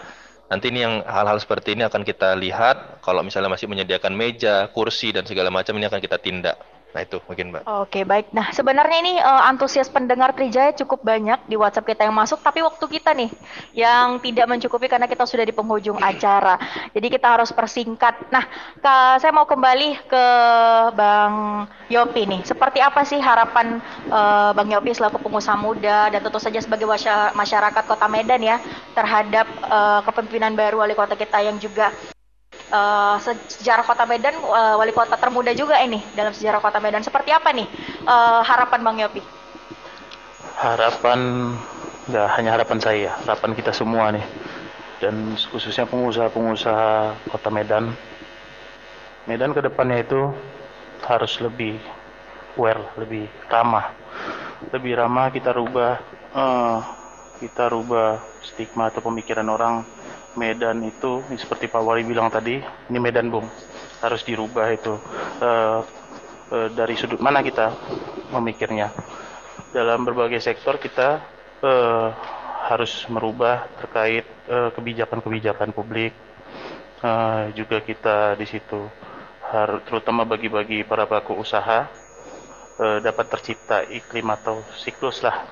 Nanti 0.50 0.74
ini 0.74 0.82
yang 0.82 1.06
hal-hal 1.06 1.38
seperti 1.38 1.78
ini 1.78 1.86
akan 1.86 2.02
kita 2.02 2.34
lihat. 2.40 3.04
Kalau 3.06 3.22
misalnya 3.22 3.54
masih 3.54 3.70
menyediakan 3.70 4.16
meja, 4.16 4.66
kursi 4.74 5.14
dan 5.14 5.28
segala 5.28 5.54
macam 5.54 5.78
ini 5.78 5.86
akan 5.86 6.02
kita 6.02 6.18
tindak. 6.18 6.58
Nah 6.90 7.02
itu 7.06 7.22
mungkin 7.30 7.54
Mbak. 7.54 7.64
Oke 7.86 8.02
baik. 8.02 8.34
Nah 8.34 8.50
sebenarnya 8.50 8.98
ini 9.06 9.14
uh, 9.22 9.46
antusias 9.46 9.86
pendengar 9.90 10.34
Trijaya 10.34 10.74
cukup 10.74 11.06
banyak 11.06 11.46
di 11.46 11.54
WhatsApp 11.54 11.86
kita 11.86 12.10
yang 12.10 12.18
masuk, 12.18 12.42
tapi 12.42 12.66
waktu 12.66 12.82
kita 12.82 13.14
nih 13.14 13.30
yang 13.78 14.18
tidak 14.18 14.50
mencukupi 14.50 14.90
karena 14.90 15.06
kita 15.06 15.30
sudah 15.30 15.46
di 15.46 15.54
penghujung 15.54 16.02
acara. 16.02 16.58
Jadi 16.92 17.08
kita 17.14 17.28
harus 17.38 17.54
persingkat. 17.54 18.34
Nah 18.34 18.44
ke, 18.82 18.94
saya 19.22 19.30
mau 19.30 19.46
kembali 19.46 20.10
ke 20.10 20.26
Bang 20.98 21.66
Yopi 21.94 22.26
nih. 22.26 22.42
Seperti 22.46 22.82
apa 22.82 23.06
sih 23.06 23.22
harapan 23.22 23.78
uh, 24.10 24.52
Bang 24.58 24.74
Yopi 24.74 24.90
selaku 24.98 25.22
pengusaha 25.22 25.58
muda 25.58 26.10
dan 26.10 26.20
tentu 26.26 26.42
saja 26.42 26.58
sebagai 26.58 26.90
masyarakat 27.38 27.84
Kota 27.86 28.10
Medan 28.10 28.42
ya 28.42 28.58
terhadap 28.98 29.46
uh, 29.70 30.02
kepemimpinan 30.10 30.58
baru 30.58 30.82
wali 30.82 30.98
kota 30.98 31.14
kita 31.14 31.42
yang 31.46 31.62
juga 31.62 31.94
uh, 32.72 33.18
sejarah 33.22 33.86
Kota 33.86 34.06
Medan 34.06 34.38
uh, 34.40 34.78
wali 34.78 34.94
kota 34.94 35.18
termuda 35.18 35.52
juga 35.54 35.82
ini 35.82 36.02
dalam 36.14 36.34
sejarah 36.34 36.62
Kota 36.62 36.80
Medan. 36.82 37.04
Seperti 37.06 37.34
apa 37.34 37.50
nih 37.54 37.68
uh, 38.06 38.42
harapan 38.46 38.80
Bang 38.82 38.98
Yopi? 38.98 39.22
Harapan 40.60 41.20
nggak 42.10 42.28
hanya 42.40 42.52
harapan 42.58 42.80
saya, 42.82 43.12
harapan 43.26 43.52
kita 43.54 43.72
semua 43.72 44.10
nih 44.10 44.26
dan 45.00 45.34
khususnya 45.52 45.88
pengusaha-pengusaha 45.88 47.16
Kota 47.32 47.50
Medan. 47.50 47.96
Medan 49.28 49.54
ke 49.54 49.62
depannya 49.62 50.02
itu 50.02 50.34
harus 51.06 51.38
lebih 51.40 51.78
aware, 52.58 52.82
lebih 53.00 53.30
ramah, 53.48 53.96
lebih 54.74 55.00
ramah 55.00 55.32
kita 55.32 55.56
rubah, 55.56 56.02
uh, 56.36 56.80
kita 57.40 57.72
rubah 57.72 58.20
stigma 58.44 58.92
atau 58.92 59.00
pemikiran 59.00 59.48
orang 59.48 59.88
Medan 60.40 60.80
itu 60.88 61.20
seperti 61.36 61.68
Pak 61.68 61.84
Wali 61.84 62.08
bilang 62.08 62.32
tadi 62.32 62.64
ini 62.64 63.00
Medan 63.04 63.28
Bung. 63.28 63.44
Harus 64.00 64.24
dirubah 64.24 64.72
itu 64.72 64.96
uh, 65.44 65.84
uh, 66.56 66.68
dari 66.72 66.96
sudut 66.96 67.20
mana 67.20 67.44
kita 67.44 67.76
memikirnya. 68.32 68.96
Dalam 69.76 70.08
berbagai 70.08 70.40
sektor 70.40 70.80
kita 70.80 71.20
uh, 71.60 72.08
harus 72.72 73.04
merubah 73.12 73.68
terkait 73.84 74.24
kebijakan-kebijakan 74.50 75.74
publik. 75.74 76.14
Juga 77.58 77.80
kita 77.82 78.36
di 78.36 78.46
situ 78.46 78.82
harus 79.50 79.82
terutama 79.88 80.28
bagi-bagi 80.28 80.86
para 80.86 81.08
pelaku 81.10 81.40
usaha 81.40 81.90
dapat 82.78 83.26
tercipta 83.32 83.88
iklim 83.88 84.28
atau 84.30 84.62
siklus 84.78 85.24
lah 85.26 85.48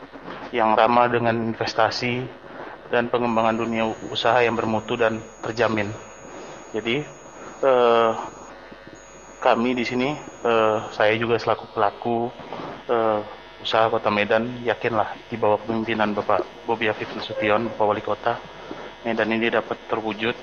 yang 0.52 0.76
ramah 0.76 1.08
dengan 1.10 1.34
investasi 1.34 2.28
dan 2.88 3.12
pengembangan 3.12 3.60
dunia 3.60 3.92
usaha 4.08 4.40
yang 4.40 4.56
bermutu 4.56 4.96
dan 4.96 5.20
terjamin. 5.44 5.92
Jadi 6.72 7.04
uh, 7.64 8.12
kami 9.44 9.76
di 9.78 9.84
sini, 9.84 10.16
uh, 10.44 10.88
saya 10.92 11.14
juga 11.20 11.38
selaku 11.40 11.66
pelaku 11.76 12.18
uh, 12.90 13.22
usaha 13.62 13.92
Kota 13.92 14.08
Medan, 14.14 14.64
yakinlah 14.64 15.18
di 15.28 15.36
bawah 15.36 15.60
kepemimpinan 15.62 16.14
Bapak 16.16 16.46
Bobi 16.64 16.88
Afif 16.88 17.10
Nasution, 17.16 17.68
Bapak 17.74 17.86
Wali 17.86 18.04
Kota, 18.04 18.34
Medan 19.04 19.32
ini 19.34 19.52
dapat 19.52 19.78
terwujud 19.88 20.36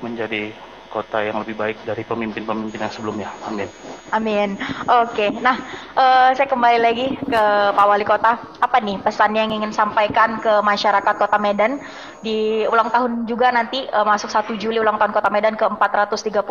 menjadi 0.00 0.54
kota 0.90 1.22
yang 1.22 1.38
lebih 1.40 1.54
baik 1.54 1.86
dari 1.86 2.02
pemimpin-pemimpin 2.02 2.82
yang 2.82 2.90
sebelumnya. 2.92 3.30
Amin. 3.46 3.70
Amin. 4.10 4.58
Oke, 4.90 5.30
nah 5.38 5.54
uh, 5.94 6.34
saya 6.34 6.50
kembali 6.50 6.78
lagi 6.82 7.06
ke 7.14 7.42
Pak 7.72 7.86
Wali 7.86 8.02
Kota. 8.02 8.42
Apa 8.58 8.82
nih 8.82 8.98
pesan 8.98 9.38
yang 9.38 9.54
ingin 9.54 9.70
sampaikan 9.70 10.42
ke 10.42 10.50
masyarakat 10.60 11.14
Kota 11.14 11.38
Medan 11.38 11.78
di 12.20 12.66
ulang 12.66 12.90
tahun 12.90 13.30
juga 13.30 13.54
nanti 13.54 13.86
uh, 13.94 14.02
masuk 14.02 14.28
1 14.28 14.50
Juli 14.58 14.82
ulang 14.82 14.98
tahun 14.98 15.14
Kota 15.14 15.30
Medan 15.30 15.54
ke 15.54 15.62
431 15.62 16.42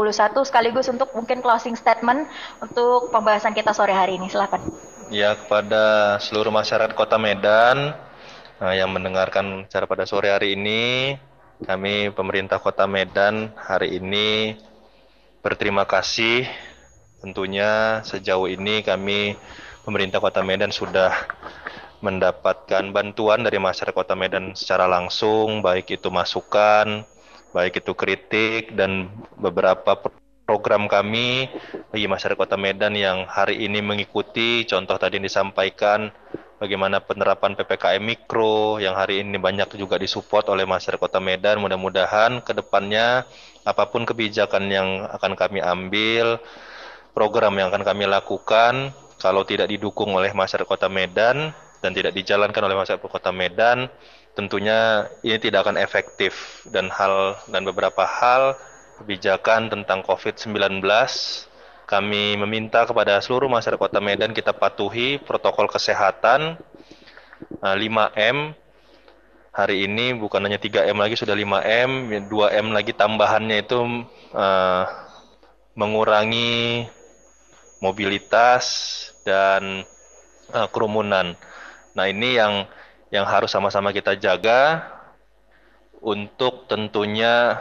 sekaligus 0.48 0.88
untuk 0.88 1.12
mungkin 1.12 1.44
closing 1.44 1.76
statement 1.76 2.32
untuk 2.64 3.12
pembahasan 3.12 3.52
kita 3.52 3.76
sore 3.76 3.92
hari 3.92 4.16
ini. 4.16 4.32
Silakan. 4.32 4.64
Ya 5.12 5.36
kepada 5.36 6.16
seluruh 6.24 6.56
masyarakat 6.56 6.96
Kota 6.96 7.20
Medan 7.20 7.92
uh, 8.64 8.74
yang 8.74 8.88
mendengarkan 8.96 9.68
cara 9.68 9.84
pada 9.84 10.08
sore 10.08 10.32
hari 10.32 10.56
ini 10.56 11.16
kami 11.60 12.16
pemerintah 12.16 12.60
Kota 12.64 12.88
Medan 12.88 13.51
hari 13.60 13.99
ini 13.99 14.55
berterima 15.43 15.84
kasih. 15.84 16.47
Tentunya 17.20 17.99
sejauh 18.07 18.47
ini 18.47 18.80
kami 18.80 19.36
pemerintah 19.84 20.24
Kota 20.24 20.39
Medan 20.39 20.72
sudah 20.72 21.12
mendapatkan 21.99 22.95
bantuan 22.95 23.43
dari 23.43 23.60
masyarakat 23.60 23.91
Kota 23.91 24.16
Medan 24.16 24.55
secara 24.55 24.88
langsung 24.88 25.60
baik 25.60 25.99
itu 25.99 26.07
masukan, 26.07 27.03
baik 27.51 27.84
itu 27.84 27.91
kritik 27.91 28.72
dan 28.72 29.12
beberapa 29.36 29.99
program 30.50 30.89
kami 30.89 31.45
bagi 31.93 32.10
masyarakat 32.10 32.34
Kota 32.34 32.58
Medan 32.58 32.97
yang 32.97 33.30
hari 33.30 33.70
ini 33.70 33.86
mengikuti 33.86 34.66
contoh 34.66 34.97
tadi 34.97 35.22
yang 35.22 35.30
disampaikan 35.30 36.10
bagaimana 36.58 37.06
penerapan 37.06 37.54
PPKM 37.54 38.02
Mikro 38.02 38.82
yang 38.82 38.97
hari 38.97 39.22
ini 39.22 39.38
banyak 39.38 39.78
juga 39.78 40.02
disupport 40.02 40.50
oleh 40.50 40.66
masyarakat 40.66 40.97
Kota 40.97 41.22
Medan. 41.22 41.62
Mudah-mudahan 41.62 42.41
ke 42.41 42.58
depannya 42.58 43.30
apa 43.62 43.93
pun 43.93 44.10
kebijakan 44.10 44.74
yang 44.74 45.06
akan 45.14 45.38
kami 45.38 45.62
ambil, 45.62 46.41
program 47.14 47.54
yang 47.54 47.70
akan 47.70 47.86
kami 47.86 48.10
lakukan, 48.10 48.89
kalau 49.22 49.45
tidak 49.45 49.70
didukung 49.70 50.18
oleh 50.18 50.34
masyarakat 50.34 50.66
Kota 50.66 50.89
Medan 50.89 51.54
dan 51.78 51.91
tidak 51.93 52.18
dijalankan 52.18 52.66
oleh 52.66 52.74
masyarakat 52.74 53.06
Kota 53.06 53.30
Medan, 53.30 53.86
tentunya 54.34 55.06
ini 55.22 55.38
tidak 55.38 55.70
akan 55.70 55.78
efektif 55.78 56.66
dan 56.74 56.89
hal 56.89 57.38
dan 57.54 57.62
beberapa 57.70 58.02
hal 58.02 58.58
kebijakan 59.00 59.72
tentang 59.72 60.04
COVID-19 60.04 60.84
kami 61.89 62.38
meminta 62.38 62.86
kepada 62.86 63.18
seluruh 63.18 63.50
masyarakat 63.50 63.82
Kota 63.82 63.97
Medan 63.97 64.36
kita 64.36 64.54
patuhi 64.54 65.18
protokol 65.18 65.66
kesehatan 65.72 66.60
5M. 67.64 68.14
Eh, 68.14 68.38
Hari 69.50 69.89
ini 69.89 70.14
bukan 70.14 70.45
hanya 70.45 70.62
3M 70.62 70.93
lagi 70.93 71.18
sudah 71.18 71.34
5M, 71.34 72.14
2M 72.32 72.70
lagi 72.70 72.93
tambahannya 72.93 73.66
itu 73.66 74.06
uh, 74.32 74.84
mengurangi 75.74 76.86
mobilitas 77.82 78.64
dan 79.26 79.84
uh, 80.54 80.70
kerumunan. 80.70 81.34
Nah, 81.97 82.06
ini 82.08 82.38
yang 82.38 82.70
yang 83.10 83.26
harus 83.26 83.50
sama-sama 83.50 83.89
kita 83.89 84.16
jaga 84.16 84.86
untuk 86.00 86.70
tentunya 86.70 87.60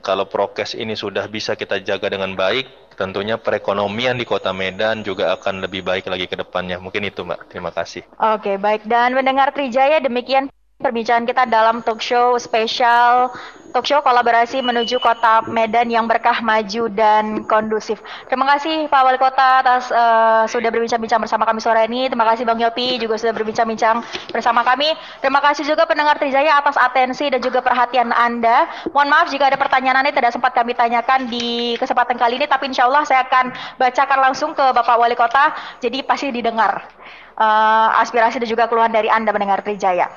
kalau 0.00 0.26
prokes 0.26 0.76
ini 0.76 0.96
sudah 0.96 1.28
bisa 1.30 1.54
kita 1.56 1.80
jaga 1.80 2.10
dengan 2.10 2.32
baik, 2.36 2.96
tentunya 2.96 3.40
perekonomian 3.40 4.16
di 4.20 4.28
Kota 4.28 4.52
Medan 4.52 5.00
juga 5.00 5.32
akan 5.36 5.64
lebih 5.64 5.80
baik 5.80 6.08
lagi 6.08 6.28
ke 6.28 6.36
depannya. 6.36 6.76
Mungkin 6.76 7.08
itu, 7.08 7.24
Mbak. 7.24 7.52
Terima 7.52 7.70
kasih. 7.72 8.04
Oke, 8.16 8.60
baik. 8.60 8.84
Dan 8.84 9.16
mendengar 9.16 9.52
Trijaya, 9.56 10.00
demikian 10.04 10.52
perbincangan 10.80 11.28
kita 11.28 11.44
dalam 11.44 11.84
talk 11.84 12.00
show 12.00 12.40
spesial 12.40 13.28
talk 13.70 13.86
show 13.86 14.02
kolaborasi 14.02 14.58
menuju 14.64 14.98
kota 14.98 15.46
Medan 15.46 15.86
yang 15.92 16.10
berkah, 16.10 16.42
maju 16.42 16.90
dan 16.90 17.46
kondusif. 17.46 18.02
Terima 18.26 18.42
kasih 18.56 18.90
Pak 18.90 19.00
Wali 19.06 19.18
Kota 19.20 19.62
atas 19.62 19.94
uh, 19.94 20.42
sudah 20.50 20.74
berbincang-bincang 20.74 21.22
bersama 21.22 21.46
kami 21.46 21.62
sore 21.62 21.86
ini. 21.86 22.10
Terima 22.10 22.26
kasih 22.26 22.42
Bang 22.42 22.58
Yopi 22.58 22.98
juga 22.98 23.14
sudah 23.14 23.30
berbincang-bincang 23.30 24.02
bersama 24.34 24.66
kami. 24.66 24.90
Terima 25.22 25.38
kasih 25.38 25.62
juga 25.62 25.86
pendengar 25.86 26.18
Trijaya 26.18 26.58
atas 26.58 26.74
atensi 26.74 27.30
dan 27.30 27.38
juga 27.38 27.62
perhatian 27.62 28.10
Anda. 28.10 28.66
Mohon 28.90 29.08
maaf 29.14 29.26
jika 29.30 29.46
ada 29.46 29.58
pertanyaan 29.60 30.02
ini 30.02 30.12
tidak 30.18 30.34
sempat 30.34 30.50
kami 30.50 30.74
tanyakan 30.74 31.30
di 31.30 31.78
kesempatan 31.78 32.18
kali 32.18 32.42
ini, 32.42 32.50
tapi 32.50 32.74
insya 32.74 32.90
Allah 32.90 33.06
saya 33.06 33.22
akan 33.22 33.54
bacakan 33.78 34.18
langsung 34.18 34.50
ke 34.50 34.64
Bapak 34.74 34.98
Wali 34.98 35.14
Kota, 35.14 35.54
jadi 35.78 36.02
pasti 36.02 36.34
didengar 36.34 36.90
uh, 37.38 38.02
aspirasi 38.02 38.42
dan 38.42 38.48
juga 38.50 38.66
keluhan 38.66 38.90
dari 38.90 39.06
Anda 39.06 39.30
mendengar 39.30 39.62
Trijaya. 39.62 40.10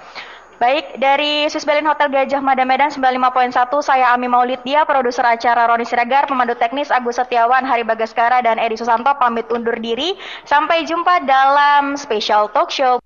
Baik, 0.62 1.02
dari 1.02 1.50
Berlin 1.50 1.90
Hotel 1.90 2.10
Gajah 2.14 2.42
Mada 2.44 2.62
Medan 2.62 2.94
95.1, 2.94 3.54
saya 3.82 4.14
Ami 4.14 4.30
Maulid 4.30 4.62
Dia, 4.62 4.86
produser 4.86 5.26
acara 5.26 5.66
Roni 5.66 5.82
Siregar, 5.82 6.30
pemandu 6.30 6.54
teknis 6.54 6.94
Agus 6.94 7.18
Setiawan, 7.18 7.66
Hari 7.66 7.82
Bagaskara, 7.82 8.46
dan 8.46 8.62
Edi 8.62 8.78
Susanto 8.78 9.10
pamit 9.18 9.50
undur 9.50 9.74
diri. 9.82 10.14
Sampai 10.46 10.86
jumpa 10.86 11.26
dalam 11.26 11.98
special 11.98 12.54
talk 12.54 12.70
show 12.70 13.02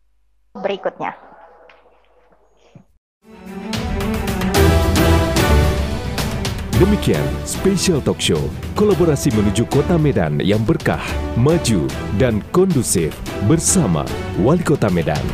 berikutnya. 0.58 1.16
Demikian 6.78 7.26
Special 7.42 8.06
Talk 8.06 8.22
Show, 8.22 8.54
kolaborasi 8.78 9.34
menuju 9.34 9.66
kota 9.66 9.98
Medan 9.98 10.38
yang 10.46 10.62
berkah, 10.62 11.02
maju, 11.34 11.90
dan 12.22 12.38
kondusif 12.54 13.18
bersama 13.50 14.06
Wali 14.38 14.62
Kota 14.62 14.86
Medan. 14.94 15.26